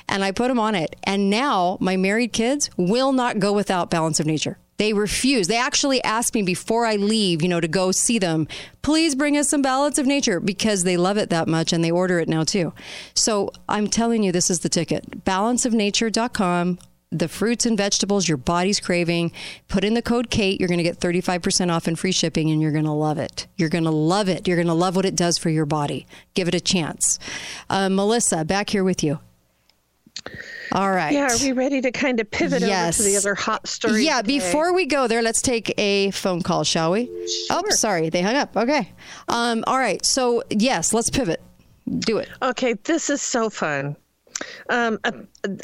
and 0.07 0.23
I 0.23 0.31
put 0.31 0.47
them 0.47 0.59
on 0.59 0.73
it. 0.73 0.95
And 1.03 1.29
now 1.29 1.77
my 1.79 1.95
married 1.95 2.33
kids 2.33 2.71
will 2.75 3.11
not 3.11 3.37
go 3.39 3.53
without 3.53 3.91
Balance 3.91 4.19
of 4.19 4.25
Nature. 4.25 4.57
They 4.77 4.93
refuse. 4.93 5.47
They 5.47 5.57
actually 5.57 6.01
ask 6.03 6.33
me 6.33 6.41
before 6.41 6.85
I 6.85 6.95
leave, 6.95 7.41
you 7.41 7.49
know, 7.49 7.59
to 7.59 7.67
go 7.67 7.91
see 7.91 8.17
them, 8.17 8.47
please 8.81 9.13
bring 9.13 9.37
us 9.37 9.49
some 9.49 9.61
Balance 9.61 9.97
of 9.97 10.07
Nature 10.07 10.39
because 10.39 10.85
they 10.85 10.95
love 10.95 11.17
it 11.17 11.29
that 11.31 11.49
much 11.49 11.73
and 11.73 11.83
they 11.83 11.91
order 11.91 12.19
it 12.19 12.29
now 12.29 12.45
too. 12.45 12.73
So 13.13 13.51
I'm 13.67 13.87
telling 13.87 14.23
you, 14.23 14.31
this 14.31 14.49
is 14.49 14.61
the 14.61 14.69
ticket. 14.69 15.25
Balanceofnature.com 15.25 16.79
the 17.11 17.27
fruits 17.27 17.65
and 17.65 17.75
vegetables 17.77 18.27
your 18.27 18.37
body's 18.37 18.79
craving. 18.79 19.31
Put 19.67 19.83
in 19.83 19.93
the 19.95 20.01
code 20.01 20.29
Kate. 20.29 20.59
You're 20.59 20.67
going 20.67 20.77
to 20.77 20.83
get 20.83 20.99
35% 20.99 21.71
off 21.71 21.87
and 21.87 21.97
free 21.97 22.11
shipping, 22.11 22.51
and 22.51 22.61
you're 22.61 22.71
going 22.71 22.85
to 22.85 22.91
love 22.91 23.17
it. 23.17 23.47
You're 23.57 23.69
going 23.69 23.85
to 23.85 23.89
love 23.91 24.29
it. 24.29 24.47
You're 24.47 24.57
going 24.57 24.67
to 24.67 24.73
love 24.73 24.95
what 24.95 25.05
it 25.05 25.15
does 25.15 25.37
for 25.37 25.49
your 25.49 25.65
body. 25.65 26.05
Give 26.35 26.47
it 26.47 26.53
a 26.53 26.59
chance. 26.59 27.17
Uh, 27.69 27.89
Melissa, 27.89 28.45
back 28.45 28.69
here 28.69 28.83
with 28.83 29.03
you. 29.03 29.19
All 30.71 30.91
right. 30.91 31.11
Yeah, 31.13 31.27
are 31.33 31.37
we 31.41 31.53
ready 31.53 31.81
to 31.81 31.91
kind 31.91 32.19
of 32.19 32.29
pivot 32.29 32.61
Yes. 32.61 32.99
over 32.99 33.07
to 33.07 33.11
the 33.11 33.17
other 33.17 33.35
hot 33.35 33.67
story? 33.67 34.05
Yeah, 34.05 34.21
today? 34.21 34.37
before 34.39 34.73
we 34.73 34.85
go 34.85 35.07
there, 35.07 35.21
let's 35.23 35.41
take 35.41 35.73
a 35.79 36.11
phone 36.11 36.41
call, 36.43 36.63
shall 36.63 36.91
we? 36.91 37.05
Sure. 37.05 37.61
Oh, 37.65 37.69
sorry, 37.69 38.09
they 38.09 38.21
hung 38.21 38.35
up. 38.35 38.55
Okay. 38.55 38.91
Um, 39.29 39.63
all 39.65 39.79
right. 39.79 40.05
So 40.05 40.43
yes, 40.49 40.93
let's 40.93 41.09
pivot. 41.09 41.41
Do 41.87 42.17
it. 42.19 42.29
Okay, 42.41 42.73
this 42.83 43.09
is 43.09 43.21
so 43.21 43.49
fun. 43.49 43.95
Um, 44.69 44.99
uh, 45.03 45.11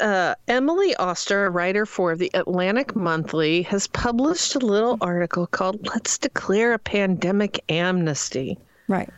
uh, 0.00 0.34
Emily 0.48 0.94
Oster, 0.96 1.46
a 1.46 1.50
writer 1.50 1.86
for 1.86 2.16
the 2.16 2.30
Atlantic 2.34 2.94
Monthly, 2.96 3.62
has 3.62 3.86
published 3.86 4.54
a 4.54 4.58
little 4.58 4.98
article 5.00 5.46
called 5.46 5.86
Let's 5.86 6.18
Declare 6.18 6.74
a 6.74 6.78
Pandemic 6.78 7.62
Amnesty. 7.68 8.58
Right. 8.88 9.10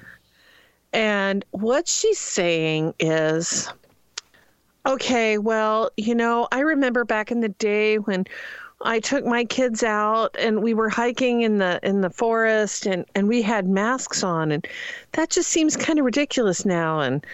And 0.92 1.44
what 1.50 1.88
she's 1.88 2.18
saying 2.18 2.94
is 2.98 3.70
okay, 4.86 5.36
well, 5.36 5.90
you 5.96 6.14
know, 6.14 6.48
I 6.50 6.60
remember 6.60 7.04
back 7.04 7.30
in 7.30 7.40
the 7.40 7.50
day 7.50 7.98
when 7.98 8.24
I 8.82 9.00
took 9.00 9.24
my 9.24 9.44
kids 9.44 9.82
out 9.82 10.36
and 10.38 10.62
we 10.62 10.72
were 10.72 10.88
hiking 10.88 11.42
in 11.42 11.58
the 11.58 11.80
in 11.82 12.00
the 12.00 12.10
forest 12.10 12.86
and 12.86 13.04
and 13.14 13.26
we 13.28 13.42
had 13.42 13.68
masks 13.68 14.22
on 14.22 14.52
and 14.52 14.66
that 15.12 15.30
just 15.30 15.50
seems 15.50 15.76
kind 15.76 15.98
of 15.98 16.04
ridiculous 16.04 16.64
now 16.64 17.00
and 17.00 17.26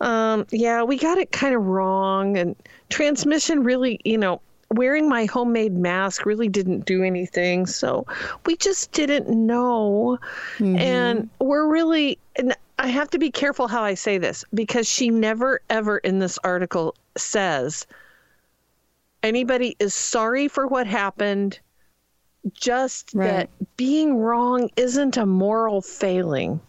um 0.00 0.46
yeah, 0.50 0.82
we 0.82 0.96
got 0.96 1.18
it 1.18 1.32
kind 1.32 1.54
of 1.54 1.64
wrong 1.64 2.38
and 2.38 2.54
transmission 2.90 3.64
really, 3.64 4.00
you 4.04 4.16
know, 4.18 4.40
wearing 4.70 5.08
my 5.08 5.24
homemade 5.24 5.74
mask 5.74 6.26
really 6.26 6.48
didn't 6.48 6.84
do 6.84 7.02
anything. 7.02 7.66
So 7.66 8.06
we 8.46 8.56
just 8.56 8.92
didn't 8.92 9.28
know. 9.28 10.18
And 10.58 11.30
we're 11.38 11.66
really, 11.68 12.18
and 12.36 12.54
I 12.78 12.88
have 12.88 13.10
to 13.10 13.18
be 13.18 13.30
careful 13.30 13.68
how 13.68 13.82
I 13.82 13.94
say 13.94 14.18
this 14.18 14.44
because 14.52 14.88
she 14.88 15.10
never, 15.10 15.60
ever 15.70 15.98
in 15.98 16.18
this 16.18 16.38
article 16.44 16.94
says 17.16 17.86
anybody 19.24 19.76
is 19.80 19.94
sorry 19.94 20.48
for 20.48 20.66
what 20.66 20.86
happened. 20.86 21.58
Just 22.52 23.12
that 23.14 23.48
being 23.76 24.18
wrong 24.18 24.70
isn't 24.76 25.16
a 25.16 25.24
moral 25.24 25.80
failing. 25.80 26.60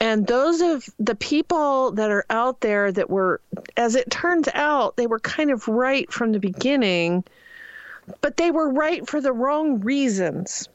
And 0.00 0.26
those 0.26 0.60
of 0.60 0.88
the 0.98 1.14
people 1.14 1.92
that 1.92 2.10
are 2.10 2.24
out 2.30 2.60
there 2.60 2.90
that 2.92 3.10
were, 3.10 3.40
as 3.76 3.94
it 3.94 4.10
turns 4.10 4.48
out, 4.54 4.96
they 4.96 5.06
were 5.06 5.18
kind 5.20 5.50
of 5.50 5.68
right 5.68 6.10
from 6.12 6.32
the 6.32 6.38
beginning, 6.38 7.24
but 8.20 8.36
they 8.36 8.50
were 8.50 8.70
right 8.70 9.06
for 9.06 9.20
the 9.20 9.32
wrong 9.32 9.80
reasons. 9.80 10.68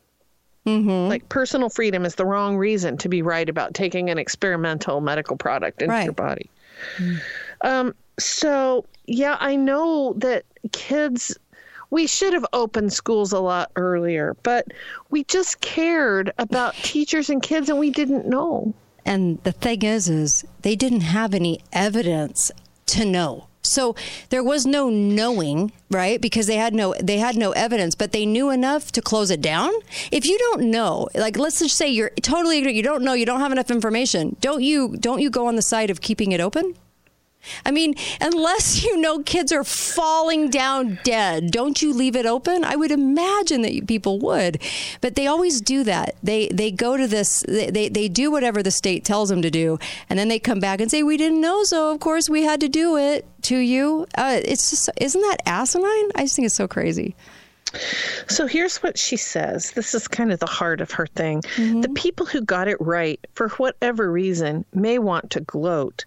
Mm-hmm. 0.65 1.09
Like 1.09 1.27
personal 1.29 1.69
freedom 1.69 2.05
is 2.05 2.15
the 2.15 2.25
wrong 2.25 2.57
reason 2.57 2.97
to 2.97 3.09
be 3.09 3.21
right 3.21 3.49
about 3.49 3.73
taking 3.73 4.09
an 4.09 4.17
experimental 4.17 5.01
medical 5.01 5.35
product 5.35 5.81
into 5.81 6.03
your 6.03 6.13
body. 6.13 6.49
Um, 7.61 7.95
so, 8.19 8.85
yeah, 9.05 9.37
I 9.39 9.55
know 9.55 10.13
that 10.17 10.45
kids, 10.71 11.37
we 11.89 12.07
should 12.07 12.33
have 12.33 12.45
opened 12.53 12.93
schools 12.93 13.33
a 13.33 13.39
lot 13.39 13.71
earlier, 13.75 14.35
but 14.43 14.67
we 15.09 15.23
just 15.25 15.61
cared 15.61 16.33
about 16.37 16.75
teachers 16.83 17.29
and 17.29 17.41
kids 17.41 17.69
and 17.69 17.79
we 17.79 17.89
didn't 17.89 18.27
know. 18.27 18.73
And 19.05 19.43
the 19.43 19.51
thing 19.51 19.83
is, 19.83 20.07
is 20.07 20.45
they 20.61 20.75
didn't 20.75 21.01
have 21.01 21.33
any 21.33 21.59
evidence 21.73 22.51
to 22.87 23.05
know. 23.05 23.47
So 23.65 23.95
there 24.29 24.43
was 24.43 24.65
no 24.65 24.89
knowing, 24.89 25.71
right? 25.89 26.19
Because 26.19 26.47
they 26.47 26.57
had 26.57 26.73
no 26.73 26.93
they 27.01 27.17
had 27.17 27.37
no 27.37 27.51
evidence, 27.51 27.95
but 27.95 28.11
they 28.11 28.25
knew 28.25 28.49
enough 28.49 28.91
to 28.91 29.01
close 29.01 29.31
it 29.31 29.41
down. 29.41 29.71
If 30.11 30.25
you 30.25 30.37
don't 30.37 30.69
know, 30.69 31.07
like 31.15 31.37
let's 31.37 31.59
just 31.59 31.77
say 31.77 31.87
you're 31.87 32.11
totally 32.21 32.57
ignorant, 32.57 32.75
you 32.75 32.83
don't 32.83 33.03
know, 33.03 33.13
you 33.13 33.25
don't 33.25 33.39
have 33.39 33.53
enough 33.53 33.71
information. 33.71 34.35
Don't 34.41 34.61
you 34.61 34.97
don't 34.97 35.21
you 35.21 35.29
go 35.29 35.47
on 35.47 35.55
the 35.55 35.61
side 35.61 35.89
of 35.89 36.01
keeping 36.01 36.33
it 36.33 36.41
open? 36.41 36.75
I 37.65 37.71
mean, 37.71 37.95
unless 38.21 38.83
you 38.85 38.97
know 38.97 39.19
kids 39.23 39.51
are 39.51 39.63
falling 39.63 40.49
down 40.49 40.99
dead, 41.03 41.51
don't 41.51 41.81
you 41.81 41.93
leave 41.93 42.15
it 42.15 42.25
open? 42.25 42.63
I 42.63 42.75
would 42.75 42.91
imagine 42.91 43.61
that 43.63 43.87
people 43.87 44.19
would, 44.19 44.61
but 45.01 45.15
they 45.15 45.27
always 45.27 45.61
do 45.61 45.83
that. 45.83 46.15
They 46.23 46.47
they 46.49 46.71
go 46.71 46.97
to 46.97 47.07
this, 47.07 47.43
they, 47.47 47.89
they 47.89 48.07
do 48.07 48.31
whatever 48.31 48.63
the 48.63 48.71
state 48.71 49.03
tells 49.05 49.29
them 49.29 49.41
to 49.41 49.51
do, 49.51 49.79
and 50.09 50.17
then 50.17 50.27
they 50.27 50.39
come 50.39 50.59
back 50.59 50.81
and 50.81 50.89
say, 50.89 51.03
"We 51.03 51.17
didn't 51.17 51.41
know, 51.41 51.63
so 51.63 51.91
of 51.91 51.99
course 51.99 52.29
we 52.29 52.43
had 52.43 52.59
to 52.61 52.69
do 52.69 52.97
it 52.97 53.25
to 53.43 53.57
you." 53.57 54.07
Uh, 54.15 54.39
it's 54.43 54.69
just 54.69 54.89
isn't 54.99 55.21
that 55.21 55.41
asinine? 55.45 56.11
I 56.15 56.23
just 56.23 56.35
think 56.35 56.45
it's 56.45 56.55
so 56.55 56.67
crazy. 56.67 57.15
So 58.27 58.47
here's 58.47 58.77
what 58.77 58.97
she 58.97 59.17
says. 59.17 59.71
This 59.71 59.93
is 59.93 60.07
kind 60.07 60.31
of 60.31 60.39
the 60.39 60.45
heart 60.45 60.81
of 60.81 60.91
her 60.91 61.07
thing. 61.07 61.41
Mm-hmm. 61.55 61.81
The 61.81 61.89
people 61.89 62.25
who 62.25 62.41
got 62.41 62.67
it 62.67 62.77
right, 62.79 63.19
for 63.33 63.49
whatever 63.49 64.11
reason, 64.11 64.65
may 64.73 64.99
want 64.99 65.29
to 65.31 65.41
gloat. 65.41 66.05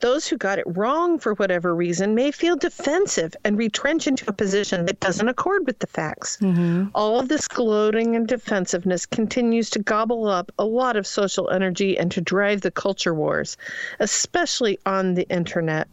Those 0.00 0.26
who 0.26 0.36
got 0.36 0.58
it 0.58 0.64
wrong, 0.66 1.18
for 1.18 1.34
whatever 1.34 1.74
reason, 1.74 2.14
may 2.14 2.30
feel 2.30 2.56
defensive 2.56 3.34
and 3.44 3.58
retrench 3.58 4.06
into 4.06 4.24
a 4.28 4.32
position 4.32 4.86
that 4.86 5.00
doesn't 5.00 5.28
accord 5.28 5.66
with 5.66 5.78
the 5.78 5.86
facts. 5.86 6.38
Mm-hmm. 6.40 6.86
All 6.94 7.18
of 7.18 7.28
this 7.28 7.46
gloating 7.48 8.16
and 8.16 8.26
defensiveness 8.26 9.06
continues 9.06 9.70
to 9.70 9.78
gobble 9.78 10.26
up 10.26 10.52
a 10.58 10.64
lot 10.64 10.96
of 10.96 11.06
social 11.06 11.50
energy 11.50 11.98
and 11.98 12.10
to 12.12 12.20
drive 12.20 12.62
the 12.62 12.70
culture 12.70 13.14
wars, 13.14 13.56
especially 14.00 14.78
on 14.86 15.14
the 15.14 15.28
internet. 15.28 15.88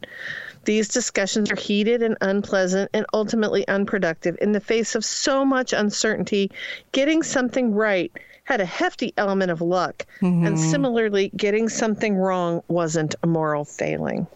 These 0.66 0.90
discussions 0.90 1.52
are 1.52 1.56
heated 1.56 2.04
and 2.04 2.18
unpleasant 2.22 2.90
and 2.94 3.06
ultimately 3.14 3.68
unproductive. 3.68 4.38
In 4.42 4.52
the 4.52 4.60
face 4.60 4.96
of 4.96 5.06
so 5.06 5.46
much 5.46 5.74
uncertainty, 5.74 6.52
getting 6.92 7.24
something 7.24 7.74
right 7.74 8.12
had 8.44 8.62
a 8.62 8.66
hefty 8.66 9.14
element 9.18 9.52
of 9.52 9.62
luck. 9.62 10.06
And 10.22 10.44
mm-hmm. 10.44 10.72
similarly, 10.72 11.32
getting 11.36 11.70
something 11.70 12.16
wrong 12.16 12.62
wasn't 12.68 13.16
a 13.24 13.28
moral 13.28 13.66
failing. 13.66 14.28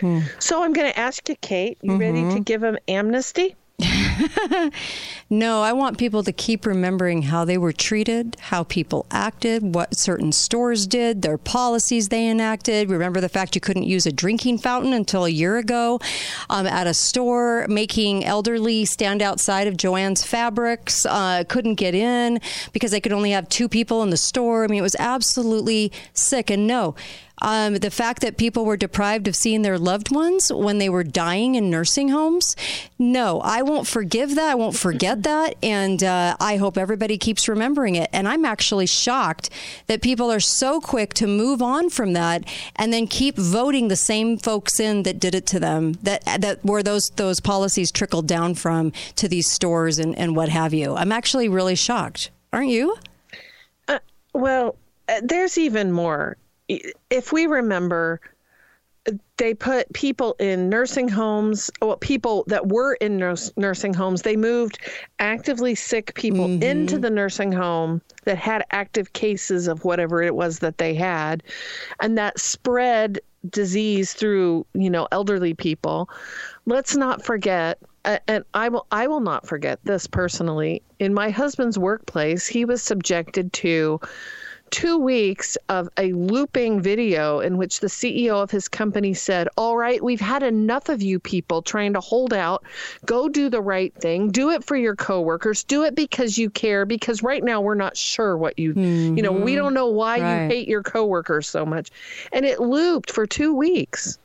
Hmm. 0.00 0.20
So 0.38 0.62
I'm 0.62 0.72
going 0.72 0.90
to 0.90 0.98
ask 0.98 1.28
you, 1.28 1.36
Kate, 1.36 1.78
you 1.82 1.96
ready 1.96 2.20
to 2.20 2.26
mm-hmm. 2.26 2.42
give 2.42 2.60
them 2.60 2.78
amnesty? 2.86 3.56
No, 5.32 5.62
I 5.62 5.72
want 5.74 5.96
people 5.96 6.24
to 6.24 6.32
keep 6.32 6.66
remembering 6.66 7.22
how 7.22 7.44
they 7.44 7.56
were 7.56 7.72
treated, 7.72 8.36
how 8.40 8.64
people 8.64 9.06
acted, 9.12 9.76
what 9.76 9.96
certain 9.96 10.32
stores 10.32 10.88
did, 10.88 11.22
their 11.22 11.38
policies 11.38 12.08
they 12.08 12.28
enacted. 12.28 12.90
Remember 12.90 13.20
the 13.20 13.28
fact 13.28 13.54
you 13.54 13.60
couldn't 13.60 13.84
use 13.84 14.06
a 14.06 14.12
drinking 14.12 14.58
fountain 14.58 14.92
until 14.92 15.24
a 15.24 15.28
year 15.28 15.56
ago 15.56 16.00
um, 16.50 16.66
at 16.66 16.88
a 16.88 16.94
store, 16.94 17.64
making 17.68 18.24
elderly 18.24 18.84
stand 18.84 19.22
outside 19.22 19.68
of 19.68 19.76
Joanne's 19.76 20.24
Fabrics, 20.24 21.06
uh, 21.06 21.44
couldn't 21.48 21.76
get 21.76 21.94
in 21.94 22.40
because 22.72 22.90
they 22.90 23.00
could 23.00 23.12
only 23.12 23.30
have 23.30 23.48
two 23.48 23.68
people 23.68 24.02
in 24.02 24.10
the 24.10 24.16
store. 24.16 24.64
I 24.64 24.66
mean, 24.66 24.80
it 24.80 24.82
was 24.82 24.96
absolutely 24.98 25.92
sick. 26.12 26.50
And 26.50 26.66
no, 26.66 26.96
um, 27.40 27.74
the 27.76 27.90
fact 27.90 28.22
that 28.22 28.36
people 28.36 28.64
were 28.64 28.76
deprived 28.76 29.28
of 29.28 29.36
seeing 29.36 29.62
their 29.62 29.78
loved 29.78 30.14
ones 30.14 30.52
when 30.52 30.78
they 30.78 30.88
were 30.88 31.04
dying 31.04 31.54
in 31.54 31.70
nursing 31.70 32.08
homes, 32.08 32.56
no, 32.98 33.40
I 33.40 33.62
won't 33.62 33.86
forgive 33.86 34.34
that. 34.34 34.50
I 34.50 34.54
won't 34.54 34.76
forget 34.76 35.22
that. 35.24 35.56
And 35.62 36.02
uh, 36.02 36.36
I 36.40 36.56
hope 36.56 36.76
everybody 36.76 37.18
keeps 37.18 37.48
remembering 37.48 37.94
it. 37.94 38.10
And 38.12 38.28
I'm 38.28 38.44
actually 38.44 38.86
shocked 38.86 39.50
that 39.86 40.02
people 40.02 40.30
are 40.30 40.40
so 40.40 40.80
quick 40.80 41.14
to 41.14 41.26
move 41.26 41.62
on 41.62 41.90
from 41.90 42.12
that 42.14 42.44
and 42.76 42.92
then 42.92 43.06
keep 43.06 43.36
voting 43.36 43.88
the 43.88 43.96
same 43.96 44.38
folks 44.38 44.80
in 44.80 45.02
that 45.04 45.18
did 45.18 45.34
it 45.34 45.46
to 45.46 45.60
them, 45.60 45.94
that, 46.02 46.24
that 46.24 46.64
where 46.64 46.82
those, 46.82 47.10
those 47.10 47.40
policies 47.40 47.90
trickled 47.90 48.26
down 48.26 48.54
from 48.54 48.92
to 49.16 49.28
these 49.28 49.50
stores 49.50 49.98
and, 49.98 50.16
and 50.18 50.36
what 50.36 50.48
have 50.48 50.74
you. 50.74 50.94
I'm 50.94 51.12
actually 51.12 51.48
really 51.48 51.74
shocked. 51.74 52.30
Aren't 52.52 52.70
you? 52.70 52.96
Well, 54.32 54.76
uh, 55.08 55.20
there's 55.22 55.58
even 55.58 55.92
more. 55.92 56.36
If 57.10 57.32
we 57.32 57.46
remember, 57.46 58.20
they 59.38 59.54
put 59.54 59.90
people 59.94 60.36
in 60.38 60.68
nursing 60.68 61.08
homes, 61.08 61.70
well, 61.80 61.96
people 61.96 62.44
that 62.48 62.68
were 62.68 62.94
in 62.94 63.16
nurse, 63.16 63.50
nursing 63.56 63.94
homes, 63.94 64.22
they 64.22 64.36
moved 64.36 64.78
actively 65.18 65.74
sick 65.74 66.14
people 66.14 66.46
mm-hmm. 66.46 66.62
into 66.62 66.98
the 66.98 67.10
nursing 67.10 67.50
home 67.50 68.02
that 68.24 68.36
had 68.36 68.64
active 68.70 69.12
cases 69.14 69.66
of 69.66 69.84
whatever 69.84 70.22
it 70.22 70.34
was 70.34 70.58
that 70.58 70.78
they 70.78 70.94
had. 70.94 71.42
And 72.00 72.18
that 72.18 72.38
spread 72.38 73.20
disease 73.48 74.12
through, 74.12 74.66
you 74.74 74.90
know, 74.90 75.08
elderly 75.10 75.54
people. 75.54 76.10
Let's 76.66 76.94
not 76.94 77.24
forget 77.24 77.78
and 78.04 78.44
I 78.54 78.68
will 78.68 78.86
I 78.90 79.06
will 79.06 79.20
not 79.20 79.46
forget 79.46 79.78
this 79.84 80.06
personally. 80.06 80.82
In 80.98 81.12
my 81.12 81.30
husband's 81.30 81.78
workplace, 81.78 82.46
he 82.46 82.64
was 82.64 82.82
subjected 82.82 83.52
to 83.54 84.00
two 84.70 84.98
weeks 84.98 85.56
of 85.68 85.88
a 85.96 86.12
looping 86.12 86.80
video 86.80 87.40
in 87.40 87.56
which 87.56 87.80
the 87.80 87.86
CEO 87.86 88.42
of 88.42 88.50
his 88.50 88.68
company 88.68 89.14
said, 89.14 89.48
All 89.56 89.76
right, 89.76 90.02
we've 90.02 90.20
had 90.20 90.42
enough 90.42 90.88
of 90.88 91.02
you 91.02 91.18
people 91.18 91.62
trying 91.62 91.92
to 91.94 92.00
hold 92.00 92.32
out. 92.32 92.64
Go 93.04 93.28
do 93.28 93.48
the 93.48 93.60
right 93.60 93.94
thing. 93.94 94.30
Do 94.30 94.50
it 94.50 94.64
for 94.64 94.76
your 94.76 94.96
coworkers. 94.96 95.64
Do 95.64 95.84
it 95.84 95.94
because 95.94 96.38
you 96.38 96.50
care. 96.50 96.86
Because 96.86 97.22
right 97.22 97.42
now 97.42 97.60
we're 97.60 97.74
not 97.74 97.96
sure 97.96 98.36
what 98.36 98.58
you, 98.58 98.72
you 98.74 99.22
know, 99.22 99.32
we 99.32 99.52
mm-hmm. 99.52 99.56
don't 99.56 99.74
know 99.74 99.88
why 99.88 100.20
Right. 100.20 100.42
you 100.42 100.48
hate 100.48 100.68
your 100.68 100.82
coworkers 100.82 101.48
so 101.48 101.64
much. 101.64 101.90
And 102.32 102.44
it 102.44 102.60
looped 102.60 103.10
for 103.10 103.26
two 103.26 103.54
weeks 103.54 104.18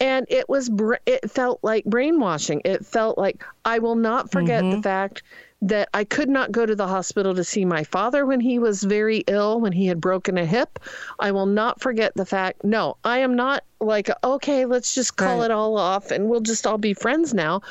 and 0.00 0.26
it 0.28 0.48
was 0.48 0.70
it 1.06 1.30
felt 1.30 1.60
like 1.62 1.84
brainwashing 1.84 2.60
it 2.64 2.84
felt 2.84 3.16
like 3.16 3.44
i 3.64 3.78
will 3.78 3.94
not 3.94 4.30
forget 4.30 4.62
the 4.62 4.70
mm-hmm. 4.70 4.80
fact 4.80 5.22
that 5.64 5.88
i 5.94 6.04
could 6.04 6.28
not 6.28 6.52
go 6.52 6.66
to 6.66 6.76
the 6.76 6.86
hospital 6.86 7.34
to 7.34 7.42
see 7.42 7.64
my 7.64 7.82
father 7.84 8.26
when 8.26 8.38
he 8.38 8.58
was 8.58 8.82
very 8.82 9.24
ill 9.26 9.60
when 9.60 9.72
he 9.72 9.86
had 9.86 9.98
broken 9.98 10.36
a 10.36 10.44
hip 10.44 10.78
i 11.18 11.32
will 11.32 11.46
not 11.46 11.80
forget 11.80 12.12
the 12.14 12.26
fact 12.26 12.62
no 12.62 12.96
i 13.02 13.18
am 13.18 13.34
not 13.34 13.64
like 13.80 14.10
okay 14.22 14.66
let's 14.66 14.94
just 14.94 15.16
call 15.16 15.38
Right. 15.38 15.46
it 15.46 15.50
all 15.50 15.78
off 15.78 16.10
and 16.10 16.28
we'll 16.28 16.40
just 16.42 16.66
all 16.66 16.78
be 16.78 16.92
friends 16.92 17.32
now 17.32 17.62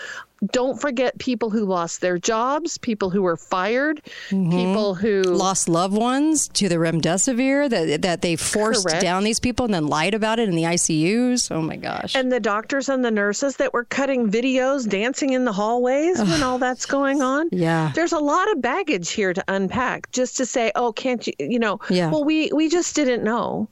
don't 0.51 0.79
forget 0.79 1.17
people 1.19 1.49
who 1.49 1.65
lost 1.65 2.01
their 2.01 2.17
jobs 2.17 2.77
people 2.77 3.09
who 3.09 3.21
were 3.21 3.37
fired 3.37 4.01
mm-hmm. 4.29 4.49
people 4.49 4.95
who 4.95 5.21
lost 5.21 5.69
loved 5.69 5.95
ones 5.95 6.47
to 6.49 6.67
the 6.69 6.75
remdesivir 6.75 7.69
that 7.69 8.01
that 8.01 8.21
they 8.21 8.35
forced 8.35 8.87
Correct. 8.87 9.01
down 9.01 9.23
these 9.23 9.39
people 9.39 9.65
and 9.65 9.73
then 9.73 9.87
lied 9.87 10.13
about 10.13 10.39
it 10.39 10.49
in 10.49 10.55
the 10.55 10.63
ICUs. 10.63 11.51
Oh 11.51 11.61
my 11.61 11.75
gosh. 11.75 12.15
And 12.15 12.31
the 12.31 12.39
doctors 12.39 12.89
and 12.89 13.03
the 13.03 13.11
nurses 13.11 13.57
that 13.57 13.73
were 13.73 13.85
cutting 13.85 14.29
videos, 14.29 14.87
dancing 14.87 15.33
in 15.33 15.45
the 15.45 15.51
hallways 15.51 16.19
when 16.19 16.43
all 16.43 16.59
that's 16.59 16.85
going 16.85 17.21
on. 17.21 17.49
Yeah. 17.51 17.91
There's 17.95 18.13
a 18.13 18.19
lot 18.19 18.51
of 18.51 18.61
baggage 18.61 19.11
here 19.11 19.33
to 19.33 19.43
unpack 19.47 20.11
just 20.11 20.37
to 20.37 20.45
say, 20.45 20.71
oh, 20.75 20.91
can't 20.91 21.25
you, 21.25 21.33
you 21.39 21.59
know, 21.59 21.79
Yeah. 21.89 22.09
well, 22.09 22.23
we, 22.23 22.51
we 22.53 22.69
just 22.69 22.95
didn't 22.95 23.23
know. 23.23 23.67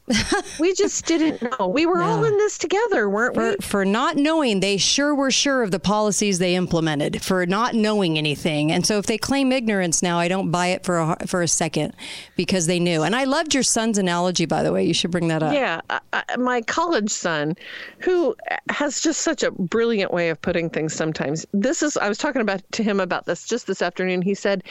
we 0.60 0.74
just 0.74 1.06
didn't 1.12 1.42
know. 1.42 1.68
We 1.68 1.86
were 1.86 2.02
all 2.02 2.24
in 2.24 2.38
this 2.38 2.58
together, 2.58 3.10
weren't 3.10 3.36
for, 3.36 3.50
we? 3.52 3.56
for 3.62 3.86
not 3.86 4.18
knowing, 4.18 4.60
they 4.60 4.78
sure 4.78 5.14
were 5.16 5.32
sure 5.32 5.64
of 5.64 5.72
the 5.72 5.80
policies 5.80 6.40
they 6.40 6.56
implemented 6.62 7.24
for 7.24 7.46
not 7.48 7.74
knowing 7.74 8.18
anything. 8.18 8.72
And 8.72 8.86
so 8.86 9.00
if 9.00 9.08
they 9.08 9.18
claim 9.18 9.52
ignorance 9.52 10.04
now, 10.04 10.20
I 10.20 10.28
don't 10.28 10.52
buy 10.52 10.68
it 10.68 10.86
for 10.86 11.00
a, 11.00 11.18
for 11.26 11.42
a 11.42 11.48
second 11.48 11.96
because 12.36 12.68
they 12.68 12.80
knew. 12.80 13.02
And 13.02 13.16
I 13.16 13.24
loved 13.24 13.56
your 13.56 13.64
son's 13.64 13.98
analogy, 13.98 14.46
by 14.46 14.62
the 14.62 14.72
way. 14.72 14.84
You 14.84 14.94
should 14.94 15.10
bring 15.10 15.28
that 15.30 15.42
up. 15.42 15.54
Yeah, 15.54 15.82
I, 15.90 16.24
my 16.38 16.62
college 16.62 17.10
son, 17.10 17.56
who 18.00 18.36
has 18.70 19.02
just 19.02 19.22
such 19.22 19.42
a 19.42 19.50
brilliant 19.52 20.14
way 20.14 20.30
of 20.30 20.40
putting 20.42 20.70
things 20.70 20.94
sometimes. 20.94 21.46
This 21.52 21.82
is, 21.82 21.98
I 21.98 22.08
was 22.08 22.20
talking 22.20 22.42
about 22.42 22.62
to 22.74 22.84
him 22.84 23.00
about 23.00 23.26
this 23.26 23.48
just 23.48 23.66
this 23.66 23.82
afternoon. 23.82 24.22
He 24.22 24.36
said, 24.36 24.64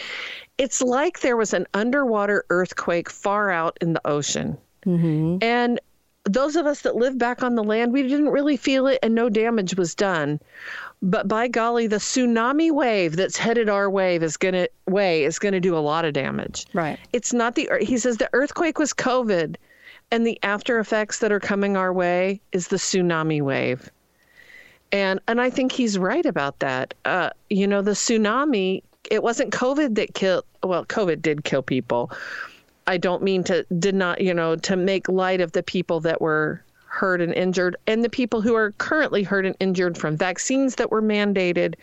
It's 0.59 0.81
like 0.81 1.21
there 1.21 1.37
was 1.37 1.53
an 1.53 1.67
underwater 1.75 2.45
earthquake 2.51 3.11
far 3.11 3.51
out 3.51 3.77
in 3.81 3.95
the 3.95 4.07
ocean. 4.07 4.57
Mm-hmm. 4.87 5.39
And 5.43 5.81
those 6.25 6.57
of 6.57 6.67
us 6.67 6.83
that 6.83 6.97
live 6.97 7.19
back 7.19 7.43
on 7.43 7.55
the 7.55 7.65
land, 7.65 7.93
we 7.93 8.03
didn't 8.03 8.29
really 8.29 8.57
feel 8.57 8.87
it 8.87 8.99
and 9.03 9.15
no 9.15 9.29
damage 9.29 9.77
was 9.77 9.95
done. 9.95 10.41
But 11.03 11.29
by 11.29 11.49
golly, 11.49 11.87
the 11.87 11.97
tsunami 11.97 12.71
wave 12.71 13.17
that's 13.17 13.39
headed 13.39 13.69
our 13.71 13.89
way 13.89 14.17
is 14.17 14.37
gonna 14.37 14.69
way 14.87 15.25
is 15.25 15.39
gonna 15.39 15.61
do 15.61 15.77
a 15.77 15.81
lot 15.81 16.05
of 16.05 16.13
damage. 16.13 16.67
Right. 16.75 16.99
It's 17.13 17.33
not 17.33 17.55
the 17.55 17.71
he 17.81 17.97
says 17.97 18.19
the 18.19 18.29
earthquake 18.35 18.79
was 18.79 18.93
COVID, 18.93 19.57
and 20.11 20.27
the 20.27 20.39
after 20.43 20.79
effects 20.79 21.21
that 21.21 21.33
are 21.33 21.41
coming 21.41 21.77
our 21.77 21.93
way 21.93 22.41
is 22.53 22.69
the 22.69 22.77
tsunami 22.77 23.41
wave. 23.41 23.91
And 24.93 25.21
and 25.27 25.41
I 25.41 25.49
think 25.49 25.73
he's 25.73 25.97
right 25.99 26.27
about 26.27 26.59
that. 26.59 26.93
Uh, 27.05 27.31
you 27.49 27.67
know, 27.67 27.83
the 27.83 27.93
tsunami. 27.93 28.83
It 29.11 29.23
wasn't 29.23 29.53
COVID 29.53 29.95
that 29.95 30.15
killed. 30.15 30.45
Well, 30.63 30.85
COVID 30.85 31.23
did 31.23 31.45
kill 31.45 31.63
people. 31.63 32.13
I 32.87 32.99
don't 32.99 33.23
mean 33.23 33.43
to 33.45 33.65
did 33.79 33.95
not 33.95 34.21
you 34.21 34.35
know 34.35 34.57
to 34.57 34.77
make 34.77 35.09
light 35.09 35.41
of 35.41 35.53
the 35.53 35.63
people 35.63 36.01
that 36.01 36.21
were 36.21 36.63
hurt 36.91 37.21
and 37.21 37.33
injured 37.33 37.77
and 37.87 38.03
the 38.03 38.11
people 38.11 38.41
who 38.41 38.55
are 38.55 38.73
currently 38.73 39.23
hurt 39.23 39.47
and 39.47 39.57
injured 39.61 39.97
from 39.97 40.17
vaccines 40.17 40.75
that 40.75 40.91
were 40.91 41.01
mandated. 41.01 41.77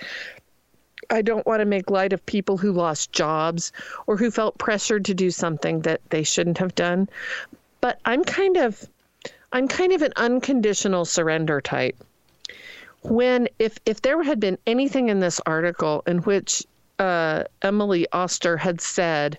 I 1.10 1.22
don't 1.22 1.46
want 1.46 1.62
to 1.62 1.66
make 1.66 1.90
light 1.90 2.12
of 2.12 2.26
people 2.26 2.58
who 2.58 2.74
lost 2.74 3.14
jobs 3.14 3.72
or 4.06 4.18
who 4.18 4.30
felt 4.30 4.58
pressured 4.58 5.06
to 5.06 5.14
do 5.14 5.32
something 5.32 5.82
that 5.82 6.02
they 6.10 6.24
shouldn't 6.24 6.58
have 6.58 6.76
done. 6.76 7.08
But 7.80 8.00
I'm 8.04 8.24
kind 8.26 8.58
of 8.58 8.86
I'm 9.54 9.70
kind 9.70 9.94
of 9.94 10.02
an 10.02 10.12
unconditional 10.18 11.06
surrender 11.06 11.62
type. 11.62 11.96
When 13.04 13.48
if 13.60 13.80
if 13.86 14.02
there 14.02 14.22
had 14.24 14.42
been 14.42 14.58
anything 14.68 15.08
in 15.08 15.22
this 15.22 15.40
article 15.46 16.04
in 16.06 16.18
which 16.20 16.66
uh, 17.00 17.44
Emily 17.62 18.08
Oster 18.12 18.58
had 18.58 18.82
said, 18.82 19.38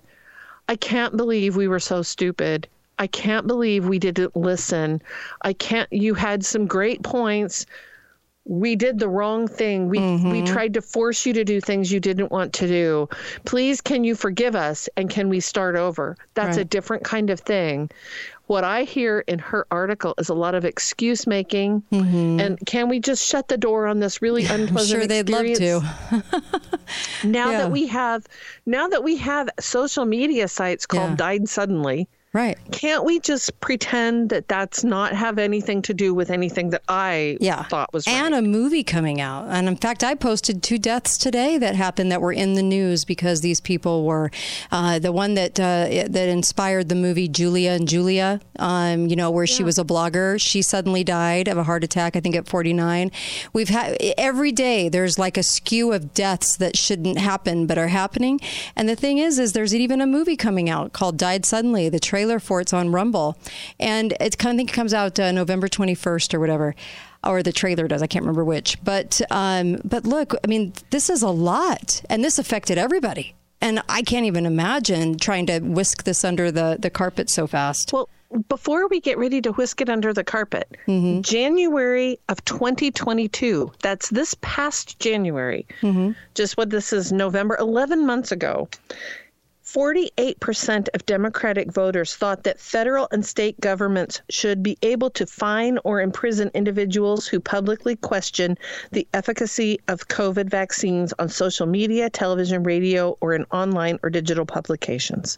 I 0.69 0.77
can't 0.77 1.17
believe 1.17 1.57
we 1.57 1.69
were 1.69 1.81
so 1.81 2.03
stupid. 2.03 2.69
I 2.99 3.07
can't 3.07 3.47
believe 3.47 3.87
we 3.87 3.99
didn't 3.99 4.37
listen. 4.37 5.01
I 5.43 5.53
can't 5.53 5.91
you 5.93 6.15
had 6.15 6.45
some 6.45 6.67
great 6.67 7.03
points. 7.03 7.67
We 8.45 8.77
did 8.77 8.99
the 8.99 9.09
wrong 9.11 9.47
thing. 9.47 9.89
We 9.89 9.99
we 9.99 10.05
mm-hmm. 10.05 10.45
tried 10.47 10.75
to 10.75 10.83
force 10.83 11.27
you 11.27 11.35
to 11.35 11.45
do 11.45 11.61
things 11.61 11.93
you 11.93 12.01
didn't 12.01 12.33
want 12.33 12.55
to 12.55 12.67
do. 12.67 13.09
Please 13.45 13.81
can 13.81 14.05
you 14.05 14.15
forgive 14.15 14.57
us 14.57 14.89
and 14.97 15.11
can 15.11 15.29
we 15.29 15.41
start 15.41 15.77
over? 15.77 16.17
That's 16.35 16.57
a 16.57 16.65
different 16.65 17.05
kind 17.05 17.31
of 17.31 17.41
thing. 17.41 17.91
What 18.47 18.65
I 18.65 18.85
hear 18.85 19.23
in 19.27 19.39
her 19.41 19.67
article 19.71 20.15
is 20.17 20.31
a 20.31 20.35
lot 20.35 20.55
of 20.55 20.65
excuse 20.65 21.27
making 21.27 21.83
mm-hmm. 21.93 22.41
and 22.41 22.59
can 22.65 22.89
we 22.89 22.99
just 22.99 23.23
shut 23.23 23.49
the 23.49 23.59
door 23.59 23.87
on 23.87 24.01
this 24.01 24.23
really 24.23 24.49
I'm 24.49 24.63
unpleasant 24.63 25.01
sure 25.01 25.07
they'd 25.07 25.29
love 25.29 25.45
experience? 25.45 25.85
to. 25.85 26.25
now 27.25 27.51
Yeah. 27.51 27.59
that 27.59 27.71
we 27.71 27.87
have 27.89 28.27
now 28.65 28.89
that 28.89 29.05
we 29.05 29.19
have 29.19 29.51
social 29.61 30.07
media 30.07 30.49
sites 30.49 30.87
called 30.87 31.11
Yeah. 31.11 31.17
died 31.17 31.49
suddenly 31.51 32.09
Right. 32.35 32.59
can't 32.73 33.05
we 33.05 33.21
just 33.21 33.59
pretend 33.61 34.29
that 34.31 34.49
that's 34.49 34.85
not 34.85 35.15
have 35.15 35.39
anything 35.39 35.81
to 35.83 35.95
do 35.95 36.13
with 36.15 36.31
anything 36.31 36.71
that 36.71 36.83
i 36.89 37.37
Yeah. 37.41 37.63
thought 37.65 37.93
was 37.93 38.07
and 38.07 38.35
a 38.35 38.43
movie 38.43 38.85
coming 38.85 39.21
out. 39.21 39.47
And 39.49 39.67
in 39.67 39.77
fact, 39.77 40.05
I 40.05 40.15
posted 40.15 40.63
two 40.63 40.79
deaths 40.79 41.17
today 41.17 41.57
that 41.59 41.75
happened 41.75 42.13
that 42.13 42.21
were 42.21 42.33
in 42.33 42.55
the 42.55 42.63
news 42.63 43.05
because 43.05 43.41
these 43.41 43.61
people 43.61 44.05
were 44.05 44.31
uh, 44.71 44.99
the 44.99 45.11
one 45.13 45.35
that 45.35 45.59
uh, 45.59 45.87
that 46.09 46.29
inspired 46.29 46.89
the 46.89 46.95
movie 46.95 47.29
Julia 47.29 47.71
and 47.73 47.89
Julia. 47.89 48.41
Um, 48.59 49.07
you 49.07 49.17
know, 49.17 49.31
where 49.31 49.47
she 49.47 49.63
was 49.65 49.79
a 49.79 49.85
blogger. 49.85 50.41
She 50.41 50.63
suddenly 50.63 51.05
died 51.05 51.49
of 51.49 51.57
a 51.59 51.63
heart 51.65 51.83
attack. 51.85 52.15
I 52.17 52.21
think 52.21 52.35
at 52.37 52.47
49. 52.49 53.11
We've 53.53 53.69
had 53.69 53.97
every 54.19 54.53
day. 54.53 54.89
There's 54.89 55.19
like 55.19 55.37
a 55.37 55.43
skew 55.43 55.93
of 55.93 56.13
deaths 56.15 56.57
that 56.59 56.77
shouldn't 56.77 57.19
happen 57.19 57.67
but 57.67 57.79
are 57.79 57.89
happening. 57.89 58.41
And 58.77 58.89
the 58.89 58.97
thing 58.97 59.19
is, 59.19 59.39
is 59.39 59.53
there's 59.53 59.75
even 59.75 60.01
a 60.01 60.07
movie 60.07 60.37
coming 60.37 60.69
out 60.69 60.93
called 60.93 61.17
Died 61.17 61.47
Suddenly. 61.47 61.89
The 61.89 62.01
trailer 62.19 62.41
for 62.41 62.61
it's 62.61 62.73
on 62.73 62.91
Rumble, 62.91 63.37
and 63.79 64.13
it's 64.21 64.35
kind 64.35 64.51
of 64.53 64.57
I 64.57 64.59
think 64.59 64.71
it 64.71 64.75
comes 64.75 64.93
out 64.93 65.21
uh, 65.21 65.31
November 65.31 65.69
21st 65.69 66.35
or 66.35 66.41
whatever 66.41 66.75
or 67.25 67.43
the 67.45 67.53
trailer 67.53 67.87
does. 67.89 68.01
I 68.03 68.07
can't 68.09 68.23
remember 68.25 68.45
which. 68.45 68.77
But 68.83 69.21
um, 69.31 69.77
but 69.85 70.05
look, 70.05 70.35
I 70.45 70.47
mean, 70.49 70.73
this 70.91 71.09
is 71.11 71.23
a 71.23 71.29
lot, 71.31 72.03
and 72.11 72.25
this 72.25 72.39
affected 72.41 72.77
everybody. 72.79 73.35
And 73.61 73.83
I 73.89 74.03
can't 74.03 74.25
even 74.27 74.47
imagine 74.47 75.17
trying 75.19 75.47
to 75.47 75.59
whisk 75.61 76.05
this 76.05 76.25
under 76.25 76.51
the, 76.53 76.77
the 76.81 76.91
carpet 76.91 77.29
so 77.31 77.47
fast. 77.47 77.93
well 77.93 78.09
before 78.49 78.87
we 78.89 79.01
get 79.01 79.17
ready 79.19 79.41
to 79.41 79.53
whisk 79.53 79.81
it 79.81 79.89
under 79.89 80.13
the 80.13 80.23
carpet 80.23 80.69
Mm-hmm. 80.87 81.23
january 81.23 82.19
of 82.29 82.45
2022 82.45 83.73
that's 83.83 84.11
this 84.11 84.35
past 84.43 84.99
january 85.01 85.65
Mm-hmm. 85.81 86.11
just 86.35 86.59
what 86.59 86.69
this 86.69 86.93
is 86.93 87.11
november 87.11 87.57
11 87.59 88.05
months 88.07 88.31
ago 88.31 88.69
48% 89.75 90.89
of 90.95 91.05
Democratic 91.05 91.71
voters 91.71 92.17
thought 92.17 92.45
that 92.45 92.59
federal 92.59 93.07
and 93.13 93.25
state 93.25 93.61
governments 93.61 94.23
should 94.31 94.63
be 94.63 94.79
able 94.83 95.11
to 95.11 95.27
fine 95.27 95.79
or 95.85 96.01
imprison 96.01 96.51
individuals 96.55 97.27
who 97.27 97.39
publicly 97.39 97.95
question 97.95 98.57
the 98.93 99.07
efficacy 99.13 99.79
of 99.89 100.09
COVID 100.09 100.49
vaccines 100.49 101.13
on 101.19 101.29
social 101.29 101.67
media, 101.67 102.09
television, 102.09 102.63
radio, 102.63 103.19
or 103.21 103.35
in 103.35 103.45
online 103.53 103.99
or 104.03 104.09
digital 104.09 104.47
publications. 104.47 105.37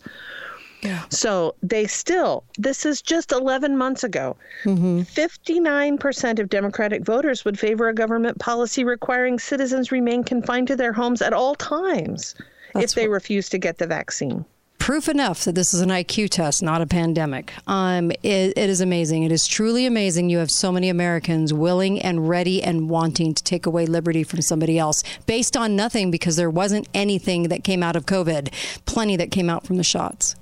So 1.10 1.56
they 1.62 1.86
still, 1.86 2.44
this 2.56 2.86
is 2.86 3.02
just 3.02 3.32
11 3.32 3.76
months 3.76 4.04
ago. 4.04 4.36
Mm-hmm. 4.62 5.00
59% 5.00 6.38
of 6.38 6.48
Democratic 6.48 7.04
voters 7.04 7.44
would 7.44 7.58
favor 7.58 7.88
a 7.88 7.94
government 7.94 8.38
policy 8.38 8.84
requiring 8.84 9.38
citizens 9.40 9.90
remain 9.90 10.22
confined 10.22 10.68
to 10.68 10.76
their 10.76 10.92
homes 10.92 11.20
at 11.20 11.32
all 11.32 11.54
times 11.56 12.34
if 12.74 12.94
they 12.94 13.08
refuse 13.08 13.48
to 13.50 13.58
get 13.58 13.78
the 13.78 13.86
vaccine. 13.86 14.44
Proof 14.78 15.10
enough 15.10 15.44
that 15.44 15.54
this 15.54 15.74
is 15.74 15.82
an 15.82 15.90
IQ 15.90 16.30
test, 16.30 16.62
not 16.62 16.80
a 16.80 16.86
pandemic. 16.86 17.52
Um, 17.66 18.10
it, 18.10 18.56
it 18.56 18.70
is 18.70 18.80
amazing. 18.80 19.24
It 19.24 19.30
is 19.30 19.46
truly 19.46 19.84
amazing. 19.84 20.30
You 20.30 20.38
have 20.38 20.50
so 20.50 20.72
many 20.72 20.88
Americans 20.88 21.52
willing 21.52 22.00
and 22.00 22.26
ready 22.26 22.62
and 22.62 22.88
wanting 22.88 23.34
to 23.34 23.44
take 23.44 23.66
away 23.66 23.84
liberty 23.84 24.24
from 24.24 24.40
somebody 24.40 24.78
else 24.78 25.02
based 25.26 25.54
on 25.54 25.76
nothing 25.76 26.10
because 26.10 26.36
there 26.36 26.48
wasn't 26.48 26.88
anything 26.94 27.44
that 27.48 27.62
came 27.62 27.82
out 27.82 27.94
of 27.94 28.06
COVID. 28.06 28.52
Plenty 28.86 29.16
that 29.16 29.30
came 29.30 29.50
out 29.50 29.66
from 29.66 29.76
the 29.76 29.84
shots. 29.84 30.34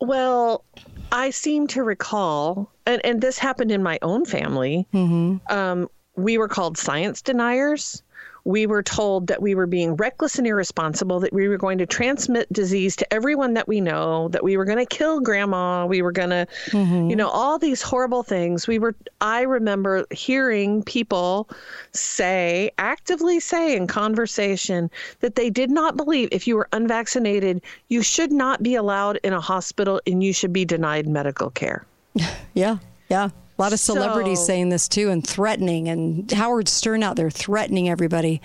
Well, 0.00 0.64
I 1.10 1.30
seem 1.30 1.66
to 1.68 1.82
recall, 1.82 2.70
and, 2.86 3.04
and 3.04 3.20
this 3.20 3.36
happened 3.36 3.72
in 3.72 3.82
my 3.82 3.98
own 4.00 4.24
family. 4.24 4.86
Um, 4.92 5.88
we 6.14 6.38
were 6.38 6.48
called 6.48 6.78
science 6.78 7.20
deniers. 7.20 8.03
We 8.44 8.66
were 8.66 8.82
told 8.82 9.26
that 9.28 9.40
we 9.40 9.54
were 9.54 9.66
being 9.66 9.96
reckless 9.96 10.38
and 10.38 10.46
irresponsible, 10.46 11.20
that 11.20 11.32
we 11.32 11.48
were 11.48 11.56
going 11.56 11.78
to 11.78 11.86
transmit 11.86 12.52
disease 12.52 12.96
to 12.96 13.12
everyone 13.12 13.54
that 13.54 13.66
we 13.66 13.80
know, 13.80 14.28
that 14.28 14.44
we 14.44 14.56
were 14.56 14.64
going 14.64 14.78
to 14.78 14.86
kill 14.86 15.20
grandma, 15.20 15.86
we 15.86 16.02
were 16.02 16.12
going 16.12 16.30
to, 16.30 16.46
mm-hmm. 16.66 17.10
you 17.10 17.16
know, 17.16 17.28
all 17.28 17.58
these 17.58 17.80
horrible 17.80 18.22
things. 18.22 18.66
We 18.66 18.78
were, 18.78 18.94
I 19.20 19.42
remember 19.42 20.06
hearing 20.10 20.82
people 20.82 21.48
say, 21.92 22.70
actively 22.78 23.40
say 23.40 23.76
in 23.76 23.86
conversation, 23.86 24.90
that 25.20 25.36
they 25.36 25.50
did 25.50 25.70
not 25.70 25.96
believe 25.96 26.28
if 26.32 26.46
you 26.46 26.56
were 26.56 26.68
unvaccinated, 26.72 27.62
you 27.88 28.02
should 28.02 28.32
not 28.32 28.62
be 28.62 28.74
allowed 28.74 29.18
in 29.24 29.32
a 29.32 29.40
hospital 29.40 30.00
and 30.06 30.22
you 30.22 30.32
should 30.32 30.52
be 30.52 30.64
denied 30.64 31.06
medical 31.06 31.50
care. 31.50 31.86
Yeah, 32.54 32.78
yeah. 33.08 33.30
A 33.56 33.62
lot 33.62 33.72
of 33.72 33.78
celebrities 33.80 34.40
So- 34.40 34.46
saying 34.46 34.68
this 34.70 34.88
too 34.88 35.10
and 35.10 35.26
threatening. 35.26 35.88
And 35.88 36.30
Howard 36.32 36.68
Stern 36.68 37.02
out 37.02 37.16
there 37.16 37.30
threatening 37.30 37.88
everybody 37.88 38.40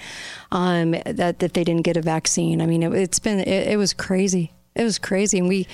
um, 0.51 0.91
that, 0.91 1.39
that 1.39 1.53
they 1.53 1.63
didn't 1.63 1.81
get 1.83 1.97
a 1.97 2.01
vaccine. 2.01 2.61
I 2.61 2.65
mean, 2.65 2.83
it, 2.83 2.93
it's 2.93 3.19
been, 3.19 3.39
it, 3.39 3.69
it 3.69 3.77
was 3.77 3.93
crazy. 3.93 4.51
It 4.75 4.83
was 4.83 4.99
crazy. 4.99 5.39
And 5.39 5.47
we, 5.47 5.67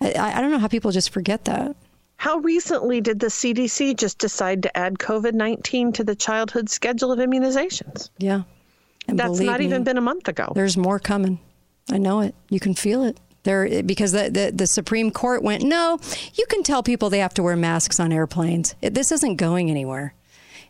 I, 0.00 0.34
I 0.36 0.40
don't 0.40 0.50
know 0.50 0.58
how 0.58 0.68
people 0.68 0.90
just 0.90 1.10
forget 1.10 1.46
that. 1.46 1.74
How 2.16 2.36
recently 2.38 3.00
did 3.00 3.18
the 3.18 3.26
CDC 3.26 3.96
just 3.96 4.18
decide 4.18 4.62
to 4.62 4.76
add 4.76 4.98
COVID 4.98 5.32
19 5.32 5.92
to 5.94 6.04
the 6.04 6.14
childhood 6.14 6.68
schedule 6.70 7.10
of 7.10 7.18
immunizations? 7.18 8.10
Yeah. 8.18 8.42
And 9.08 9.18
That's 9.18 9.40
not 9.40 9.60
even 9.60 9.82
been 9.82 9.98
a 9.98 10.02
month 10.02 10.28
ago. 10.28 10.52
There's 10.54 10.76
more 10.76 11.00
coming. 11.00 11.40
I 11.90 11.98
know 11.98 12.20
it. 12.20 12.36
You 12.48 12.60
can 12.60 12.74
feel 12.74 13.02
it. 13.02 13.18
Because 13.42 14.12
the, 14.12 14.30
the, 14.30 14.52
the 14.54 14.66
Supreme 14.66 15.10
Court 15.10 15.42
went, 15.42 15.62
no, 15.62 15.98
you 16.34 16.46
can 16.46 16.62
tell 16.62 16.82
people 16.82 17.10
they 17.10 17.18
have 17.18 17.34
to 17.34 17.42
wear 17.42 17.56
masks 17.56 17.98
on 17.98 18.12
airplanes. 18.12 18.74
It, 18.80 18.94
this 18.94 19.10
isn't 19.10 19.36
going 19.36 19.70
anywhere. 19.70 20.14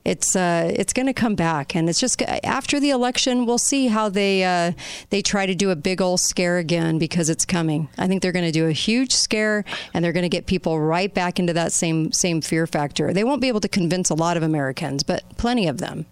It's 0.05 0.35
uh, 0.35 0.73
it's 0.75 0.93
going 0.93 1.07
to 1.07 1.13
come 1.13 1.37
back, 1.37 1.77
and 1.77 1.89
it's 1.89 2.01
just 2.01 2.21
after 2.23 2.81
the 2.81 2.91
election, 2.91 3.47
we'll 3.47 3.59
see 3.59 3.87
how 3.87 4.09
they 4.09 4.43
uh, 4.43 4.73
they 5.11 5.23
try 5.23 5.47
to 5.47 5.55
do 5.55 5.71
a 5.71 5.77
big 5.77 6.03
old 6.03 6.19
scare 6.19 6.59
again 6.59 6.99
because 6.99 7.31
it's 7.31 7.45
coming. 7.45 7.89
I 7.97 8.09
think 8.09 8.21
they're 8.21 8.33
going 8.33 8.45
to 8.45 8.51
do 8.51 8.67
a 8.67 8.73
huge 8.73 9.13
scare, 9.13 9.65
and 9.95 10.05
they're 10.05 10.13
going 10.13 10.25
to 10.25 10.29
get 10.29 10.47
people 10.47 10.81
right 10.81 11.13
back 11.13 11.39
into 11.39 11.53
that 11.53 11.73
same 11.73 12.11
same 12.11 12.41
fear 12.41 12.67
factor. 12.67 13.13
They 13.13 13.23
won't 13.23 13.41
be 13.41 13.47
able 13.47 13.61
to 13.61 13.69
convince 13.69 14.11
a 14.11 14.15
lot 14.15 14.37
of 14.37 14.43
Americans, 14.43 15.05
but 15.05 15.23
plenty 15.37 15.69
of 15.69 15.79
them. 15.79 16.07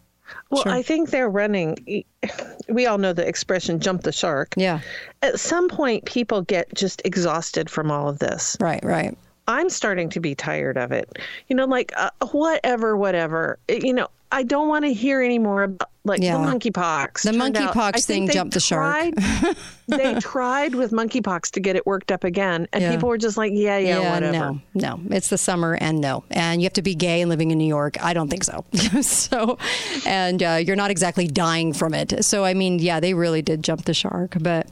Well, 0.51 0.64
I 0.66 0.83
think 0.83 1.11
they're 1.11 1.31
running. 1.31 2.05
We 2.68 2.87
all 2.87 2.99
know 2.99 3.12
the 3.12 3.26
expression 3.26 3.81
"jump 3.81 4.03
the 4.03 4.12
shark." 4.12 4.55
Yeah. 4.57 4.81
At 5.22 5.41
some 5.41 5.68
point, 5.68 6.05
people 6.05 6.43
get 6.43 6.72
just 6.72 7.03
exhausted 7.05 7.68
from 7.68 7.91
all 7.91 8.09
of 8.09 8.20
this. 8.20 8.57
Right, 8.61 8.85
right. 8.85 9.18
I'm 9.51 9.68
starting 9.68 10.09
to 10.11 10.20
be 10.20 10.34
tired 10.34 10.76
of 10.78 10.92
it. 10.92 11.18
You 11.48 11.57
know, 11.57 11.66
like 11.66 11.92
uh, 11.96 12.11
whatever, 12.32 12.96
whatever. 12.96 13.59
It- 13.68 13.84
you 13.84 13.92
know, 13.92 14.09
I 14.32 14.44
don't 14.44 14.68
want 14.68 14.84
to 14.84 14.92
hear 14.94 15.20
any 15.20 15.40
more 15.40 15.64
about 15.64 15.90
like 16.05 16.22
Yeah. 16.22 16.34
the 16.38 16.44
monkeypox. 16.46 17.22
The 17.24 17.32
monkeypox 17.32 18.05
thing 18.07 18.28
jumped 18.30 18.55
the 18.55 18.61
shark. 18.61 19.12
tried- 19.16 19.57
they 19.88 20.14
tried 20.20 20.76
with 20.76 20.92
monkeypox 20.92 21.51
to 21.51 21.61
get 21.61 21.74
it 21.74 21.84
worked 21.84 22.12
up 22.12 22.22
again, 22.22 22.68
and 22.72 22.80
Yeah. 22.82 22.92
people 22.92 23.09
were 23.09 23.18
just 23.18 23.36
like, 23.36 23.51
"Yeah, 23.53 23.78
yeah, 23.78 24.12
whatever." 24.14 24.32
no, 24.32 24.61
no. 24.74 25.01
It's 25.11 25.28
the 25.30 25.36
summer, 25.38 25.74
and 25.80 26.01
no, 26.01 26.22
and 26.30 26.61
you 26.62 26.66
have 26.66 26.72
to 26.74 26.82
be 26.82 26.94
gay 26.94 27.20
and 27.22 27.28
living 27.28 27.51
in 27.51 27.59
New 27.59 27.66
York. 27.66 28.03
I 28.03 28.14
don't 28.14 28.28
think 28.28 28.44
so. 28.44 28.64
so, 29.03 29.59
and 30.07 30.40
uh, 30.44 30.61
you're 30.64 30.76
not 30.76 30.92
exactly 30.92 31.26
dying 31.26 31.72
from 31.72 31.92
it. 31.92 32.24
So, 32.24 32.44
I 32.44 32.55
mean, 32.55 32.78
yeah, 32.78 33.01
they 33.01 33.14
really 33.14 33.42
did 33.42 33.64
jump 33.64 33.84
the 33.84 33.94
shark, 33.94 34.36
but. 34.40 34.68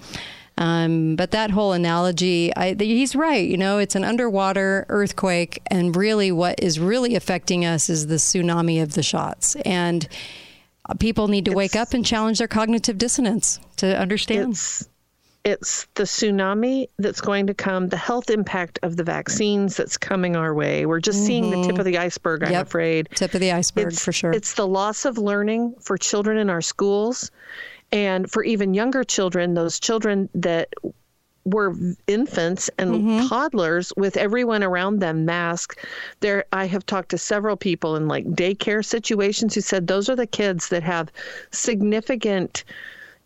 Um, 0.59 1.15
but 1.15 1.31
that 1.31 1.51
whole 1.53 1.73
analogy, 1.73 2.55
I, 2.57 2.75
he's 2.75 3.15
right. 3.15 3.49
You 3.49 3.57
know, 3.57 3.79
it's 3.79 3.95
an 3.95 4.03
underwater 4.03 4.85
earthquake, 4.89 5.63
and 5.69 5.95
really, 5.95 6.33
what 6.33 6.61
is 6.61 6.81
really 6.81 7.15
affecting 7.15 7.65
us 7.65 7.89
is 7.89 8.09
the 8.09 8.17
tsunami 8.17 8.83
of 8.83 8.95
the 8.95 9.03
shots. 9.05 9.55
And 9.65 10.07
uh, 10.89 10.95
people 10.95 11.29
need 11.29 11.45
to 11.45 11.53
wake 11.53 11.77
up 11.77 11.95
and 11.95 12.05
challenge 12.05 12.39
their 12.39 12.49
cognitive 12.49 12.99
dissonance 12.99 13.61
to 13.77 13.97
understand. 13.97 14.51
It's 14.53 14.89
it's 15.45 15.87
the 15.95 16.03
tsunami 16.03 16.89
that's 16.99 17.21
going 17.21 17.47
to 17.47 17.55
come, 17.55 17.89
the 17.89 17.97
health 17.97 18.29
impact 18.29 18.81
of 18.83 18.97
the 18.97 19.05
vaccines 19.05 19.77
that's 19.77 19.97
coming 19.97 20.35
our 20.35 20.53
way. 20.53 20.85
We're 20.85 21.01
just 21.01 21.25
seeing 21.25 21.51
the 21.51 21.63
tip 21.67 21.79
of 21.79 21.85
the 21.85 21.97
iceberg, 21.97 22.43
I'm 22.43 22.51
Yep. 22.51 22.67
afraid. 22.67 23.09
Tip 23.15 23.33
of 23.33 23.41
the 23.41 23.53
iceberg, 23.53 23.87
It's- 23.87 24.05
for 24.05 24.13
sure. 24.13 24.33
It's 24.33 24.55
the 24.55 24.67
loss 24.67 25.05
of 25.05 25.17
learning 25.17 25.77
for 25.81 25.97
children 25.97 26.37
in 26.37 26.51
our 26.51 26.61
schools 26.61 27.31
and 27.93 28.31
for 28.31 28.45
even 28.45 28.75
younger 28.75 29.05
children, 29.05 29.55
those 29.55 29.81
children 29.81 30.29
that 30.35 30.69
were 31.45 31.75
infants 32.07 32.69
and 32.79 32.91
Mm-hmm. 32.91 33.27
toddlers 33.29 33.93
with 33.97 34.17
everyone 34.19 34.63
around 34.63 34.99
them 34.99 35.25
masked. 35.25 35.79
There 36.21 36.45
I 36.53 36.67
have 36.67 36.85
talked 36.85 37.11
to 37.11 37.19
several 37.19 37.57
people 37.57 37.97
in 37.97 38.07
like 38.07 38.27
daycare 38.27 38.85
situations 38.85 39.55
who 39.55 39.63
said 39.63 39.87
those 39.87 40.11
are 40.11 40.17
the 40.17 40.27
kids 40.27 40.69
that 40.69 40.83
have 40.83 41.11
significant 41.51 42.65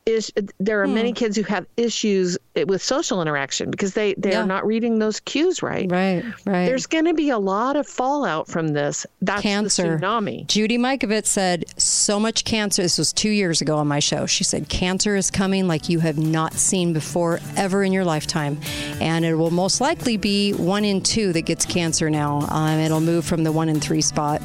is 0.04 0.32
there 0.58 0.82
are 0.82 0.88
many 0.88 1.10
Hmm. 1.10 1.14
kids 1.14 1.36
who 1.36 1.44
have 1.44 1.64
issues 1.76 2.36
with 2.66 2.82
social 2.82 3.22
interaction 3.22 3.70
because 3.70 3.94
they 3.94 4.14
they 4.18 4.32
Yeah. 4.32 4.42
are 4.42 4.46
not 4.46 4.66
reading 4.66 4.98
those 4.98 5.20
cues 5.20 5.62
right. 5.62 5.88
Right, 5.90 6.24
right. 6.44 6.66
There's 6.66 6.86
going 6.86 7.04
to 7.04 7.14
be 7.14 7.30
a 7.30 7.38
lot 7.38 7.76
of 7.76 7.86
fallout 7.86 8.48
from 8.48 8.68
this. 8.68 9.06
That's 9.20 9.42
cancer. 9.42 9.98
the 10.00 10.04
tsunami. 10.04 10.46
Judy 10.48 10.76
Mikovits 10.76 11.26
said 11.28 11.64
so 11.76 12.18
much 12.18 12.44
cancer. 12.44 12.82
This 12.82 12.98
was 12.98 13.12
two 13.12 13.30
years 13.30 13.60
ago 13.60 13.76
on 13.76 13.86
my 13.86 14.00
show. 14.00 14.26
She 14.26 14.42
said 14.42 14.68
cancer 14.68 15.14
is 15.14 15.30
coming 15.30 15.68
like 15.68 15.88
you 15.88 16.00
have 16.00 16.18
not 16.18 16.54
seen 16.54 16.92
before 16.92 17.38
ever 17.56 17.84
in 17.84 17.92
your 17.92 18.04
lifetime, 18.04 18.58
and 19.00 19.24
it 19.24 19.34
will 19.34 19.52
most 19.52 19.80
likely 19.80 20.16
be 20.16 20.52
one 20.52 20.84
in 20.84 21.00
two 21.00 21.32
that 21.32 21.42
gets 21.42 21.64
cancer 21.64 22.10
now. 22.10 22.44
Um, 22.50 22.80
it'll 22.80 23.00
move 23.00 23.24
from 23.24 23.44
the 23.44 23.52
one 23.52 23.68
in 23.68 23.78
three 23.78 24.02
spot. 24.02 24.42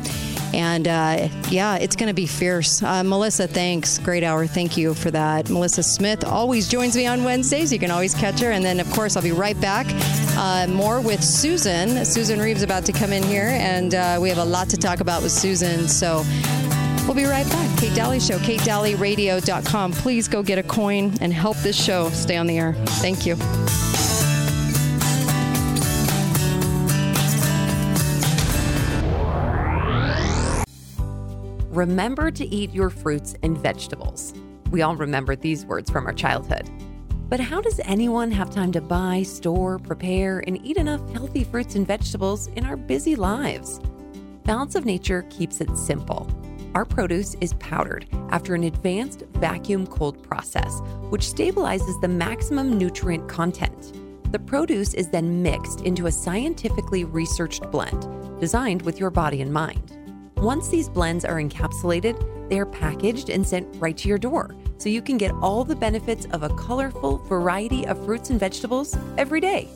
And 0.53 0.87
uh, 0.87 1.29
yeah, 1.49 1.75
it's 1.75 1.95
going 1.95 2.07
to 2.07 2.13
be 2.13 2.25
fierce. 2.25 2.81
Uh, 2.81 3.03
Melissa, 3.03 3.47
thanks. 3.47 3.99
Great 3.99 4.23
hour. 4.23 4.47
Thank 4.47 4.77
you 4.77 4.93
for 4.93 5.11
that. 5.11 5.49
Melissa 5.49 5.83
Smith 5.83 6.23
always 6.23 6.67
joins 6.67 6.95
me 6.95 7.05
on 7.05 7.23
Wednesdays. 7.23 7.71
You 7.71 7.79
can 7.79 7.91
always 7.91 8.13
catch 8.13 8.39
her. 8.39 8.51
And 8.51 8.63
then, 8.63 8.79
of 8.79 8.89
course, 8.91 9.15
I'll 9.15 9.23
be 9.23 9.31
right 9.31 9.59
back. 9.59 9.87
Uh, 10.37 10.67
more 10.69 11.01
with 11.01 11.23
Susan. 11.23 12.05
Susan 12.05 12.39
Reeves 12.39 12.63
about 12.63 12.85
to 12.85 12.91
come 12.91 13.11
in 13.11 13.23
here, 13.23 13.49
and 13.53 13.95
uh, 13.95 14.19
we 14.21 14.29
have 14.29 14.37
a 14.37 14.45
lot 14.45 14.69
to 14.69 14.77
talk 14.77 14.99
about 14.99 15.23
with 15.23 15.31
Susan. 15.31 15.87
So 15.87 16.23
we'll 17.05 17.15
be 17.15 17.25
right 17.25 17.47
back. 17.49 17.79
Kate 17.79 17.95
Dalley 17.95 18.19
Show, 18.19 18.37
katedalleyradio.com. 18.37 19.91
Please 19.93 20.27
go 20.27 20.43
get 20.43 20.59
a 20.59 20.63
coin 20.63 21.13
and 21.21 21.33
help 21.33 21.57
this 21.57 21.81
show 21.81 22.09
stay 22.09 22.37
on 22.37 22.47
the 22.47 22.57
air. 22.57 22.73
Thank 22.73 23.25
you. 23.25 23.35
Remember 31.77 32.31
to 32.31 32.43
eat 32.43 32.73
your 32.73 32.89
fruits 32.89 33.35
and 33.43 33.55
vegetables. 33.55 34.33
We 34.71 34.81
all 34.81 34.95
remember 34.95 35.35
these 35.35 35.63
words 35.63 35.91
from 35.91 36.07
our 36.07 36.11
childhood. 36.11 36.67
But 37.29 37.39
how 37.39 37.61
does 37.61 37.79
anyone 37.83 38.31
have 38.31 38.49
time 38.49 38.71
to 38.71 38.81
buy, 38.81 39.21
store, 39.21 39.77
prepare, 39.77 40.39
and 40.47 40.59
eat 40.65 40.77
enough 40.77 41.07
healthy 41.13 41.43
fruits 41.43 41.75
and 41.75 41.85
vegetables 41.85 42.47
in 42.55 42.65
our 42.65 42.77
busy 42.77 43.15
lives? 43.15 43.79
Balance 44.43 44.73
of 44.73 44.85
Nature 44.85 45.27
keeps 45.29 45.61
it 45.61 45.77
simple. 45.77 46.27
Our 46.73 46.83
produce 46.83 47.35
is 47.41 47.53
powdered 47.59 48.07
after 48.31 48.55
an 48.55 48.63
advanced 48.63 49.25
vacuum 49.33 49.85
cold 49.85 50.23
process, 50.23 50.81
which 51.11 51.27
stabilizes 51.27 52.01
the 52.01 52.07
maximum 52.07 52.79
nutrient 52.79 53.29
content. 53.29 53.93
The 54.31 54.39
produce 54.39 54.95
is 54.95 55.09
then 55.09 55.43
mixed 55.43 55.81
into 55.81 56.07
a 56.07 56.11
scientifically 56.11 57.03
researched 57.03 57.69
blend 57.69 58.07
designed 58.39 58.81
with 58.81 58.99
your 58.99 59.11
body 59.11 59.41
in 59.41 59.53
mind. 59.53 59.96
Once 60.37 60.67
these 60.67 60.87
blends 60.87 61.25
are 61.25 61.41
encapsulated, 61.41 62.15
they 62.47 62.59
are 62.59 62.65
packaged 62.65 63.29
and 63.29 63.45
sent 63.45 63.67
right 63.81 63.97
to 63.97 64.07
your 64.07 64.19
door 64.19 64.55
so 64.77 64.87
you 64.87 65.01
can 65.01 65.17
get 65.17 65.31
all 65.41 65.63
the 65.63 65.75
benefits 65.75 66.27
of 66.27 66.43
a 66.43 66.49
colorful 66.49 67.17
variety 67.17 67.87
of 67.87 68.03
fruits 68.05 68.29
and 68.29 68.39
vegetables 68.39 68.95
every 69.17 69.41
day. 69.41 69.67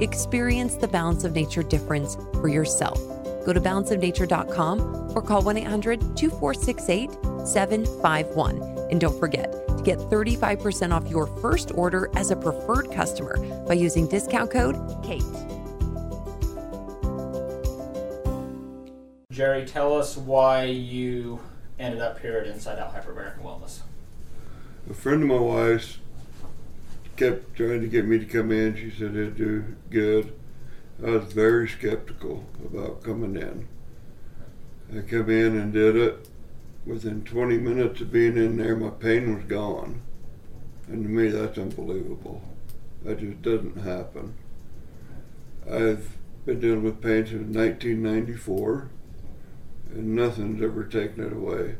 Experience 0.00 0.74
the 0.74 0.88
Balance 0.88 1.22
of 1.22 1.32
Nature 1.32 1.62
difference 1.62 2.16
for 2.32 2.48
yourself. 2.48 2.98
Go 3.46 3.52
to 3.52 3.60
balanceofnature.com 3.60 5.16
or 5.16 5.22
call 5.22 5.42
1 5.42 5.58
800 5.58 6.00
2468 6.16 7.46
751. 7.46 8.60
And 8.90 9.00
don't 9.00 9.18
forget 9.18 9.52
to 9.68 9.82
get 9.84 9.98
35% 9.98 10.92
off 10.92 11.08
your 11.08 11.28
first 11.40 11.70
order 11.76 12.10
as 12.14 12.32
a 12.32 12.36
preferred 12.36 12.90
customer 12.90 13.38
by 13.68 13.74
using 13.74 14.08
discount 14.08 14.50
code 14.50 14.74
KATE. 15.04 15.49
Jerry, 19.40 19.64
tell 19.64 19.98
us 19.98 20.18
why 20.18 20.64
you 20.64 21.40
ended 21.78 22.02
up 22.02 22.20
here 22.20 22.36
at 22.36 22.46
Inside 22.46 22.78
Out 22.78 22.94
Hyperbaric 22.94 23.42
Wellness. 23.42 23.80
A 24.90 24.92
friend 24.92 25.22
of 25.22 25.28
my 25.30 25.38
wife's 25.38 25.96
kept 27.16 27.56
trying 27.56 27.80
to 27.80 27.86
get 27.86 28.04
me 28.04 28.18
to 28.18 28.26
come 28.26 28.52
in. 28.52 28.76
She 28.76 28.90
said 28.90 29.16
it'd 29.16 29.38
do 29.38 29.64
good. 29.88 30.34
I 31.02 31.12
was 31.12 31.32
very 31.32 31.66
skeptical 31.66 32.44
about 32.62 33.02
coming 33.02 33.34
in. 33.34 33.66
I 34.94 35.00
come 35.08 35.30
in 35.30 35.58
and 35.58 35.72
did 35.72 35.96
it. 35.96 36.28
Within 36.84 37.24
20 37.24 37.56
minutes 37.56 38.02
of 38.02 38.12
being 38.12 38.36
in 38.36 38.58
there, 38.58 38.76
my 38.76 38.90
pain 38.90 39.34
was 39.34 39.44
gone. 39.44 40.02
And 40.86 41.02
to 41.02 41.08
me, 41.08 41.28
that's 41.28 41.56
unbelievable. 41.56 42.42
That 43.04 43.20
just 43.20 43.40
doesn't 43.40 43.78
happen. 43.78 44.34
I've 45.66 46.18
been 46.44 46.60
dealing 46.60 46.82
with 46.82 47.00
pain 47.00 47.24
since 47.24 47.56
1994, 47.56 48.90
and 49.94 50.14
nothing's 50.14 50.62
ever 50.62 50.84
taken 50.84 51.24
it 51.24 51.32
away. 51.32 51.76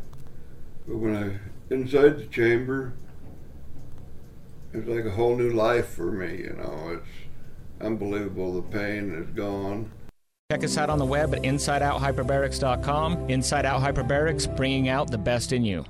But 0.87 0.97
when 0.97 1.17
I 1.17 1.73
inside 1.73 2.19
the 2.19 2.27
chamber, 2.27 2.95
it's 4.73 4.89
like 4.89 5.05
a 5.05 5.11
whole 5.11 5.37
new 5.37 5.53
life 5.53 5.89
for 5.89 6.11
me. 6.11 6.39
You 6.39 6.57
know, 6.59 6.99
it's 6.99 7.85
unbelievable. 7.85 8.61
The 8.61 8.63
pain 8.63 9.15
is 9.15 9.29
gone. 9.35 9.91
Check 10.51 10.65
us 10.65 10.77
out 10.77 10.91
on 10.91 10.99
the 10.99 11.07
web 11.07 11.33
at 11.35 11.43
InsideOutHyperbarics.com. 11.43 13.31
Inside 13.31 13.65
Out 13.65 13.83
Hyperbarics, 13.83 14.57
bringing 14.57 14.89
out 14.89 15.11
the 15.11 15.19
best 15.19 15.53
in 15.53 15.65
you. 15.65 15.85